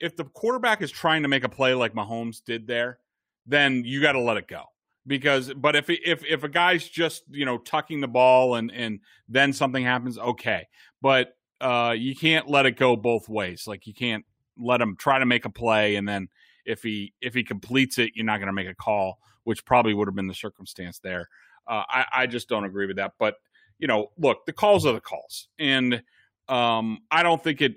if 0.00 0.16
the 0.16 0.24
quarterback 0.24 0.82
is 0.82 0.90
trying 0.90 1.22
to 1.22 1.28
make 1.28 1.44
a 1.44 1.48
play 1.48 1.74
like 1.74 1.94
Mahomes 1.94 2.42
did 2.44 2.66
there, 2.66 2.98
then 3.46 3.84
you 3.84 4.00
got 4.00 4.12
to 4.12 4.20
let 4.20 4.36
it 4.36 4.48
go 4.48 4.64
because 5.06 5.52
but 5.54 5.76
if 5.76 5.90
if 5.90 6.24
if 6.24 6.44
a 6.44 6.48
guy's 6.48 6.88
just 6.88 7.24
you 7.30 7.44
know 7.44 7.58
tucking 7.58 8.00
the 8.00 8.08
ball 8.08 8.54
and 8.54 8.70
and 8.70 9.00
then 9.28 9.52
something 9.52 9.84
happens 9.84 10.18
okay 10.18 10.66
but 11.00 11.36
uh 11.60 11.94
you 11.96 12.14
can't 12.14 12.48
let 12.48 12.66
it 12.66 12.76
go 12.76 12.94
both 12.94 13.28
ways 13.28 13.64
like 13.66 13.86
you 13.86 13.94
can't 13.94 14.24
let 14.58 14.80
him 14.80 14.96
try 14.96 15.18
to 15.18 15.26
make 15.26 15.44
a 15.44 15.50
play 15.50 15.96
and 15.96 16.08
then 16.08 16.28
if 16.64 16.82
he 16.82 17.12
if 17.20 17.34
he 17.34 17.42
completes 17.42 17.98
it 17.98 18.12
you're 18.14 18.26
not 18.26 18.38
going 18.38 18.46
to 18.46 18.52
make 18.52 18.68
a 18.68 18.74
call 18.74 19.18
which 19.44 19.64
probably 19.64 19.92
would 19.92 20.06
have 20.06 20.14
been 20.14 20.28
the 20.28 20.34
circumstance 20.34 21.00
there. 21.00 21.28
Uh, 21.66 21.82
I, 21.88 22.04
I 22.12 22.26
just 22.26 22.48
don't 22.48 22.64
agree 22.64 22.86
with 22.86 22.96
that 22.96 23.12
but 23.18 23.34
you 23.78 23.86
know 23.86 24.08
look 24.18 24.46
the 24.46 24.52
calls 24.52 24.86
are 24.86 24.92
the 24.92 25.00
calls 25.00 25.48
and 25.58 26.02
um 26.48 26.98
i 27.10 27.22
don't 27.22 27.42
think 27.42 27.60
it 27.60 27.76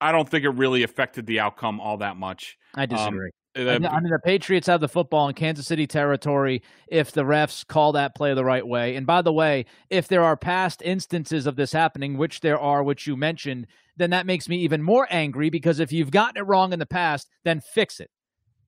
i 0.00 0.12
don't 0.12 0.28
think 0.28 0.44
it 0.44 0.50
really 0.50 0.82
affected 0.82 1.26
the 1.26 1.40
outcome 1.40 1.80
all 1.80 1.98
that 1.98 2.16
much. 2.16 2.58
I 2.74 2.86
disagree. 2.86 3.30
um, 3.56 3.68
I 3.68 3.78
mean, 3.78 4.10
the 4.10 4.18
Patriots 4.22 4.66
have 4.66 4.80
the 4.80 4.88
football 4.88 5.28
in 5.28 5.34
Kansas 5.34 5.66
City 5.66 5.86
territory 5.86 6.62
if 6.88 7.12
the 7.12 7.22
refs 7.22 7.66
call 7.66 7.92
that 7.92 8.14
play 8.14 8.34
the 8.34 8.44
right 8.44 8.66
way. 8.66 8.96
And 8.96 9.06
by 9.06 9.22
the 9.22 9.32
way, 9.32 9.64
if 9.88 10.08
there 10.08 10.22
are 10.22 10.36
past 10.36 10.82
instances 10.82 11.46
of 11.46 11.56
this 11.56 11.72
happening, 11.72 12.18
which 12.18 12.40
there 12.40 12.60
are, 12.60 12.82
which 12.82 13.06
you 13.06 13.16
mentioned, 13.16 13.66
then 13.96 14.10
that 14.10 14.26
makes 14.26 14.48
me 14.48 14.58
even 14.58 14.82
more 14.82 15.06
angry 15.10 15.50
because 15.50 15.80
if 15.80 15.92
you've 15.92 16.10
gotten 16.10 16.36
it 16.36 16.46
wrong 16.46 16.72
in 16.72 16.78
the 16.78 16.86
past, 16.86 17.28
then 17.44 17.60
fix 17.60 18.00
it. 18.00 18.10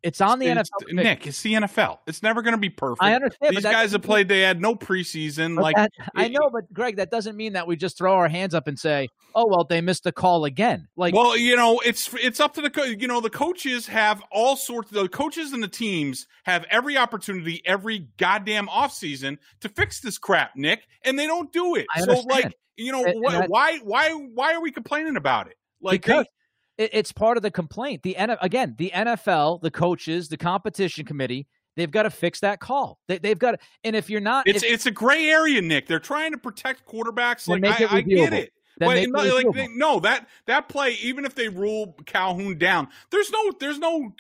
It's 0.02 0.20
on 0.20 0.38
the 0.38 0.46
it's, 0.46 0.70
NFL. 0.70 0.92
Nick, 0.92 1.26
it's 1.26 1.42
the 1.42 1.54
NFL. 1.54 1.98
It's 2.06 2.22
never 2.22 2.42
going 2.42 2.52
to 2.52 2.58
be 2.58 2.70
perfect. 2.70 3.02
I 3.02 3.14
understand. 3.14 3.56
These 3.56 3.64
guys 3.64 3.92
have 3.92 4.02
played. 4.02 4.28
They 4.28 4.40
had 4.40 4.60
no 4.60 4.74
preseason. 4.74 5.60
Like 5.60 5.76
that, 5.76 5.90
I 6.14 6.28
know, 6.28 6.50
but 6.52 6.72
Greg, 6.72 6.96
that 6.96 7.10
doesn't 7.10 7.36
mean 7.36 7.54
that 7.54 7.66
we 7.66 7.76
just 7.76 7.98
throw 7.98 8.14
our 8.14 8.28
hands 8.28 8.54
up 8.54 8.68
and 8.68 8.78
say, 8.78 9.08
"Oh 9.34 9.46
well, 9.46 9.64
they 9.64 9.80
missed 9.80 10.04
the 10.04 10.12
call 10.12 10.44
again." 10.44 10.86
Like, 10.96 11.14
well, 11.14 11.36
you 11.36 11.56
know, 11.56 11.80
it's 11.84 12.12
it's 12.14 12.38
up 12.38 12.54
to 12.54 12.62
the 12.62 12.96
you 12.98 13.08
know 13.08 13.20
the 13.20 13.30
coaches 13.30 13.86
have 13.88 14.22
all 14.30 14.56
sorts. 14.56 14.90
The 14.90 15.08
coaches 15.08 15.52
and 15.52 15.62
the 15.62 15.68
teams 15.68 16.26
have 16.44 16.64
every 16.70 16.96
opportunity 16.96 17.60
every 17.64 18.06
goddamn 18.18 18.68
offseason 18.68 19.38
to 19.60 19.68
fix 19.68 20.00
this 20.00 20.16
crap, 20.18 20.54
Nick, 20.54 20.86
and 21.04 21.18
they 21.18 21.26
don't 21.26 21.52
do 21.52 21.74
it. 21.74 21.86
so, 22.04 22.20
like, 22.28 22.56
you 22.76 22.92
know, 22.92 23.04
and, 23.04 23.24
and 23.24 23.48
why 23.48 23.78
why 23.78 24.10
why 24.12 24.54
are 24.54 24.62
we 24.62 24.70
complaining 24.70 25.16
about 25.16 25.48
it? 25.48 25.56
Like, 25.80 26.02
because, 26.02 26.26
it's 26.78 27.12
part 27.12 27.36
of 27.36 27.42
the 27.42 27.50
complaint. 27.50 28.02
The 28.02 28.16
N. 28.16 28.36
again, 28.40 28.74
the 28.78 28.92
NFL, 28.94 29.60
the 29.60 29.70
coaches, 29.70 30.28
the 30.28 30.36
competition 30.36 31.04
committee, 31.04 31.46
they've 31.76 31.90
got 31.90 32.04
to 32.04 32.10
fix 32.10 32.40
that 32.40 32.60
call. 32.60 32.98
They, 33.08 33.20
have 33.24 33.38
got 33.38 33.52
to, 33.52 33.58
and 33.84 33.96
if 33.96 34.08
you're 34.08 34.20
not, 34.20 34.46
it's 34.46 34.62
if, 34.62 34.72
it's 34.72 34.86
a 34.86 34.90
gray 34.90 35.28
area, 35.28 35.60
Nick. 35.60 35.86
They're 35.86 35.98
trying 35.98 36.32
to 36.32 36.38
protect 36.38 36.86
quarterbacks. 36.86 37.48
Like 37.48 37.64
I, 37.64 37.96
I, 37.96 38.00
get 38.00 38.32
it. 38.32 38.52
But 38.78 39.08
no, 39.08 39.34
like 39.34 39.46
they, 39.54 39.68
no, 39.68 39.98
that 40.00 40.28
that 40.46 40.68
play, 40.68 40.96
even 41.02 41.24
if 41.24 41.34
they 41.34 41.48
rule 41.48 41.96
Calhoun 42.06 42.58
down, 42.58 42.88
there's 43.10 43.30
no 43.30 43.52
there's 43.58 43.78
no 43.78 44.12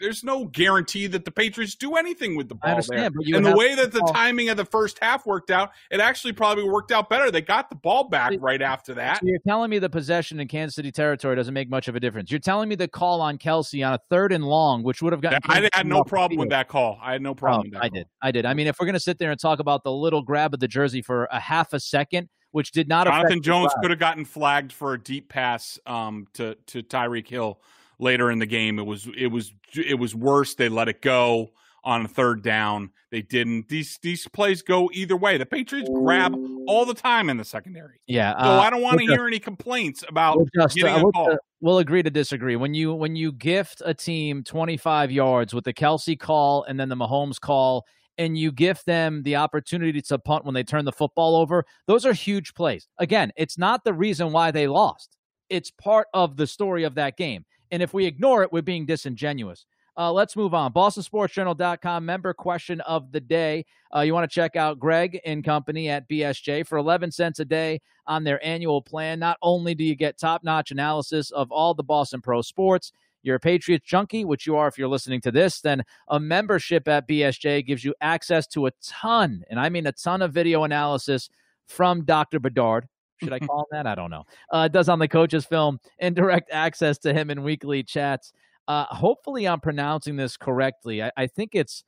there's 0.00 0.24
no 0.24 0.44
guarantee 0.44 1.06
that 1.08 1.24
the 1.24 1.30
Patriots 1.30 1.74
do 1.74 1.96
anything 1.96 2.36
with 2.36 2.48
the 2.48 2.54
ball 2.54 2.70
Understand, 2.70 3.14
there. 3.14 3.36
and 3.36 3.44
the 3.44 3.56
way 3.56 3.74
that 3.74 3.92
the 3.92 4.00
timing 4.12 4.48
of 4.48 4.56
the 4.56 4.64
first 4.64 4.98
half 5.00 5.26
worked 5.26 5.50
out, 5.50 5.70
it 5.90 6.00
actually 6.00 6.32
probably 6.32 6.64
worked 6.64 6.92
out 6.92 7.08
better. 7.08 7.30
They 7.30 7.40
got 7.40 7.70
the 7.70 7.76
ball 7.76 8.08
back 8.08 8.32
right 8.40 8.60
after 8.60 8.94
that. 8.94 9.18
So 9.20 9.26
you're 9.26 9.38
telling 9.46 9.70
me 9.70 9.78
the 9.78 9.90
possession 9.90 10.40
in 10.40 10.48
Kansas 10.48 10.74
City 10.74 10.92
territory 10.92 11.36
doesn't 11.36 11.54
make 11.54 11.70
much 11.70 11.88
of 11.88 11.96
a 11.96 12.00
difference. 12.00 12.30
You're 12.30 12.40
telling 12.40 12.68
me 12.68 12.74
the 12.74 12.88
call 12.88 13.20
on 13.20 13.38
Kelce 13.38 13.86
on 13.86 13.94
a 13.94 13.98
third 14.10 14.32
and 14.32 14.44
long, 14.44 14.82
which 14.82 15.02
would 15.02 15.12
have 15.12 15.22
gotten. 15.22 15.40
I 15.44 15.68
had 15.72 15.86
no 15.86 16.04
problem 16.04 16.38
with 16.38 16.50
that 16.50 16.68
call. 16.68 16.98
I 17.02 17.12
had 17.12 17.22
no 17.22 17.34
problem. 17.34 17.72
Oh, 17.74 17.78
I 17.78 17.88
call. 17.88 17.90
did. 17.90 18.06
I 18.22 18.30
did. 18.30 18.46
I 18.46 18.54
mean, 18.54 18.66
if 18.66 18.76
we're 18.80 18.86
going 18.86 18.94
to 18.94 19.00
sit 19.00 19.18
there 19.18 19.30
and 19.30 19.40
talk 19.40 19.58
about 19.58 19.84
the 19.84 19.92
little 19.92 20.22
grab 20.22 20.54
of 20.54 20.60
the 20.60 20.68
jersey 20.68 21.02
for 21.02 21.28
a 21.30 21.40
half 21.40 21.72
a 21.72 21.80
second, 21.80 22.28
which 22.52 22.70
did 22.70 22.88
not. 22.88 23.06
Jonathan 23.06 23.42
Jones 23.42 23.72
could 23.80 23.90
have 23.90 23.98
gotten 23.98 24.24
flagged 24.24 24.72
for 24.72 24.94
a 24.94 25.02
deep 25.02 25.28
pass 25.28 25.78
um, 25.86 26.26
to 26.34 26.56
to 26.66 26.82
Tyreek 26.82 27.26
Hill 27.26 27.58
later 27.98 28.30
in 28.30 28.38
the 28.38 28.46
game. 28.46 28.78
It 28.78 28.86
was 28.86 29.08
it 29.16 29.28
was 29.28 29.52
it 29.74 29.98
was 29.98 30.14
worse. 30.14 30.54
They 30.54 30.68
let 30.68 30.88
it 30.88 31.02
go 31.02 31.50
on 31.84 32.04
a 32.04 32.08
third 32.08 32.42
down. 32.42 32.90
They 33.10 33.22
didn't. 33.22 33.68
These 33.68 33.98
these 34.02 34.26
plays 34.28 34.62
go 34.62 34.90
either 34.92 35.16
way. 35.16 35.36
The 35.36 35.46
Patriots 35.46 35.90
grab 35.92 36.34
all 36.66 36.84
the 36.84 36.94
time 36.94 37.28
in 37.28 37.36
the 37.36 37.44
secondary. 37.44 38.00
Yeah. 38.06 38.32
So 38.32 38.50
uh, 38.50 38.60
I 38.60 38.70
don't 38.70 38.82
want 38.82 38.98
to 39.00 39.06
hear 39.06 39.26
any 39.26 39.38
complaints 39.38 40.04
about 40.08 40.36
we'll 40.38 40.46
just, 40.54 40.76
getting 40.76 41.04
uh, 41.04 41.08
a 41.08 41.12
call. 41.12 41.36
we'll 41.60 41.78
agree 41.78 42.02
to 42.02 42.10
disagree. 42.10 42.56
When 42.56 42.74
you 42.74 42.94
when 42.94 43.16
you 43.16 43.32
gift 43.32 43.82
a 43.84 43.94
team 43.94 44.44
25 44.44 45.10
yards 45.10 45.54
with 45.54 45.64
the 45.64 45.74
Kelce 45.74 46.18
call 46.18 46.64
and 46.64 46.78
then 46.78 46.88
the 46.88 46.96
Mahomes 46.96 47.40
call 47.40 47.84
and 48.18 48.36
you 48.36 48.52
gift 48.52 48.86
them 48.86 49.22
the 49.22 49.36
opportunity 49.36 50.00
to 50.00 50.18
punt 50.18 50.44
when 50.44 50.54
they 50.54 50.62
turn 50.62 50.84
the 50.84 50.92
football 50.92 51.36
over, 51.36 51.64
those 51.86 52.06
are 52.06 52.12
huge 52.12 52.54
plays. 52.54 52.86
Again, 52.98 53.32
it's 53.36 53.58
not 53.58 53.84
the 53.84 53.94
reason 53.94 54.32
why 54.32 54.50
they 54.50 54.68
lost. 54.68 55.16
It's 55.48 55.70
part 55.70 56.06
of 56.14 56.36
the 56.36 56.46
story 56.46 56.84
of 56.84 56.94
that 56.94 57.16
game. 57.16 57.44
And 57.72 57.82
if 57.82 57.92
we 57.92 58.06
ignore 58.06 58.44
it, 58.44 58.52
we're 58.52 58.62
being 58.62 58.86
disingenuous. 58.86 59.66
Uh, 59.96 60.12
let's 60.12 60.36
move 60.36 60.54
on. 60.54 60.72
BostonSportsJournal.com 60.72 62.04
member 62.04 62.32
question 62.32 62.80
of 62.82 63.12
the 63.12 63.20
day. 63.20 63.66
Uh, 63.94 64.00
you 64.00 64.14
want 64.14 64.30
to 64.30 64.34
check 64.34 64.56
out 64.56 64.78
Greg 64.78 65.20
and 65.26 65.44
company 65.44 65.88
at 65.90 66.08
BSJ 66.08 66.66
for 66.66 66.78
11 66.78 67.10
cents 67.10 67.40
a 67.40 67.44
day 67.44 67.80
on 68.06 68.24
their 68.24 68.42
annual 68.44 68.80
plan. 68.80 69.18
Not 69.18 69.36
only 69.42 69.74
do 69.74 69.84
you 69.84 69.94
get 69.94 70.18
top 70.18 70.44
notch 70.44 70.70
analysis 70.70 71.30
of 71.30 71.50
all 71.50 71.74
the 71.74 71.82
Boston 71.82 72.22
Pro 72.22 72.40
sports, 72.40 72.92
you're 73.22 73.36
a 73.36 73.40
Patriots 73.40 73.86
junkie, 73.86 74.24
which 74.24 74.46
you 74.46 74.56
are 74.56 74.66
if 74.66 74.78
you're 74.78 74.88
listening 74.88 75.20
to 75.22 75.30
this, 75.30 75.60
then 75.60 75.84
a 76.08 76.18
membership 76.18 76.88
at 76.88 77.06
BSJ 77.06 77.64
gives 77.66 77.84
you 77.84 77.94
access 78.00 78.46
to 78.48 78.66
a 78.66 78.72
ton, 78.82 79.44
and 79.48 79.60
I 79.60 79.68
mean 79.68 79.86
a 79.86 79.92
ton 79.92 80.22
of 80.22 80.32
video 80.32 80.64
analysis 80.64 81.28
from 81.66 82.04
Dr. 82.04 82.40
Bedard, 82.40 82.88
should 83.22 83.32
I 83.32 83.38
call 83.38 83.60
him 83.60 83.66
that? 83.72 83.86
I 83.86 83.94
don't 83.94 84.10
know. 84.10 84.24
Uh, 84.50 84.68
does 84.68 84.88
on 84.88 84.98
the 84.98 85.08
coach's 85.08 85.44
film 85.44 85.78
and 85.98 86.14
direct 86.14 86.50
access 86.52 86.98
to 86.98 87.14
him 87.14 87.30
in 87.30 87.42
weekly 87.42 87.82
chats. 87.82 88.32
Uh, 88.68 88.84
hopefully, 88.86 89.48
I'm 89.48 89.60
pronouncing 89.60 90.16
this 90.16 90.36
correctly. 90.36 91.02
I, 91.02 91.10
I 91.16 91.26
think 91.26 91.54
it's 91.54 91.84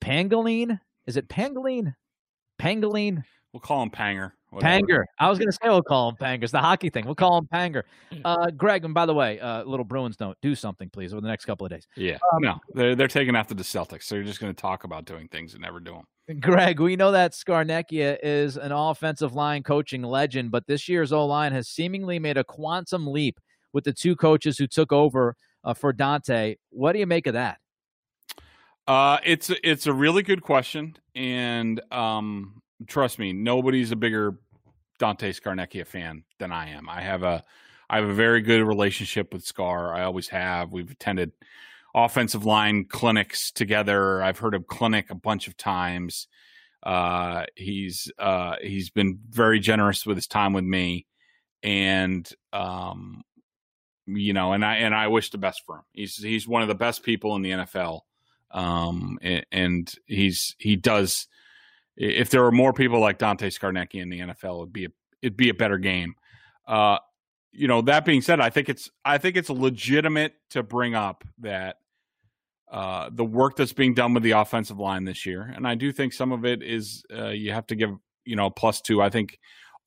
Pangolin. 0.00 0.78
Is 1.06 1.16
it 1.16 1.28
Pangolin? 1.28 1.94
Pangolin? 2.60 3.24
We'll 3.52 3.60
call 3.60 3.82
him 3.82 3.90
Panger. 3.90 4.32
Whatever. 4.52 4.86
Panger. 4.86 5.04
I 5.18 5.30
was 5.30 5.38
going 5.38 5.48
to 5.48 5.52
say 5.52 5.66
we'll 5.70 5.82
call 5.82 6.10
him 6.10 6.16
Panger. 6.16 6.42
It's 6.42 6.52
the 6.52 6.58
hockey 6.58 6.90
thing. 6.90 7.06
We'll 7.06 7.14
call 7.14 7.38
him 7.38 7.48
Panger. 7.52 7.84
Uh, 8.22 8.50
Greg, 8.50 8.84
and 8.84 8.92
by 8.92 9.06
the 9.06 9.14
way, 9.14 9.40
uh, 9.40 9.64
little 9.64 9.84
Bruins 9.84 10.14
don't 10.18 10.36
do 10.42 10.54
something, 10.54 10.90
please, 10.90 11.14
over 11.14 11.22
the 11.22 11.28
next 11.28 11.46
couple 11.46 11.64
of 11.64 11.72
days. 11.72 11.88
Yeah. 11.96 12.18
Um, 12.34 12.42
no, 12.42 12.60
they're, 12.74 12.94
they're 12.94 13.08
taking 13.08 13.34
after 13.34 13.54
the 13.54 13.62
Celtics. 13.62 14.02
So 14.02 14.14
you're 14.14 14.24
just 14.24 14.40
going 14.40 14.54
to 14.54 14.60
talk 14.60 14.84
about 14.84 15.06
doing 15.06 15.26
things 15.28 15.54
and 15.54 15.62
never 15.62 15.80
do 15.80 15.92
them. 15.92 16.40
Greg, 16.40 16.80
we 16.80 16.96
know 16.96 17.12
that 17.12 17.32
Scarnecchia 17.32 18.18
is 18.22 18.58
an 18.58 18.72
offensive 18.72 19.32
line 19.32 19.62
coaching 19.62 20.02
legend, 20.02 20.50
but 20.50 20.66
this 20.66 20.86
year's 20.86 21.12
O 21.12 21.24
line 21.24 21.52
has 21.52 21.68
seemingly 21.68 22.18
made 22.18 22.36
a 22.36 22.44
quantum 22.44 23.06
leap 23.06 23.40
with 23.72 23.84
the 23.84 23.92
two 23.92 24.14
coaches 24.14 24.58
who 24.58 24.66
took 24.66 24.92
over 24.92 25.34
uh, 25.64 25.72
for 25.72 25.94
Dante. 25.94 26.56
What 26.68 26.92
do 26.92 26.98
you 26.98 27.06
make 27.06 27.26
of 27.26 27.32
that? 27.32 27.58
Uh, 28.86 29.18
it's 29.24 29.50
it's 29.62 29.86
a 29.86 29.92
really 29.92 30.22
good 30.22 30.42
question, 30.42 30.96
and 31.14 31.80
um, 31.92 32.61
trust 32.86 33.18
me, 33.18 33.32
nobody's 33.32 33.92
a 33.92 33.96
bigger 33.96 34.38
Dante 34.98 35.32
Scarnecchia 35.32 35.86
fan 35.86 36.24
than 36.38 36.52
I 36.52 36.70
am. 36.70 36.88
I 36.88 37.00
have 37.00 37.22
a 37.22 37.44
I 37.90 37.96
have 37.96 38.08
a 38.08 38.14
very 38.14 38.40
good 38.40 38.62
relationship 38.62 39.32
with 39.32 39.44
Scar. 39.44 39.94
I 39.94 40.04
always 40.04 40.28
have. 40.28 40.72
We've 40.72 40.90
attended 40.90 41.32
offensive 41.94 42.44
line 42.44 42.86
clinics 42.86 43.50
together. 43.50 44.22
I've 44.22 44.38
heard 44.38 44.54
of 44.54 44.66
clinic 44.66 45.10
a 45.10 45.14
bunch 45.14 45.46
of 45.46 45.56
times. 45.56 46.26
Uh, 46.82 47.44
he's 47.54 48.10
uh, 48.18 48.56
he's 48.62 48.90
been 48.90 49.18
very 49.28 49.60
generous 49.60 50.06
with 50.06 50.16
his 50.16 50.26
time 50.26 50.52
with 50.52 50.64
me, 50.64 51.06
and 51.62 52.28
um, 52.52 53.22
you 54.06 54.32
know, 54.32 54.52
and 54.52 54.64
I 54.64 54.76
and 54.76 54.94
I 54.94 55.08
wish 55.08 55.30
the 55.30 55.38
best 55.38 55.62
for 55.66 55.76
him. 55.76 55.84
He's 55.92 56.16
he's 56.16 56.48
one 56.48 56.62
of 56.62 56.68
the 56.68 56.74
best 56.74 57.02
people 57.02 57.36
in 57.36 57.42
the 57.42 57.50
NFL, 57.50 58.00
um, 58.50 59.18
and, 59.22 59.46
and 59.52 59.94
he's 60.06 60.56
he 60.58 60.76
does. 60.76 61.28
If 61.96 62.30
there 62.30 62.42
were 62.42 62.52
more 62.52 62.72
people 62.72 63.00
like 63.00 63.18
Dante 63.18 63.50
Scarnecchia 63.50 64.02
in 64.02 64.08
the 64.08 64.20
NFL, 64.20 64.62
it'd 64.62 64.72
be 64.72 64.86
a, 64.86 64.88
it'd 65.20 65.36
be 65.36 65.50
a 65.50 65.54
better 65.54 65.78
game. 65.78 66.14
Uh, 66.66 66.98
you 67.52 67.68
know, 67.68 67.82
that 67.82 68.04
being 68.04 68.22
said, 68.22 68.40
I 68.40 68.50
think 68.50 68.68
it's 68.68 68.90
I 69.04 69.18
think 69.18 69.36
it's 69.36 69.50
legitimate 69.50 70.34
to 70.50 70.62
bring 70.62 70.94
up 70.94 71.24
that 71.40 71.76
uh, 72.70 73.10
the 73.12 73.24
work 73.24 73.56
that's 73.56 73.74
being 73.74 73.92
done 73.92 74.14
with 74.14 74.22
the 74.22 74.30
offensive 74.30 74.78
line 74.78 75.04
this 75.04 75.26
year, 75.26 75.52
and 75.54 75.68
I 75.68 75.74
do 75.74 75.92
think 75.92 76.14
some 76.14 76.32
of 76.32 76.46
it 76.46 76.62
is 76.62 77.04
uh, 77.14 77.28
you 77.28 77.52
have 77.52 77.66
to 77.66 77.74
give 77.74 77.90
you 78.24 78.36
know 78.36 78.48
plus 78.48 78.80
two. 78.80 79.02
I 79.02 79.10
think 79.10 79.38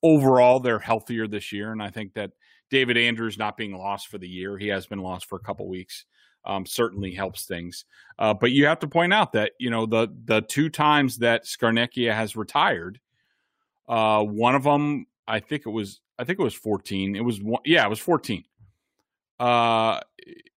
overall 0.02 0.60
they're 0.60 0.78
healthier 0.78 1.26
this 1.26 1.52
year, 1.52 1.72
and 1.72 1.82
I 1.82 1.90
think 1.90 2.14
that 2.14 2.30
David 2.70 2.96
Andrews 2.96 3.36
not 3.36 3.56
being 3.56 3.76
lost 3.76 4.08
for 4.08 4.18
the 4.18 4.28
year, 4.28 4.56
he 4.56 4.68
has 4.68 4.86
been 4.86 5.00
lost 5.00 5.26
for 5.26 5.36
a 5.36 5.42
couple 5.42 5.68
weeks. 5.68 6.04
Um, 6.46 6.64
certainly 6.64 7.12
helps 7.12 7.44
things, 7.46 7.84
uh, 8.18 8.32
but 8.34 8.52
you 8.52 8.66
have 8.66 8.78
to 8.80 8.88
point 8.88 9.12
out 9.12 9.32
that 9.32 9.52
you 9.58 9.70
know 9.70 9.86
the 9.86 10.08
the 10.24 10.42
two 10.42 10.68
times 10.68 11.18
that 11.18 11.44
Scarnecchia 11.44 12.14
has 12.14 12.36
retired, 12.36 13.00
uh, 13.88 14.22
one 14.22 14.54
of 14.54 14.62
them 14.62 15.06
I 15.26 15.40
think 15.40 15.66
it 15.66 15.70
was 15.70 16.00
I 16.18 16.24
think 16.24 16.38
it 16.38 16.44
was 16.44 16.54
fourteen. 16.54 17.16
It 17.16 17.24
was 17.24 17.42
one, 17.42 17.62
yeah, 17.64 17.84
it 17.84 17.90
was 17.90 18.00
fourteen. 18.00 18.44
Uh, 19.38 20.00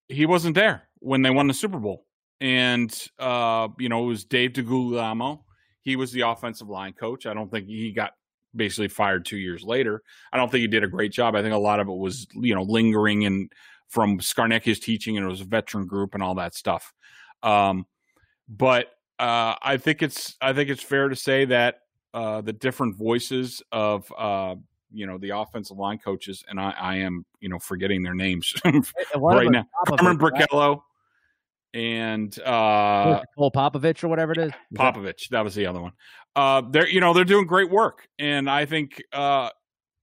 he 0.08 0.26
wasn't 0.26 0.54
there 0.54 0.88
when 1.00 1.22
they 1.22 1.30
won 1.30 1.46
the 1.46 1.54
Super 1.54 1.78
Bowl 1.78 2.04
and 2.40 3.08
uh, 3.18 3.68
you 3.78 3.88
know 3.88 4.04
it 4.04 4.08
was 4.08 4.24
Dave 4.24 4.52
DeGuglielmo. 4.52 5.40
He 5.82 5.96
was 5.96 6.12
the 6.12 6.22
offensive 6.22 6.68
line 6.68 6.92
coach. 6.92 7.26
I 7.26 7.34
don't 7.34 7.50
think 7.50 7.66
he 7.66 7.92
got 7.92 8.12
basically 8.54 8.88
fired 8.88 9.24
two 9.24 9.36
years 9.36 9.62
later. 9.64 10.02
I 10.32 10.36
don't 10.36 10.50
think 10.50 10.62
he 10.62 10.68
did 10.68 10.84
a 10.84 10.88
great 10.88 11.12
job. 11.12 11.34
I 11.34 11.42
think 11.42 11.54
a 11.54 11.58
lot 11.58 11.80
of 11.80 11.88
it 11.88 11.96
was 11.96 12.26
you 12.34 12.54
know 12.54 12.62
lingering 12.62 13.24
and 13.24 13.50
from 13.88 14.18
Scarnecchia's 14.18 14.80
teaching, 14.80 15.16
and 15.16 15.26
it 15.26 15.28
was 15.28 15.40
a 15.40 15.44
veteran 15.44 15.86
group 15.86 16.14
and 16.14 16.22
all 16.22 16.34
that 16.36 16.54
stuff. 16.54 16.92
Um, 17.42 17.86
but 18.48 18.86
uh, 19.18 19.54
I 19.62 19.76
think 19.76 20.02
it's 20.02 20.36
I 20.40 20.52
think 20.52 20.70
it's 20.70 20.82
fair 20.82 21.08
to 21.08 21.16
say 21.16 21.44
that 21.46 21.80
uh, 22.14 22.40
the 22.40 22.52
different 22.52 22.96
voices 22.96 23.62
of 23.72 24.12
uh, 24.16 24.54
you 24.92 25.06
know 25.06 25.18
the 25.18 25.30
offensive 25.30 25.76
line 25.76 25.98
coaches, 25.98 26.44
and 26.48 26.60
I, 26.60 26.70
I 26.70 26.96
am 26.96 27.24
you 27.40 27.48
know 27.48 27.58
forgetting 27.58 28.02
their 28.02 28.14
names 28.14 28.52
right 28.64 29.50
now. 29.50 29.66
Carmen 29.86 30.18
Bricillo, 30.18 30.82
and 31.74 32.38
uh 32.40 33.20
Cole 33.36 33.50
Popovich 33.50 34.02
or 34.02 34.08
whatever 34.08 34.32
it 34.32 34.38
is. 34.38 34.52
Popovich, 34.74 35.28
that 35.30 35.44
was 35.44 35.54
the 35.54 35.66
other 35.66 35.80
one. 35.80 35.92
Uh 36.34 36.62
they're 36.70 36.88
you 36.88 37.00
know, 37.00 37.12
they're 37.12 37.24
doing 37.24 37.46
great 37.46 37.70
work. 37.70 38.08
And 38.18 38.48
I 38.48 38.64
think 38.64 39.02
uh 39.12 39.50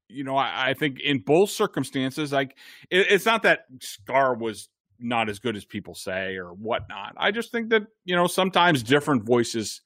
you 0.07 0.23
know, 0.23 0.37
I, 0.37 0.69
I 0.69 0.73
think 0.73 0.99
in 0.99 1.19
both 1.19 1.49
circumstances, 1.49 2.31
like 2.31 2.57
it, 2.89 3.07
it's 3.09 3.25
not 3.25 3.43
that 3.43 3.65
Scar 3.81 4.35
was 4.35 4.69
not 4.99 5.29
as 5.29 5.39
good 5.39 5.55
as 5.55 5.65
people 5.65 5.95
say 5.95 6.35
or 6.35 6.49
whatnot. 6.49 7.13
I 7.17 7.31
just 7.31 7.51
think 7.51 7.69
that, 7.69 7.83
you 8.05 8.15
know, 8.15 8.27
sometimes 8.27 8.83
different 8.83 9.23
voices 9.23 9.81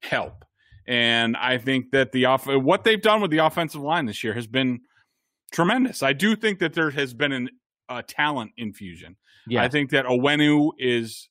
help. 0.00 0.44
And 0.86 1.36
I 1.36 1.58
think 1.58 1.90
that 1.90 2.12
the 2.12 2.24
off 2.24 2.46
what 2.46 2.84
they've 2.84 3.00
done 3.00 3.20
with 3.20 3.30
the 3.30 3.38
offensive 3.38 3.82
line 3.82 4.06
this 4.06 4.24
year 4.24 4.32
has 4.32 4.46
been 4.46 4.80
tremendous. 5.52 6.02
I 6.02 6.14
do 6.14 6.34
think 6.34 6.60
that 6.60 6.72
there 6.72 6.90
has 6.90 7.12
been 7.12 7.32
an, 7.32 7.50
a 7.88 8.02
talent 8.02 8.52
infusion. 8.56 9.16
Yeah. 9.46 9.62
I 9.62 9.68
think 9.68 9.90
that 9.90 10.06
Onwenu 10.06 10.72
is 10.78 11.28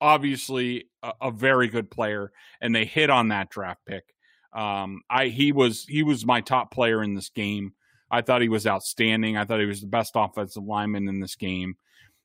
obviously 0.00 0.88
a, 1.02 1.12
a, 1.22 1.30
very 1.30 1.68
good 1.68 1.90
player, 1.90 2.32
and 2.60 2.74
they 2.74 2.84
hit 2.84 3.10
on 3.10 3.28
that 3.28 3.50
draft 3.50 3.80
pick. 3.86 4.04
Um, 4.52 5.02
I 5.10 5.26
he 5.26 5.52
was 5.52 5.84
he 5.84 6.02
was 6.02 6.24
my 6.24 6.40
top 6.40 6.72
player 6.72 7.02
in 7.02 7.14
this 7.14 7.30
game. 7.30 7.74
I 8.10 8.22
thought 8.22 8.42
he 8.42 8.48
was 8.48 8.66
outstanding. 8.66 9.36
I 9.36 9.44
thought 9.44 9.60
he 9.60 9.66
was 9.66 9.82
the 9.82 9.86
best 9.86 10.12
offensive 10.14 10.64
lineman 10.64 11.08
in 11.08 11.20
this 11.20 11.36
game. 11.36 11.76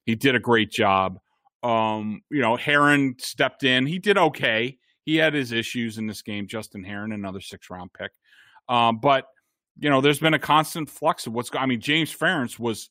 He 0.06 0.16
did 0.16 0.36
a 0.36 0.40
great 0.40 0.72
job. 0.72 1.20
Um, 1.62 2.22
you 2.30 2.42
know, 2.42 2.56
Herron 2.56 3.16
stepped 3.20 3.64
in. 3.64 3.86
He 3.86 4.00
did 4.00 4.18
okay. 4.18 4.78
He 5.06 5.18
had 5.18 5.34
his 5.34 5.52
issues 5.52 5.98
in 5.98 6.08
this 6.08 6.22
game. 6.22 6.48
Justin 6.48 6.84
Herron, 6.84 7.12
another 7.12 7.42
six 7.42 7.70
round 7.70 7.92
pick. 7.94 8.12
Um, 8.70 9.00
but 9.00 9.26
you 9.80 9.90
know, 9.90 10.02
there's 10.02 10.20
been 10.20 10.34
a 10.34 10.40
constant 10.40 10.90
flux 10.90 11.28
of 11.28 11.34
what's. 11.34 11.50
I 11.54 11.66
mean, 11.66 11.82
James 11.82 12.16
Ferentz 12.16 12.60
was 12.60 12.90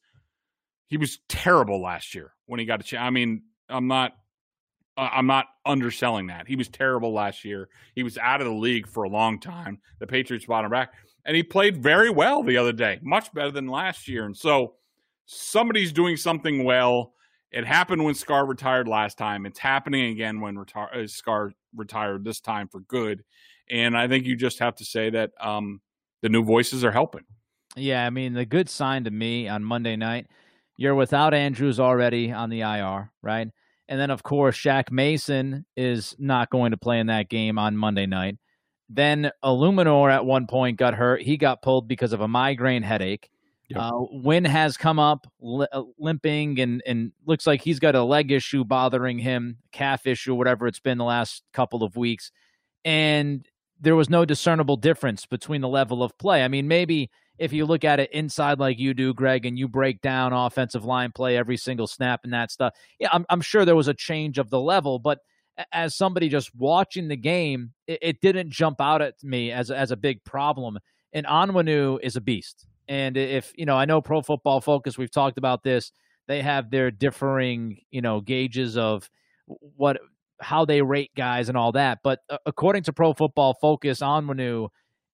he 0.89 0.97
was 0.97 1.19
terrible 1.29 1.81
last 1.81 2.15
year 2.15 2.33
when 2.47 2.61
he 2.61 2.67
got 2.67 2.81
a 2.81 2.85
chance. 2.85 3.03
I 3.03 3.11
mean, 3.11 3.43
I'm 3.69 3.87
not 3.87 4.13
I'm 4.97 5.27
not 5.27 5.47
underselling 5.65 6.27
that. 6.27 6.47
He 6.47 6.57
was 6.57 6.69
terrible 6.69 7.13
last 7.13 7.45
year. 7.45 7.69
He 7.95 8.03
was 8.03 8.19
out 8.19 8.41
of 8.41 8.47
the 8.47 8.53
league 8.53 8.87
for 8.87 9.05
a 9.05 9.09
long 9.09 9.41
time. 9.41 9.79
The 10.01 10.07
Patriots 10.07 10.47
brought 10.47 10.65
him 10.65 10.71
back, 10.71 10.93
and 11.25 11.37
he 11.37 11.43
played 11.43 11.83
very 11.83 12.11
well 12.11 12.43
the 12.43 12.59
other 12.59 12.73
day, 12.73 12.99
much 13.03 13.33
better 13.33 13.51
than 13.51 13.69
last 13.69 14.09
year. 14.09 14.25
And 14.25 14.37
so 14.37 14.75
somebody's 15.27 15.93
doing 15.93 16.17
something 16.17 16.65
well. 16.65 17.15
It 17.51 17.67
happened 17.67 18.05
when 18.05 18.15
Scar 18.15 18.47
retired 18.47 18.89
last 18.89 19.19
time. 19.19 19.47
It's 19.47 19.59
happening 19.59 20.13
again 20.13 20.41
when 20.41 20.59
uh, 20.59 21.07
Scar 21.07 21.53
retired 21.75 22.25
this 22.25 22.41
time 22.41 22.69
for 22.69 22.81
good. 22.81 23.25
And 23.71 23.97
I 23.97 24.09
think 24.09 24.27
you 24.27 24.37
just 24.37 24.59
have 24.59 24.75
to 24.77 24.85
say 24.85 25.11
that 25.11 25.31
um, 25.41 25.81
the 26.21 26.29
new 26.29 26.45
voices 26.45 26.85
are 26.85 26.93
helping. 26.93 27.25
Yeah, 27.77 28.07
I 28.07 28.11
mean, 28.11 28.35
the 28.35 28.45
good 28.45 28.69
sign 28.69 29.05
to 29.05 29.11
me 29.11 29.49
on 29.49 29.65
Monday 29.65 29.97
night– 29.97 30.27
you're 30.77 30.95
without 30.95 31.35
Andrews 31.35 31.79
already 31.79 32.33
on 32.33 32.51
the 32.51 32.61
IR, 32.63 33.11
right? 33.23 33.49
And 33.93 34.01
then, 34.01 34.09
of 34.09 34.23
course, 34.23 34.57
Shaq 34.57 34.91
Mason 34.91 35.67
is 35.77 36.17
not 36.19 36.49
going 36.49 36.71
to 36.71 36.79
play 36.79 36.99
in 36.99 37.09
that 37.09 37.29
game 37.29 37.59
on 37.59 37.77
Monday 37.77 38.07
night. 38.07 38.39
Then 38.89 39.31
Eluemunor 39.45 40.11
at 40.11 40.25
one 40.25 40.47
point 40.47 40.79
got 40.79 40.95
hurt. 40.95 41.21
He 41.21 41.37
got 41.37 41.61
pulled 41.61 41.89
because 41.89 42.15
of 42.15 42.23
a 42.23 42.27
migraine 42.27 42.83
headache. 42.83 43.29
Yep. 43.69 43.79
Uh, 43.79 43.91
Wynn 44.13 44.47
has 44.47 44.79
come 44.79 44.99
up 44.99 45.31
li- 45.43 45.67
uh, 45.73 45.83
limping 45.99 46.59
and, 46.59 46.83
and 46.87 47.13
looks 47.27 47.47
like 47.47 47.61
he's 47.61 47.79
got 47.79 47.95
a 47.95 48.03
leg 48.03 48.33
issue 48.33 48.65
bothering 48.65 49.19
him, 49.19 49.59
calf 49.73 50.07
issue, 50.07 50.35
whatever 50.35 50.67
it's 50.67 50.81
been 50.81 50.97
the 50.97 51.05
last 51.05 51.43
couple 51.53 51.83
of 51.83 51.95
weeks. 51.95 52.33
And 52.87 53.47
there 53.79 53.95
was 53.95 54.09
no 54.09 54.25
discernible 54.25 54.79
difference 54.79 55.27
between 55.27 55.61
the 55.61 55.69
level 55.69 56.03
of 56.03 56.17
play. 56.17 56.43
I 56.43 56.49
mean, 56.49 56.67
maybe 56.67 57.11
if 57.43 57.53
you 57.53 57.67
look 57.67 57.85
at 57.85 57.99
it 57.99 58.11
inside 58.13 58.61
like 58.61 58.79
you 58.79 58.95
do, 58.95 59.13
Greg, 59.13 59.45
and 59.45 59.59
you 59.59 59.67
break 59.67 60.01
down 60.01 60.33
offensive 60.33 60.85
line 60.85 61.11
play 61.11 61.37
every 61.37 61.57
single 61.57 61.89
snap 61.89 62.21
and 62.23 62.33
that 62.33 62.53
stuff, 62.53 62.73
yeah, 63.01 63.09
I'm, 63.13 63.27
I'm 63.29 63.41
sure 63.41 63.65
there 63.65 63.75
was 63.75 63.89
a 63.89 63.95
change 63.95 64.39
of 64.39 64.49
the 64.49 64.61
level, 64.61 65.01
but 65.01 65.19
as 65.73 65.97
somebody 65.97 66.29
just 66.29 66.55
watching 66.55 67.09
the 67.09 67.17
game, 67.17 67.73
it, 67.87 67.99
it 68.01 68.21
didn't 68.21 68.51
jump 68.51 68.81
out 68.81 69.03
at 69.03 69.15
me 69.23 69.51
as 69.51 69.71
as 69.71 69.91
a 69.91 69.97
big 69.97 70.25
problem. 70.25 70.79
And 71.13 71.27
Onwenu 71.27 71.99
is 72.03 72.17
a 72.17 72.21
beast. 72.21 72.67
And 72.89 73.17
if 73.17 73.53
you 73.57 73.67
know, 73.67 73.77
I 73.77 73.85
know 73.85 74.01
Pro 74.01 74.23
Football 74.23 74.61
Focus. 74.61 74.97
We've 74.97 75.11
talked 75.11 75.37
about 75.37 75.63
this. 75.63 75.93
They 76.29 76.43
have 76.43 76.71
their 76.71 76.91
differing, 76.91 77.79
you 77.91 78.01
know, 78.01 78.21
gauges 78.21 78.77
of 78.77 79.11
what 79.47 79.99
how 80.41 80.65
they 80.65 80.81
rate 80.81 81.11
guys 81.17 81.49
and 81.49 81.59
all 81.59 81.73
that. 81.73 81.99
But 82.03 82.21
uh, 82.31 82.39
according 82.47 82.85
to 82.85 82.93
Pro 82.93 83.13
Football 83.13 83.55
Focus, 83.61 84.01
Onwenu 84.01 84.69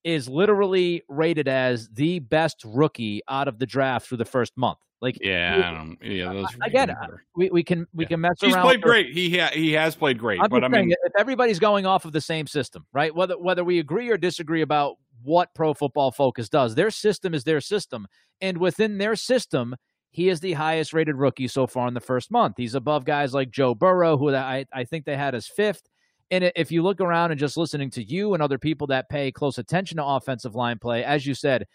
is 0.04 0.28
literally 0.28 1.02
rated 1.08 1.48
as 1.48 1.88
the 1.88 2.18
best 2.20 2.62
rookie 2.64 3.22
out 3.28 3.48
of 3.48 3.58
the 3.58 3.66
draft 3.66 4.08
through 4.08 4.18
the 4.18 4.24
first 4.24 4.56
month. 4.56 4.78
Like, 5.00 5.18
yeah, 5.20 5.84
yeah, 6.02 6.32
those 6.32 6.46
I, 6.60 6.68
get 6.68 6.90
it. 6.90 6.96
We, 7.36 7.50
we 7.50 7.62
can 7.62 7.86
we 7.94 8.04
yeah. 8.04 8.08
can 8.08 8.20
mess 8.20 8.32
He's 8.40 8.52
around. 8.52 8.64
He's 8.64 8.70
played 8.72 8.82
great. 8.82 9.12
He 9.12 9.38
ha- 9.38 9.52
he 9.52 9.72
has 9.72 9.94
played 9.94 10.18
great. 10.18 10.40
I'm 10.40 10.50
but 10.50 10.64
I 10.64 10.68
mean, 10.68 10.90
if 10.90 11.12
everybody's 11.16 11.60
going 11.60 11.86
off 11.86 12.04
of 12.04 12.12
the 12.12 12.20
same 12.20 12.48
system, 12.48 12.84
right? 12.92 13.14
Whether 13.14 13.38
whether 13.38 13.62
we 13.62 13.78
agree 13.78 14.10
or 14.10 14.16
disagree 14.16 14.62
about 14.62 14.96
what 15.22 15.54
Pro 15.54 15.72
Football 15.72 16.10
Focus 16.10 16.48
does, 16.48 16.74
their 16.74 16.90
system 16.90 17.32
is 17.32 17.44
their 17.44 17.60
system, 17.60 18.08
and 18.40 18.58
within 18.58 18.98
their 18.98 19.14
system, 19.14 19.76
he 20.10 20.28
is 20.28 20.40
the 20.40 20.54
highest 20.54 20.92
rated 20.92 21.14
rookie 21.14 21.46
so 21.46 21.68
far 21.68 21.86
in 21.86 21.94
the 21.94 22.00
first 22.00 22.32
month. 22.32 22.54
He's 22.56 22.74
above 22.74 23.04
guys 23.04 23.32
like 23.32 23.52
Joe 23.52 23.76
Burrow, 23.76 24.16
who 24.16 24.34
I 24.34 24.64
I 24.72 24.82
think 24.82 25.04
they 25.04 25.16
had 25.16 25.36
as 25.36 25.46
fifth. 25.46 25.88
And 26.30 26.52
if 26.56 26.70
you 26.70 26.82
look 26.82 27.00
around 27.00 27.30
and 27.30 27.40
just 27.40 27.56
listening 27.56 27.90
to 27.90 28.02
you 28.02 28.34
and 28.34 28.42
other 28.42 28.58
people 28.58 28.86
that 28.88 29.08
pay 29.08 29.32
close 29.32 29.58
attention 29.58 29.96
to 29.96 30.04
offensive 30.04 30.54
line 30.54 30.78
play, 30.78 31.04
as 31.04 31.26
you 31.26 31.34
said, 31.34 31.66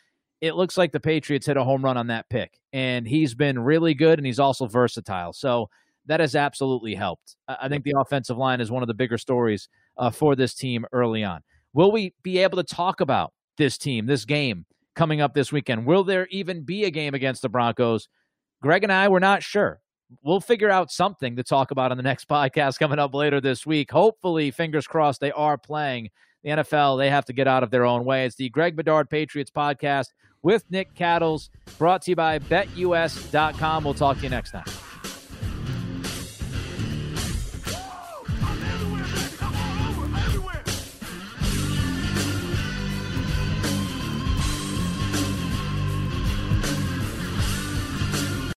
it 0.42 0.56
looks 0.56 0.78
like 0.78 0.92
the 0.92 1.00
Patriots 1.00 1.48
hit 1.48 1.58
a 1.58 1.64
home 1.64 1.84
run 1.84 1.98
on 1.98 2.08
that 2.08 2.30
pick. 2.30 2.60
And 2.72 3.08
he's 3.08 3.34
been 3.34 3.58
really 3.60 3.94
good 3.94 4.20
and 4.20 4.26
he's 4.26 4.40
also 4.40 4.68
versatile. 4.68 5.34
So 5.34 5.70
that 6.06 6.20
has 6.20 6.36
absolutely 6.36 6.96
helped. 6.96 7.36
I 7.48 7.70
think 7.70 7.84
the 7.84 7.96
offensive 7.98 8.38
line 8.38 8.62
is 8.62 8.70
one 8.70 8.84
of 8.84 8.88
the 8.88 8.94
bigger 8.94 9.18
stories 9.18 9.70
uh, 9.98 10.10
for 10.10 10.36
this 10.36 10.54
team 10.54 10.86
early 10.92 11.24
on. 11.24 11.42
Will 11.74 11.92
we 11.92 12.14
be 12.24 12.40
able 12.40 12.58
to 12.58 12.64
talk 12.64 13.02
about 13.02 13.34
this 13.58 13.78
team, 13.78 14.06
this 14.06 14.26
game 14.26 14.66
coming 14.96 15.22
up 15.22 15.34
this 15.34 15.52
weekend? 15.52 15.86
Will 15.86 16.04
there 16.04 16.28
even 16.28 16.64
be 16.64 16.84
a 16.84 16.92
game 16.92 17.14
against 17.14 17.42
the 17.42 17.50
Broncos? 17.50 18.10
Greg 18.62 18.84
and 18.84 18.92
I 18.92 19.08
were 19.08 19.20
not 19.20 19.44
sure 19.44 19.80
we'll 20.24 20.42
figure 20.42 20.70
out 20.70 20.92
something 20.92 21.36
to 21.36 21.44
talk 21.44 21.72
about 21.72 21.92
on 21.92 21.98
the 21.98 22.04
next 22.04 22.28
podcast 22.30 22.80
coming 22.80 23.00
up 23.00 23.14
later 23.14 23.42
this 23.42 23.66
week. 23.66 23.92
Hopefully, 23.92 24.52
fingers 24.52 24.88
crossed, 24.88 25.22
they 25.22 25.32
are 25.32 25.58
playing. 25.58 26.10
The 26.44 26.50
NFL, 26.50 26.98
they 26.98 27.10
have 27.10 27.24
to 27.26 27.34
get 27.34 27.48
out 27.48 27.64
of 27.64 27.72
their 27.72 27.86
own 27.86 28.04
way. 28.04 28.26
It's 28.26 28.36
the 28.36 28.50
Greg 28.50 28.76
Bedard 28.76 29.10
Patriots 29.10 29.50
podcast 29.50 30.08
with 30.42 30.70
Nick 30.70 30.94
Cattles, 30.94 31.50
brought 31.78 32.02
to 32.04 32.12
you 32.12 32.16
by 32.18 32.38
BetUS.com. 32.40 33.86
We'll 33.86 33.94
talk 33.94 34.18
to 34.18 34.24
you 34.24 34.30
next 34.30 34.52
time. 34.52 34.83